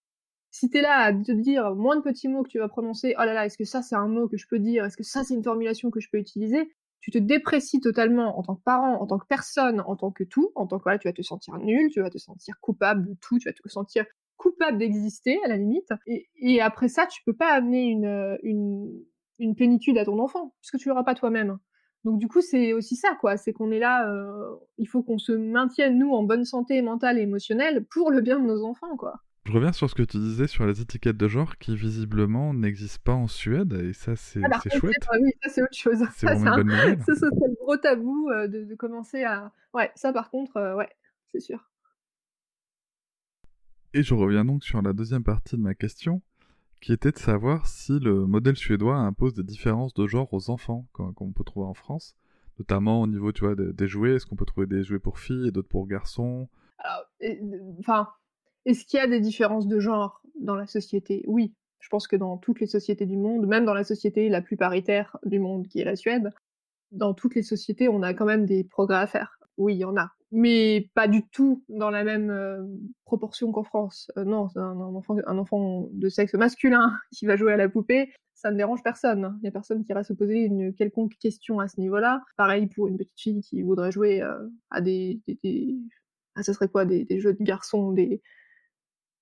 Si 0.51 0.69
t'es 0.69 0.81
là 0.81 0.97
à 0.97 1.13
te 1.13 1.31
dire 1.31 1.75
moins 1.75 1.95
de 1.95 2.01
petits 2.01 2.27
mots 2.27 2.43
que 2.43 2.49
tu 2.49 2.59
vas 2.59 2.67
prononcer, 2.67 3.15
oh 3.17 3.23
là 3.23 3.33
là, 3.33 3.45
est-ce 3.45 3.57
que 3.57 3.65
ça 3.65 3.81
c'est 3.81 3.95
un 3.95 4.07
mot 4.07 4.27
que 4.27 4.37
je 4.37 4.47
peux 4.47 4.59
dire, 4.59 4.85
est-ce 4.85 4.97
que 4.97 5.03
ça 5.03 5.23
c'est 5.23 5.35
une 5.35 5.43
formulation 5.43 5.91
que 5.91 5.99
je 5.99 6.09
peux 6.11 6.17
utiliser, 6.17 6.71
tu 7.01 7.11
te 7.11 7.17
déprécies 7.17 7.79
totalement 7.79 8.37
en 8.37 8.43
tant 8.43 8.55
que 8.55 8.63
parent, 8.63 8.99
en 8.99 9.07
tant 9.07 9.17
que 9.19 9.27
personne, 9.27 9.81
en 9.81 9.95
tant 9.95 10.11
que 10.11 10.23
tout, 10.23 10.51
en 10.55 10.67
tant 10.67 10.77
que 10.77 10.83
voilà, 10.83 10.99
tu 10.99 11.07
vas 11.07 11.13
te 11.13 11.21
sentir 11.21 11.57
nul, 11.59 11.89
tu 11.91 12.01
vas 12.01 12.09
te 12.09 12.17
sentir 12.17 12.59
coupable 12.61 13.07
de 13.07 13.13
tout, 13.21 13.37
tu 13.39 13.47
vas 13.47 13.53
te 13.53 13.67
sentir 13.67 14.05
coupable 14.37 14.77
d'exister 14.77 15.39
à 15.45 15.47
la 15.47 15.57
limite. 15.57 15.89
Et, 16.07 16.61
après 16.61 16.87
ça, 16.87 17.05
tu 17.07 17.21
peux 17.25 17.35
pas 17.35 17.53
amener 17.53 17.85
une, 17.85 18.37
une, 18.43 19.03
une 19.37 19.55
plénitude 19.55 19.97
à 19.97 20.05
ton 20.05 20.19
enfant, 20.19 20.53
puisque 20.61 20.77
tu 20.77 20.89
l'auras 20.89 21.03
pas 21.03 21.15
toi-même. 21.15 21.59
Donc 22.05 22.19
du 22.19 22.27
coup, 22.27 22.41
c'est 22.41 22.73
aussi 22.73 22.95
ça, 22.95 23.15
quoi. 23.19 23.37
C'est 23.37 23.53
qu'on 23.53 23.71
est 23.71 23.79
là, 23.79 24.09
euh, 24.09 24.55
il 24.77 24.87
faut 24.87 25.03
qu'on 25.03 25.17
se 25.17 25.31
maintienne 25.31 25.97
nous 25.97 26.11
en 26.11 26.23
bonne 26.23 26.45
santé 26.45 26.81
mentale 26.81 27.19
et 27.19 27.23
émotionnelle 27.23 27.85
pour 27.85 28.11
le 28.11 28.21
bien 28.21 28.39
de 28.39 28.45
nos 28.45 28.63
enfants, 28.63 28.95
quoi. 28.97 29.21
Je 29.45 29.53
reviens 29.55 29.73
sur 29.73 29.89
ce 29.89 29.95
que 29.95 30.03
tu 30.03 30.17
disais 30.17 30.45
sur 30.45 30.67
les 30.67 30.79
étiquettes 30.79 31.17
de 31.17 31.27
genre 31.27 31.57
qui 31.57 31.75
visiblement 31.75 32.53
n'existent 32.53 33.01
pas 33.03 33.13
en 33.13 33.27
Suède 33.27 33.73
et 33.73 33.93
ça 33.93 34.15
c'est 34.15 34.41
ah, 34.43 34.59
chouette. 34.69 34.93
Oui, 35.19 35.31
ça 35.41 35.49
c'est 35.49 35.63
autre 35.63 35.75
chose. 35.75 36.05
C'est 36.15 36.27
bonne 36.27 36.67
nouvelle. 36.67 36.99
Ça, 36.99 37.15
c'est 37.15 37.25
le 37.25 37.55
gros 37.55 37.77
tabou 37.77 38.29
euh, 38.29 38.47
de, 38.47 38.75
commencer 38.75 39.23
à. 39.23 39.51
Ouais, 39.73 39.91
ça 39.95 40.13
par 40.13 40.29
contre, 40.29 40.57
euh, 40.57 40.75
ouais, 40.75 40.89
c'est 41.31 41.39
sûr. 41.39 41.67
Et 43.95 44.03
je 44.03 44.13
reviens 44.13 44.45
donc 44.45 44.63
sur 44.63 44.83
la 44.83 44.93
deuxième 44.93 45.23
partie 45.23 45.57
de 45.57 45.61
ma 45.61 45.73
question, 45.73 46.21
qui 46.81 46.93
était 46.93 47.11
de 47.11 47.17
savoir 47.17 47.67
si 47.67 47.99
le 47.99 48.25
modèle 48.25 48.55
suédois 48.55 48.95
impose 48.95 49.33
des 49.33 49.43
différences 49.43 49.93
de 49.93 50.07
genre 50.07 50.33
aux 50.33 50.49
enfants 50.49 50.87
qu'on 50.93 51.31
peut 51.31 51.43
trouver 51.43 51.67
en 51.67 51.73
France, 51.73 52.15
notamment 52.57 53.01
au 53.01 53.07
niveau 53.07 53.31
tu 53.31 53.45
vois, 53.45 53.55
des, 53.55 53.87
jouets. 53.87 54.15
Est-ce 54.15 54.25
qu'on 54.25 54.35
peut 54.35 54.45
trouver 54.45 54.67
des 54.67 54.83
jouets 54.83 54.99
pour 54.99 55.19
filles 55.19 55.47
et 55.47 55.51
d'autres 55.51 55.67
pour 55.67 55.87
garçons? 55.87 56.47
Enfin, 57.79 58.07
est-ce 58.65 58.85
qu'il 58.85 58.99
y 58.99 59.03
a 59.03 59.07
des 59.07 59.19
différences 59.19 59.67
de 59.67 59.79
genre 59.79 60.21
dans 60.39 60.55
la 60.55 60.67
société? 60.67 61.23
Oui. 61.27 61.53
Je 61.79 61.87
pense 61.87 62.07
que 62.07 62.17
dans 62.17 62.37
toutes 62.37 62.59
les 62.59 62.67
sociétés 62.67 63.05
du 63.05 63.15
monde, 63.15 63.47
même 63.47 63.63
dans 63.63 63.73
la 63.73 63.85
société 63.85 64.27
la 64.27 64.41
plus 64.41 64.57
paritaire 64.57 65.17
du 65.23 65.39
monde, 65.39 65.67
qui 65.67 65.79
est 65.79 65.85
la 65.85 65.95
Suède, 65.95 66.29
dans 66.91 67.13
toutes 67.13 67.35
les 67.35 67.41
sociétés, 67.41 67.87
on 67.87 68.03
a 68.03 68.13
quand 68.13 68.25
même 68.25 68.45
des 68.45 68.65
progrès 68.65 68.97
à 68.97 69.07
faire. 69.07 69.39
Oui, 69.57 69.75
il 69.75 69.79
y 69.79 69.85
en 69.85 69.95
a. 69.95 70.11
Mais 70.31 70.91
pas 70.93 71.07
du 71.07 71.27
tout 71.27 71.63
dans 71.69 71.89
la 71.89 72.03
même 72.03 72.29
euh, 72.29 72.63
proportion 73.05 73.51
qu'en 73.51 73.63
France. 73.63 74.11
Euh, 74.17 74.23
non, 74.23 74.47
un, 74.55 74.61
un, 74.61 74.95
enfant, 74.95 75.17
un 75.25 75.37
enfant 75.39 75.89
de 75.91 76.09
sexe 76.09 76.35
masculin 76.35 76.91
qui 77.11 77.25
va 77.25 77.35
jouer 77.35 77.53
à 77.53 77.57
la 77.57 77.67
poupée, 77.67 78.11
ça 78.39 78.51
ne 78.51 78.57
dérange 78.57 78.83
personne. 78.83 79.35
Il 79.39 79.41
n'y 79.43 79.49
a 79.49 79.51
personne 79.51 79.83
qui 79.83 79.91
ira 79.91 80.03
se 80.03 80.13
poser 80.13 80.45
une 80.45 80.73
quelconque 80.73 81.17
question 81.19 81.59
à 81.59 81.67
ce 81.67 81.79
niveau-là. 81.79 82.23
Pareil 82.37 82.67
pour 82.67 82.87
une 82.87 82.97
petite 82.97 83.19
fille 83.19 83.41
qui 83.41 83.61
voudrait 83.61 83.91
jouer 83.91 84.21
euh, 84.21 84.47
à 84.69 84.81
des, 84.81 85.19
ah, 86.35 86.43
ça 86.43 86.53
serait 86.53 86.69
quoi 86.69 86.85
des, 86.85 87.05
jeux 87.19 87.33
de 87.33 87.43
garçons, 87.43 87.91
des, 87.91 88.21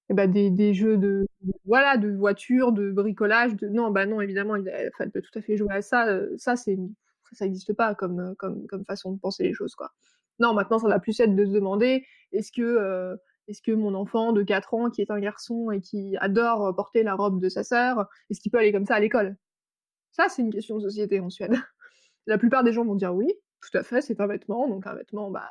eh 0.09 0.13
ben, 0.13 0.31
des, 0.31 0.51
des, 0.51 0.73
jeux 0.73 0.97
de, 0.97 1.25
voilà 1.65 1.97
de 1.97 2.11
voitures, 2.11 2.71
de 2.71 2.91
bricolage, 2.91 3.55
de 3.55 3.67
non 3.67 3.91
bah 3.91 4.05
non 4.05 4.21
évidemment 4.21 4.55
elle, 4.55 4.91
peut 5.11 5.21
tout 5.21 5.37
à 5.39 5.41
fait 5.41 5.57
jouer 5.57 5.73
à 5.73 5.81
ça. 5.81 6.19
Ça 6.37 6.55
ça 6.55 7.45
n'existe 7.45 7.73
pas 7.73 7.95
comme, 7.95 8.35
comme 8.37 8.67
comme 8.67 8.85
façon 8.85 9.11
de 9.13 9.19
penser 9.19 9.43
les 9.43 9.53
choses 9.53 9.75
quoi. 9.75 9.91
Non 10.39 10.53
maintenant 10.53 10.79
ça 10.79 10.87
va 10.87 10.99
plus 10.99 11.19
être 11.19 11.35
de 11.35 11.45
se 11.45 11.51
demander 11.51 12.05
est-ce 12.31 12.51
que 12.51 12.61
euh, 12.61 13.15
est-ce 13.47 13.61
que 13.61 13.71
mon 13.71 13.93
enfant 13.95 14.33
de 14.33 14.43
4 14.43 14.73
ans 14.73 14.89
qui 14.89 15.01
est 15.01 15.11
un 15.11 15.19
garçon 15.19 15.71
et 15.71 15.81
qui 15.81 16.17
adore 16.17 16.75
porter 16.75 17.03
la 17.03 17.15
robe 17.15 17.41
de 17.41 17.49
sa 17.49 17.63
sœur 17.63 18.07
est-ce 18.29 18.41
qu'il 18.41 18.51
peut 18.51 18.59
aller 18.59 18.71
comme 18.71 18.85
ça 18.85 18.95
à 18.95 18.99
l'école? 18.99 19.37
Ça 20.11 20.29
c'est 20.29 20.41
une 20.41 20.51
question 20.51 20.77
de 20.77 20.81
société 20.81 21.19
en 21.19 21.29
Suède. 21.29 21.55
La 22.27 22.37
plupart 22.37 22.63
des 22.63 22.73
gens 22.73 22.85
vont 22.85 22.95
dire 22.95 23.13
oui 23.13 23.31
tout 23.61 23.77
à 23.77 23.83
fait 23.83 24.01
c'est 24.01 24.19
un 24.19 24.27
vêtement 24.27 24.67
donc 24.67 24.85
un 24.85 24.93
vêtement 24.93 25.31
bah 25.31 25.49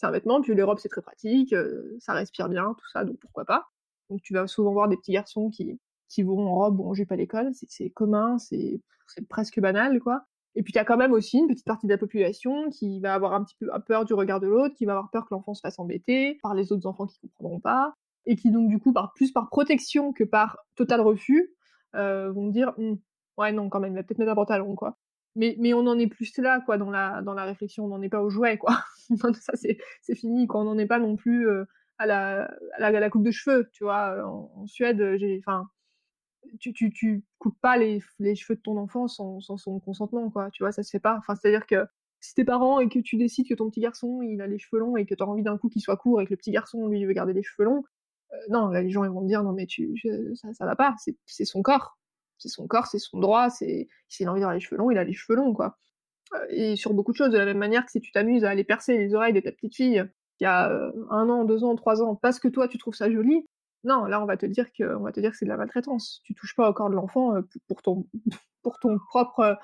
c'est 0.00 0.06
un 0.06 0.10
vêtement, 0.10 0.40
puis 0.40 0.54
les 0.54 0.62
robes 0.62 0.78
c'est 0.78 0.88
très 0.88 1.02
pratique, 1.02 1.52
euh, 1.52 1.96
ça 1.98 2.14
respire 2.14 2.48
bien, 2.48 2.74
tout 2.78 2.88
ça, 2.90 3.04
donc 3.04 3.18
pourquoi 3.18 3.44
pas. 3.44 3.68
Donc 4.08 4.22
tu 4.22 4.32
vas 4.32 4.46
souvent 4.46 4.72
voir 4.72 4.88
des 4.88 4.96
petits 4.96 5.12
garçons 5.12 5.50
qui, 5.50 5.78
qui 6.08 6.22
vont 6.22 6.46
en 6.46 6.54
robe 6.54 6.80
ou 6.80 6.88
en 6.88 6.94
jupe 6.94 7.12
à 7.12 7.16
l'école, 7.16 7.50
c'est 7.52 7.90
commun, 7.90 8.38
c'est 8.38 8.80
presque 9.28 9.60
banal, 9.60 10.00
quoi. 10.00 10.24
Et 10.56 10.62
puis 10.62 10.72
tu 10.72 10.78
as 10.78 10.84
quand 10.84 10.96
même 10.96 11.12
aussi 11.12 11.38
une 11.38 11.46
petite 11.46 11.66
partie 11.66 11.86
de 11.86 11.92
la 11.92 11.98
population 11.98 12.70
qui 12.70 13.00
va 13.00 13.14
avoir 13.14 13.34
un 13.34 13.44
petit 13.44 13.56
peu 13.58 13.68
peur 13.86 14.04
du 14.04 14.14
regard 14.14 14.40
de 14.40 14.48
l'autre, 14.48 14.74
qui 14.74 14.84
va 14.84 14.92
avoir 14.92 15.10
peur 15.10 15.24
que 15.24 15.34
l'enfant 15.34 15.54
se 15.54 15.60
fasse 15.60 15.78
embêter 15.78 16.38
par 16.42 16.54
les 16.54 16.72
autres 16.72 16.86
enfants 16.86 17.06
qui 17.06 17.20
comprendront 17.20 17.60
pas, 17.60 17.94
et 18.26 18.36
qui 18.36 18.50
donc 18.50 18.68
du 18.68 18.78
coup, 18.78 18.92
par 18.92 19.12
plus 19.14 19.32
par 19.32 19.48
protection 19.48 20.12
que 20.12 20.24
par 20.24 20.58
total 20.76 21.00
refus, 21.00 21.50
euh, 21.94 22.30
vont 22.32 22.48
dire 22.48 22.72
«Hum, 22.78 22.98
ouais 23.38 23.52
non 23.52 23.68
quand 23.68 23.80
même, 23.80 23.92
il 23.92 23.96
va 23.96 24.02
peut-être 24.02 24.18
mettre 24.18 24.32
un 24.32 24.36
pantalon 24.36 24.74
quoi 24.74 24.96
mais, 25.36 25.56
mais 25.58 25.74
on 25.74 25.86
en 25.86 25.98
est 25.98 26.08
plus 26.08 26.36
là, 26.38 26.60
quoi, 26.60 26.76
dans 26.78 26.90
la, 26.90 27.22
dans 27.22 27.34
la 27.34 27.44
réflexion. 27.44 27.84
On 27.84 27.88
n'en 27.88 28.02
est 28.02 28.08
pas 28.08 28.22
au 28.22 28.30
jouet, 28.30 28.58
quoi. 28.58 28.82
ça, 29.16 29.52
c'est 29.54 30.14
fini, 30.14 30.46
quoi. 30.46 30.60
On 30.60 30.64
n'en 30.64 30.78
est 30.78 30.86
pas 30.86 30.98
non 30.98 31.16
plus 31.16 31.48
euh, 31.48 31.64
à, 31.98 32.06
la, 32.06 32.50
à, 32.78 32.90
la, 32.90 33.10
coupe 33.10 33.24
de 33.24 33.30
cheveux, 33.30 33.68
tu 33.72 33.84
vois. 33.84 34.24
En, 34.26 34.66
Suède, 34.66 35.16
j'ai, 35.18 35.40
enfin, 35.46 35.68
tu, 36.58 37.24
coupes 37.38 37.60
pas 37.60 37.76
les, 37.76 38.00
cheveux 38.34 38.56
de 38.56 38.60
ton 38.60 38.76
enfant 38.76 39.08
sans, 39.08 39.40
son 39.40 39.80
consentement, 39.80 40.30
quoi. 40.30 40.50
Tu 40.50 40.62
vois, 40.62 40.72
ça 40.72 40.82
se 40.82 40.90
fait 40.90 41.00
pas. 41.00 41.16
Enfin, 41.18 41.34
c'est-à-dire 41.34 41.66
que 41.66 41.86
si 42.20 42.34
t'es 42.34 42.44
parent 42.44 42.80
et 42.80 42.88
que 42.88 42.98
tu 42.98 43.16
décides 43.16 43.48
que 43.48 43.54
ton 43.54 43.70
petit 43.70 43.80
garçon, 43.80 44.20
il 44.22 44.40
a 44.42 44.46
les 44.46 44.58
cheveux 44.58 44.80
longs 44.80 44.96
et 44.96 45.06
que 45.06 45.14
t'as 45.14 45.24
envie 45.24 45.42
d'un 45.42 45.58
coup 45.58 45.68
qu'il 45.68 45.82
soit 45.82 45.96
court 45.96 46.20
et 46.20 46.26
que 46.26 46.30
le 46.30 46.36
petit 46.36 46.50
garçon, 46.50 46.86
lui, 46.86 47.04
veut 47.04 47.12
garder 47.12 47.32
les 47.32 47.42
cheveux 47.42 47.64
longs, 47.64 47.84
euh, 48.32 48.36
non, 48.50 48.68
les 48.68 48.90
gens, 48.90 49.04
ils 49.04 49.10
vont 49.10 49.22
te 49.22 49.26
dire, 49.26 49.42
non, 49.42 49.52
mais 49.52 49.66
tu, 49.66 49.94
ça, 50.34 50.52
ça 50.52 50.66
va 50.66 50.76
pas. 50.76 50.94
C'est 51.26 51.44
son 51.44 51.62
corps 51.62 51.98
c'est 52.40 52.48
son 52.48 52.66
corps, 52.66 52.86
c'est 52.86 52.98
son 52.98 53.18
droit, 53.20 53.50
c'est 53.50 53.88
s'il 54.08 54.26
a 54.26 54.30
envie 54.32 54.40
d'avoir 54.40 54.54
les 54.54 54.60
cheveux 54.60 54.78
longs, 54.78 54.90
il 54.90 54.98
a 54.98 55.04
les 55.04 55.12
cheveux 55.12 55.36
longs, 55.36 55.52
quoi. 55.52 55.78
Euh, 56.34 56.46
et 56.48 56.76
sur 56.76 56.94
beaucoup 56.94 57.12
de 57.12 57.16
choses, 57.16 57.30
de 57.30 57.38
la 57.38 57.44
même 57.44 57.58
manière 57.58 57.84
que 57.84 57.92
si 57.92 58.00
tu 58.00 58.12
t'amuses 58.12 58.44
à 58.44 58.50
aller 58.50 58.64
percer 58.64 58.96
les 58.96 59.14
oreilles 59.14 59.32
de 59.32 59.40
ta 59.40 59.52
petite 59.52 59.76
fille 59.76 60.04
qui 60.38 60.44
a 60.46 60.70
euh, 60.70 60.90
un 61.10 61.28
an, 61.28 61.44
deux 61.44 61.64
ans, 61.64 61.76
trois 61.76 62.02
ans, 62.02 62.16
parce 62.16 62.40
que 62.40 62.48
toi 62.48 62.66
tu 62.66 62.78
trouves 62.78 62.94
ça 62.94 63.10
joli, 63.10 63.46
non, 63.84 64.04
là 64.04 64.22
on 64.22 64.26
va 64.26 64.36
te 64.36 64.46
dire 64.46 64.72
que, 64.72 64.96
on 64.96 65.02
va 65.02 65.12
te 65.12 65.20
dire 65.20 65.30
que 65.30 65.36
c'est 65.36 65.46
de 65.46 65.50
la 65.50 65.56
maltraitance. 65.56 66.20
Tu 66.24 66.34
touches 66.34 66.54
pas 66.54 66.68
au 66.68 66.72
corps 66.72 66.90
de 66.90 66.94
l'enfant 66.94 67.34
pour 67.68 67.82
ton, 67.82 68.06
pour 68.62 68.78
ton 68.78 68.98
propre 68.98 69.58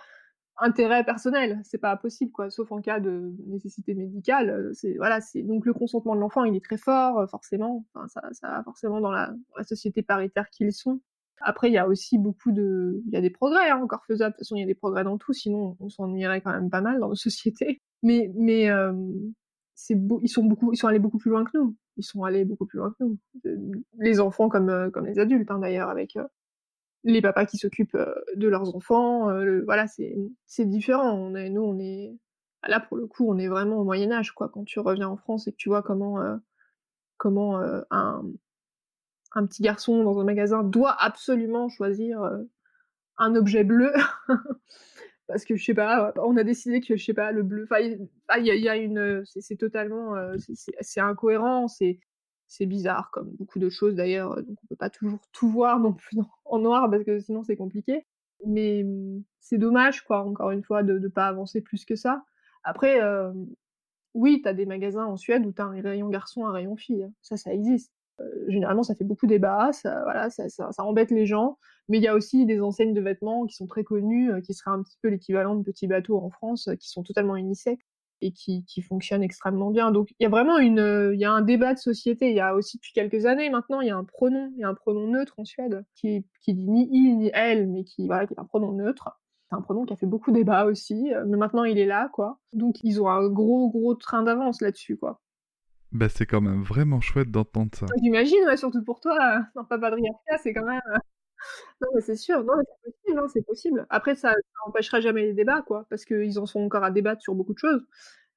intérêt 0.58 1.04
personnel. 1.04 1.60
C'est 1.64 1.78
pas 1.78 1.96
possible, 1.96 2.32
quoi, 2.32 2.50
sauf 2.50 2.70
en 2.72 2.80
cas 2.80 3.00
de 3.00 3.34
nécessité 3.46 3.94
médicale. 3.94 4.72
Voilà, 4.96 5.20
donc 5.44 5.66
le 5.66 5.74
consentement 5.74 6.14
de 6.14 6.20
l'enfant, 6.20 6.44
il 6.44 6.56
est 6.56 6.64
très 6.64 6.78
fort, 6.78 7.28
forcément. 7.30 7.86
Ça, 8.08 8.22
ça 8.32 8.48
va 8.48 8.62
forcément 8.62 9.00
dans 9.00 9.10
la, 9.10 9.34
société 9.64 10.02
paritaire 10.02 10.48
qu'ils 10.50 10.72
sont. 10.72 11.00
Après, 11.42 11.68
il 11.68 11.74
y 11.74 11.78
a 11.78 11.86
aussi 11.86 12.16
beaucoup 12.16 12.50
de, 12.50 13.02
il 13.06 13.12
y 13.12 13.16
a 13.16 13.20
des 13.20 13.30
progrès 13.30 13.68
hein, 13.70 13.80
encore 13.82 14.06
faisables. 14.06 14.32
De 14.32 14.36
toute 14.36 14.46
façon, 14.46 14.56
il 14.56 14.60
y 14.60 14.64
a 14.64 14.66
des 14.66 14.74
progrès 14.74 15.04
dans 15.04 15.18
tout, 15.18 15.34
sinon 15.34 15.76
on 15.80 15.90
s'ennuierait 15.90 16.40
quand 16.40 16.52
même 16.52 16.70
pas 16.70 16.80
mal 16.80 16.98
dans 17.00 17.08
nos 17.08 17.14
sociétés. 17.14 17.82
Mais, 18.02 18.32
mais 18.34 18.70
ils 20.22 20.28
sont 20.28 20.44
beaucoup, 20.44 20.72
ils 20.72 20.76
sont 20.76 20.88
allés 20.88 20.98
beaucoup 20.98 21.18
plus 21.18 21.30
loin 21.30 21.44
que 21.44 21.50
nous. 21.54 21.76
Ils 21.96 22.04
sont 22.04 22.24
allés 22.24 22.44
beaucoup 22.44 22.66
plus 22.66 22.78
loin 22.78 22.94
que 22.98 23.04
nous. 23.04 23.18
Les 23.98 24.20
enfants 24.20 24.48
comme 24.48 24.68
euh, 24.68 24.90
comme 24.90 25.06
les 25.06 25.18
adultes 25.18 25.50
hein, 25.50 25.58
d'ailleurs, 25.58 25.88
avec 25.88 26.16
euh, 26.16 26.24
les 27.04 27.22
papas 27.22 27.46
qui 27.46 27.58
s'occupent 27.58 27.94
euh, 27.94 28.14
de 28.34 28.48
leurs 28.48 28.74
enfants. 28.74 29.30
voilà, 29.64 29.86
c'est 29.86 30.64
différent. 30.64 31.30
Nous, 31.30 31.62
on 31.62 31.78
est 31.78 32.14
là 32.66 32.80
pour 32.80 32.96
le 32.96 33.06
coup, 33.06 33.28
on 33.28 33.38
est 33.38 33.48
vraiment 33.48 33.78
au 33.78 33.84
Moyen 33.84 34.12
Âge, 34.12 34.32
quoi. 34.32 34.48
Quand 34.48 34.64
tu 34.64 34.80
reviens 34.80 35.08
en 35.08 35.16
France 35.16 35.46
et 35.46 35.52
que 35.52 35.56
tu 35.56 35.68
vois 35.68 35.82
comment 35.82 36.18
comment 37.18 37.60
un 37.90 38.24
un 39.36 39.46
petit 39.46 39.62
garçon 39.62 40.02
dans 40.02 40.18
un 40.18 40.24
magasin 40.24 40.62
doit 40.62 40.96
absolument 40.98 41.68
choisir 41.68 42.22
euh, 42.22 42.42
un 43.18 43.34
objet 43.34 43.64
bleu 43.64 43.92
parce 45.26 45.44
que 45.44 45.56
je 45.56 45.64
sais 45.64 45.74
pas, 45.74 46.12
on 46.22 46.36
a 46.36 46.44
décidé 46.44 46.80
que 46.80 46.96
je 46.96 47.04
sais 47.04 47.14
pas 47.14 47.32
le 47.32 47.42
bleu. 47.42 47.64
Enfin, 47.64 47.80
il 47.80 48.46
y, 48.46 48.68
a 48.68 48.76
une, 48.76 49.24
c'est 49.26 49.56
totalement, 49.56 50.14
euh, 50.14 50.36
c'est 50.80 51.00
incohérent, 51.00 51.68
c'est 51.68 51.98
bizarre 52.60 53.10
comme 53.10 53.30
beaucoup 53.32 53.58
de 53.58 53.68
choses 53.68 53.94
d'ailleurs. 53.94 54.36
Donc 54.42 54.58
on 54.62 54.66
peut 54.68 54.76
pas 54.76 54.90
toujours 54.90 55.20
tout 55.32 55.50
voir 55.50 55.80
non 55.80 55.92
plus 55.92 56.16
en 56.44 56.58
noir 56.58 56.90
parce 56.90 57.04
que 57.04 57.18
sinon 57.20 57.42
c'est 57.42 57.56
compliqué. 57.56 58.06
Mais 58.46 58.84
c'est 59.40 59.58
dommage 59.58 60.02
quoi, 60.04 60.22
encore 60.22 60.50
une 60.50 60.62
fois, 60.62 60.82
de 60.82 60.98
ne 60.98 61.08
pas 61.08 61.26
avancer 61.26 61.60
plus 61.62 61.84
que 61.84 61.96
ça. 61.96 62.24
Après, 62.64 63.00
oui, 64.14 64.40
tu 64.42 64.48
as 64.48 64.54
des 64.54 64.66
magasins 64.66 65.06
en 65.06 65.16
Suède 65.16 65.46
où 65.46 65.52
tu 65.52 65.62
as 65.62 65.66
un 65.66 65.80
rayon 65.80 66.08
garçon, 66.08 66.46
un 66.46 66.52
rayon 66.52 66.76
fille. 66.76 67.08
Ça, 67.22 67.36
ça 67.36 67.52
existe. 67.52 67.92
Euh, 68.20 68.24
généralement, 68.48 68.82
ça 68.82 68.94
fait 68.94 69.04
beaucoup 69.04 69.26
débat, 69.26 69.72
ça, 69.72 70.30
ça, 70.30 70.48
ça, 70.48 70.84
embête 70.84 71.10
les 71.10 71.26
gens. 71.26 71.58
Mais 71.88 71.98
il 71.98 72.02
y 72.02 72.08
a 72.08 72.14
aussi 72.14 72.46
des 72.46 72.60
enseignes 72.60 72.94
de 72.94 73.00
vêtements 73.00 73.46
qui 73.46 73.54
sont 73.54 73.66
très 73.66 73.84
connues, 73.84 74.32
euh, 74.32 74.40
qui 74.40 74.54
seraient 74.54 74.70
un 74.70 74.82
petit 74.82 74.98
peu 75.02 75.08
l'équivalent 75.08 75.54
de 75.54 75.62
petits 75.62 75.86
bateaux 75.86 76.18
en 76.18 76.30
France, 76.30 76.68
euh, 76.68 76.74
qui 76.74 76.88
sont 76.88 77.02
totalement 77.02 77.36
unisex 77.36 77.82
et 78.22 78.32
qui, 78.32 78.64
fonctionnent 78.80 79.22
extrêmement 79.22 79.70
bien. 79.70 79.90
Donc 79.90 80.08
il 80.18 80.24
y 80.24 80.26
a 80.26 80.30
vraiment 80.30 80.58
une, 80.58 81.12
il 81.12 81.20
y 81.20 81.26
a 81.26 81.32
un 81.32 81.42
débat 81.42 81.74
de 81.74 81.78
société. 81.78 82.30
Il 82.30 82.36
y 82.36 82.40
a 82.40 82.54
aussi 82.54 82.78
depuis 82.78 82.92
quelques 82.94 83.26
années 83.26 83.50
maintenant, 83.50 83.82
il 83.82 83.88
y 83.88 83.90
a 83.90 83.96
un 83.96 84.04
pronom, 84.04 84.50
il 84.56 84.60
y 84.60 84.64
a 84.64 84.68
un 84.68 84.74
pronom 84.74 85.06
neutre 85.08 85.34
en 85.38 85.44
Suède 85.44 85.84
qui, 85.94 86.24
qui 86.40 86.54
dit 86.54 86.66
ni 86.66 86.88
il 86.90 87.18
ni 87.18 87.30
elle, 87.34 87.68
mais 87.68 87.84
qui, 87.84 88.06
voilà, 88.06 88.26
qui 88.26 88.32
est 88.32 88.40
un 88.40 88.44
pronom 88.44 88.72
neutre. 88.72 89.20
C'est 89.50 89.56
un 89.56 89.60
pronom 89.60 89.84
qui 89.84 89.92
a 89.92 89.96
fait 89.96 90.06
beaucoup 90.06 90.32
débat 90.32 90.64
aussi, 90.64 91.10
mais 91.26 91.36
maintenant 91.36 91.64
il 91.64 91.78
est 91.78 91.86
là, 91.86 92.08
quoi. 92.12 92.38
Donc 92.54 92.76
ils 92.82 93.02
ont 93.02 93.08
un 93.08 93.28
gros 93.28 93.68
gros 93.70 93.94
train 93.94 94.22
d'avance 94.22 94.62
là-dessus, 94.62 94.96
quoi. 94.96 95.20
Bah, 95.92 96.08
c'est 96.08 96.26
quand 96.26 96.40
même 96.40 96.62
vraiment 96.62 97.00
chouette 97.00 97.30
d'entendre 97.30 97.70
ça. 97.74 97.86
J'imagine, 98.02 98.44
ouais, 98.46 98.56
surtout 98.56 98.82
pour 98.84 99.00
toi, 99.00 99.16
euh, 99.20 99.40
dans 99.54 99.64
Papadriarca, 99.64 100.38
c'est 100.42 100.52
quand 100.52 100.66
même. 100.66 100.80
euh, 100.92 100.98
Non, 101.80 101.88
mais 101.94 102.00
c'est 102.00 102.16
sûr, 102.16 102.42
non, 102.44 102.54
mais 102.56 102.64
c'est 102.66 102.92
possible, 102.92 103.18
hein, 103.18 103.28
c'est 103.32 103.46
possible. 103.46 103.86
Après, 103.90 104.14
ça 104.14 104.34
n'empêchera 104.66 105.00
jamais 105.00 105.22
les 105.22 105.34
débats, 105.34 105.62
quoi, 105.62 105.86
parce 105.90 106.04
qu'ils 106.04 106.38
en 106.38 106.46
sont 106.46 106.60
encore 106.60 106.84
à 106.84 106.90
débattre 106.90 107.22
sur 107.22 107.34
beaucoup 107.34 107.54
de 107.54 107.58
choses. 107.58 107.86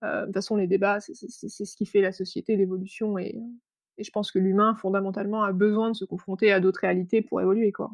Euh, 0.04 0.22
de 0.22 0.26
toute 0.28 0.36
façon, 0.36 0.56
les 0.56 0.68
débats, 0.68 1.00
c'est 1.00 1.14
ce 1.16 1.76
qui 1.76 1.86
fait 1.86 2.02
la 2.02 2.12
société, 2.12 2.56
l'évolution, 2.56 3.18
et, 3.18 3.36
et 3.98 4.04
je 4.04 4.12
pense 4.12 4.32
que 4.32 4.40
l'humain, 4.40 4.76
fondamentalement, 4.76 5.44
a 5.44 5.52
besoin 5.54 5.90
de 5.92 5.96
se 5.96 6.06
confronter 6.06 6.52
à 6.52 6.60
d'autres 6.60 6.82
réalités 6.82 7.22
pour 7.22 7.42
évoluer, 7.42 7.72
quoi. 7.72 7.92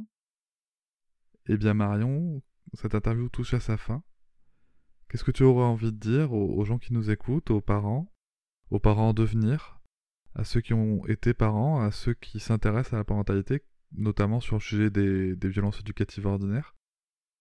Eh 1.47 1.57
bien, 1.57 1.73
Marion, 1.73 2.41
cette 2.73 2.95
interview 2.95 3.29
touche 3.29 3.53
à 3.53 3.59
sa 3.59 3.77
fin. 3.77 4.03
Qu'est-ce 5.09 5.23
que 5.23 5.31
tu 5.31 5.43
aurais 5.43 5.63
envie 5.65 5.91
de 5.91 5.97
dire 5.97 6.33
aux, 6.33 6.55
aux 6.59 6.65
gens 6.65 6.77
qui 6.79 6.93
nous 6.93 7.09
écoutent, 7.09 7.51
aux 7.51 7.61
parents, 7.61 8.11
aux 8.71 8.79
parents 8.79 9.09
en 9.09 9.13
devenir, 9.13 9.79
à 10.35 10.43
ceux 10.43 10.61
qui 10.61 10.73
ont 10.73 11.05
été 11.07 11.33
parents, 11.33 11.81
à 11.81 11.91
ceux 11.91 12.13
qui 12.13 12.39
s'intéressent 12.39 12.93
à 12.93 12.97
la 12.97 13.03
parentalité, 13.03 13.63
notamment 13.93 14.39
sur 14.39 14.57
le 14.57 14.61
sujet 14.61 14.89
des, 14.89 15.35
des 15.35 15.49
violences 15.49 15.79
éducatives 15.79 16.25
ordinaires, 16.25 16.75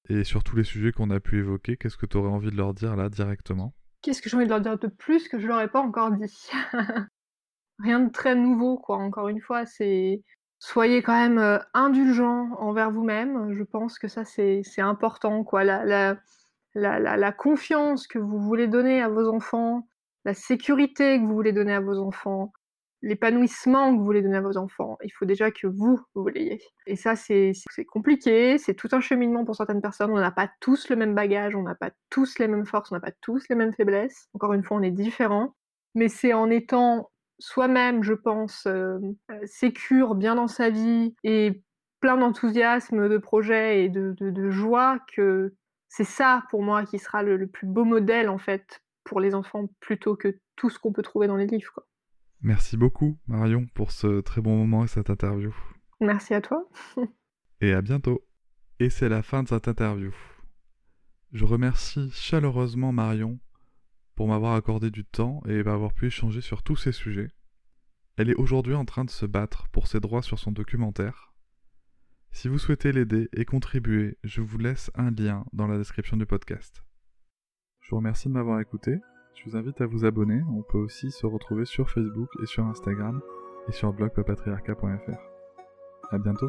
et 0.09 0.25
sur 0.25 0.45
tous 0.45 0.57
les 0.57 0.65
sujets 0.65 0.93
qu'on 0.93 1.11
a 1.11 1.21
pu 1.21 1.39
évoquer, 1.39 1.77
qu'est-ce 1.77 1.97
que 1.97 2.07
tu 2.07 2.17
aurais 2.17 2.29
envie 2.29 2.51
de 2.51 2.57
leur 2.57 2.75
dire 2.75 2.95
là 2.95 3.09
directement? 3.09 3.75
Qu'est-ce 4.03 4.21
que 4.21 4.29
j'ai 4.29 4.37
envie 4.37 4.45
de 4.45 4.51
leur 4.51 4.61
dire 4.61 4.79
de 4.79 4.89
plus 4.89 5.29
que 5.29 5.39
je 5.39 5.47
leur 5.47 5.61
ai 5.61 5.69
pas 5.69 5.81
encore 5.81 6.11
dit? 6.13 6.51
Rien 7.79 8.01
de 8.01 8.13
très 8.13 8.35
nouveau, 8.35 8.79
quoi. 8.79 8.99
Encore 8.99 9.29
une 9.29 9.41
fois, 9.41 9.65
c'est 9.65 10.23
soyez 10.59 11.03
quand 11.03 11.19
même 11.19 11.39
euh, 11.39 11.59
indulgents 11.73 12.51
envers 12.59 12.91
vous-même. 12.91 13.55
Je 13.55 13.63
pense 13.63 13.99
que 13.99 14.09
ça, 14.09 14.25
c'est 14.25 14.63
important, 14.79 15.43
quoi. 15.43 15.65
La, 15.65 15.85
la, 16.75 17.17
la 17.17 17.33
confiance 17.33 18.07
que 18.07 18.19
vous 18.19 18.39
voulez 18.39 18.69
donner 18.69 19.01
à 19.01 19.09
vos 19.09 19.29
enfants, 19.29 19.89
la 20.25 20.35
sécurité 20.35 21.19
que 21.19 21.25
vous 21.25 21.35
voulez 21.35 21.53
donner 21.53 21.75
à 21.75 21.81
vos 21.81 21.99
enfants, 21.99 22.53
l'épanouissement 23.03 23.93
que 23.93 23.99
vous 23.99 24.05
voulez 24.05 24.23
donner 24.23 24.39
à 24.39 24.41
vos 24.41 24.57
enfants. 24.57 24.97
Il 25.05 25.11
faut 25.11 25.27
déjà 25.27 25.51
que 25.51 25.67
vous, 25.67 26.01
vous 26.15 26.29
l'ayez. 26.29 26.63
Et 26.87 26.97
ça, 26.97 27.15
c'est 27.17 27.53
compliqué, 27.87 28.57
c'est 28.57 28.75
tout 28.75 28.89
un 28.93 29.01
cheminement 29.01 29.45
pour 29.45 29.55
certaines 29.55 29.83
personnes. 29.83 30.11
On 30.11 30.19
n'a 30.19 30.31
pas 30.31 30.51
tous 30.61 30.89
le 30.89 30.97
même 30.97 31.15
bagage, 31.15 31.55
on 31.55 31.63
n'a 31.63 31.75
pas 31.75 31.91
tous 32.09 32.39
les 32.39 32.49
mêmes 32.49 32.65
forces, 32.65 32.91
on 32.91 32.95
n'a 32.95 33.01
pas 33.01 33.13
tous 33.21 33.45
les 33.51 33.57
mêmes 33.57 33.75
faiblesses. 33.75 34.29
Encore 34.33 34.55
une 34.55 34.65
fois, 34.65 34.79
on 34.79 34.83
est 34.83 34.91
différents. 34.91 35.55
Mais 35.95 36.09
c'est 36.09 36.33
en 36.33 36.49
étant 36.51 37.11
soi-même, 37.39 38.03
je 38.03 38.15
pense, 38.15 38.65
euh, 38.67 38.99
euh, 39.31 39.41
sécure, 39.45 40.15
bien 40.15 40.35
dans 40.35 40.49
sa 40.49 40.71
vie 40.71 41.15
et 41.25 41.63
plein 42.01 42.17
d'enthousiasme, 42.17 43.09
de 43.09 43.19
projets 43.19 43.85
et 43.85 43.89
de, 43.89 44.51
joie 44.51 44.99
que 45.15 45.55
c'est 45.89 46.05
ça 46.05 46.45
pour 46.51 46.63
moi 46.63 46.85
qui 46.85 46.99
sera 46.99 47.23
le 47.23 47.47
plus 47.47 47.67
beau 47.67 47.85
modèle 47.85 48.29
en 48.29 48.39
fait 48.39 48.83
pour 49.05 49.21
les 49.21 49.35
enfants 49.35 49.69
plutôt 49.81 50.17
que 50.17 50.39
tout 50.57 50.71
ce 50.71 50.79
qu'on 50.79 50.93
peut 50.93 51.03
trouver 51.03 51.27
dans 51.27 51.37
les 51.37 51.47
livres. 51.47 51.73
Quoi. 51.73 51.87
Merci 52.41 52.77
beaucoup, 52.77 53.19
Marion, 53.27 53.67
pour 53.75 53.91
ce 53.91 54.21
très 54.21 54.41
bon 54.41 54.57
moment 54.57 54.85
et 54.85 54.89
cette 54.89 55.11
interview. 55.11 55.55
Merci 56.01 56.35
à 56.35 56.41
toi. 56.41 56.69
Et 57.61 57.73
à 57.73 57.81
bientôt. 57.81 58.27
Et 58.81 58.91
c'est 58.91 59.09
la 59.09 59.23
fin 59.23 59.43
de 59.43 59.49
cette 59.49 59.69
interview. 59.69 60.13
Je 61.33 61.45
remercie 61.45 62.11
chaleureusement 62.11 62.93
Marion 62.93 63.39
pour 64.15 64.29
m'avoir 64.29 64.55
accordé 64.55 64.91
du 64.91 65.05
temps 65.05 65.43
et 65.49 65.63
m'avoir 65.63 65.93
pu 65.93 66.07
échanger 66.07 66.41
sur 66.41 66.63
tous 66.63 66.77
ces 66.77 66.93
sujets. 66.93 67.31
Elle 68.17 68.31
est 68.31 68.37
aujourd'hui 68.37 68.75
en 68.75 68.85
train 68.85 69.05
de 69.05 69.11
se 69.11 69.27
battre 69.27 69.69
pour 69.69 69.87
ses 69.87 70.01
droits 70.01 70.23
sur 70.23 70.39
son 70.39 70.53
documentaire. 70.53 71.33
Si 72.31 72.49
vous 72.49 72.59
souhaitez 72.59 72.93
l'aider 72.93 73.29
et 73.33 73.45
contribuer, 73.45 74.19
je 74.23 74.41
vous 74.41 74.59
laisse 74.59 74.91
un 74.95 75.11
lien 75.11 75.45
dans 75.53 75.67
la 75.67 75.79
description 75.79 76.17
du 76.17 76.27
podcast. 76.27 76.83
Vous 77.95 77.99
remercie 77.99 78.27
de 78.27 78.33
m'avoir 78.33 78.59
écouté. 78.59 78.99
Je 79.37 79.49
vous 79.49 79.57
invite 79.57 79.81
à 79.81 79.87
vous 79.87 80.05
abonner. 80.05 80.43
On 80.53 80.63
peut 80.63 80.79
aussi 80.79 81.13
se 81.13 81.27
retrouver 81.27 81.65
sur 81.65 81.89
Facebook 81.89 82.29
et 82.43 82.47
sur 82.47 82.67
Instagram 82.67 83.21
et 83.69 83.73
sur 83.73 83.93
blogpapatriarca.fr. 83.93 85.13
À 86.11 86.19
bientôt. 86.19 86.49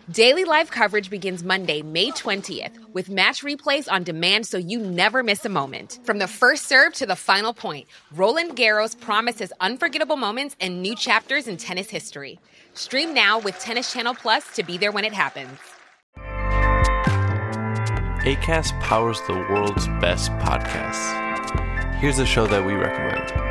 Daily 0.11 0.43
live 0.43 0.69
coverage 0.71 1.09
begins 1.09 1.41
Monday, 1.41 1.81
May 1.83 2.09
20th, 2.11 2.71
with 2.91 3.09
match 3.09 3.43
replays 3.43 3.89
on 3.89 4.03
demand 4.03 4.45
so 4.45 4.57
you 4.57 4.79
never 4.79 5.23
miss 5.23 5.45
a 5.45 5.49
moment. 5.49 5.99
From 6.03 6.17
the 6.17 6.27
first 6.27 6.67
serve 6.67 6.93
to 6.95 7.05
the 7.05 7.15
final 7.15 7.53
point, 7.53 7.87
Roland 8.13 8.57
Garros 8.57 8.99
promises 8.99 9.53
unforgettable 9.61 10.17
moments 10.17 10.57
and 10.59 10.81
new 10.81 10.95
chapters 10.95 11.47
in 11.47 11.55
tennis 11.55 11.89
history. 11.89 12.39
Stream 12.73 13.13
now 13.13 13.39
with 13.39 13.57
Tennis 13.59 13.93
Channel 13.93 14.15
Plus 14.15 14.53
to 14.55 14.63
be 14.63 14.77
there 14.77 14.91
when 14.91 15.05
it 15.05 15.13
happens. 15.13 15.57
ACAST 18.25 18.77
powers 18.81 19.21
the 19.27 19.33
world's 19.33 19.87
best 20.01 20.31
podcasts. 20.39 21.95
Here's 21.99 22.19
a 22.19 22.25
show 22.25 22.47
that 22.47 22.65
we 22.65 22.73
recommend. 22.73 23.50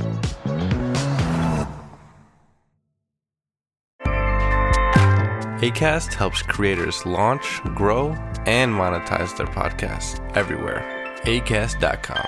ACAST 5.61 6.15
helps 6.15 6.41
creators 6.41 7.05
launch, 7.05 7.61
grow, 7.75 8.15
and 8.47 8.73
monetize 8.73 9.37
their 9.37 9.45
podcasts 9.45 10.19
everywhere. 10.35 10.83
ACAST.com. 11.25 12.25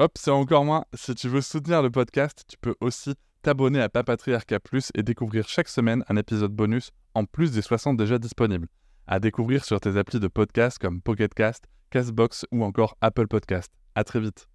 Hop, 0.00 0.18
c'est 0.18 0.32
encore 0.32 0.64
moins. 0.64 0.84
Si 0.94 1.14
tu 1.14 1.28
veux 1.28 1.40
soutenir 1.40 1.82
le 1.82 1.90
podcast, 1.90 2.44
tu 2.48 2.56
peux 2.60 2.74
aussi 2.80 3.14
t'abonner 3.42 3.80
à 3.80 3.88
Papatriarca 3.88 4.58
Plus 4.58 4.90
et 4.96 5.04
découvrir 5.04 5.46
chaque 5.46 5.68
semaine 5.68 6.02
un 6.08 6.16
épisode 6.16 6.50
bonus 6.50 6.90
en 7.14 7.24
plus 7.24 7.52
des 7.52 7.62
60 7.62 7.96
déjà 7.96 8.18
disponibles. 8.18 8.66
À 9.06 9.20
découvrir 9.20 9.64
sur 9.64 9.78
tes 9.78 9.96
applis 9.96 10.18
de 10.18 10.26
podcast 10.26 10.80
comme 10.80 11.00
Pocketcast, 11.00 11.66
Castbox 11.90 12.44
ou 12.50 12.64
encore 12.64 12.96
Apple 13.00 13.28
Podcast. 13.28 13.70
À 13.94 14.02
très 14.02 14.18
vite. 14.18 14.48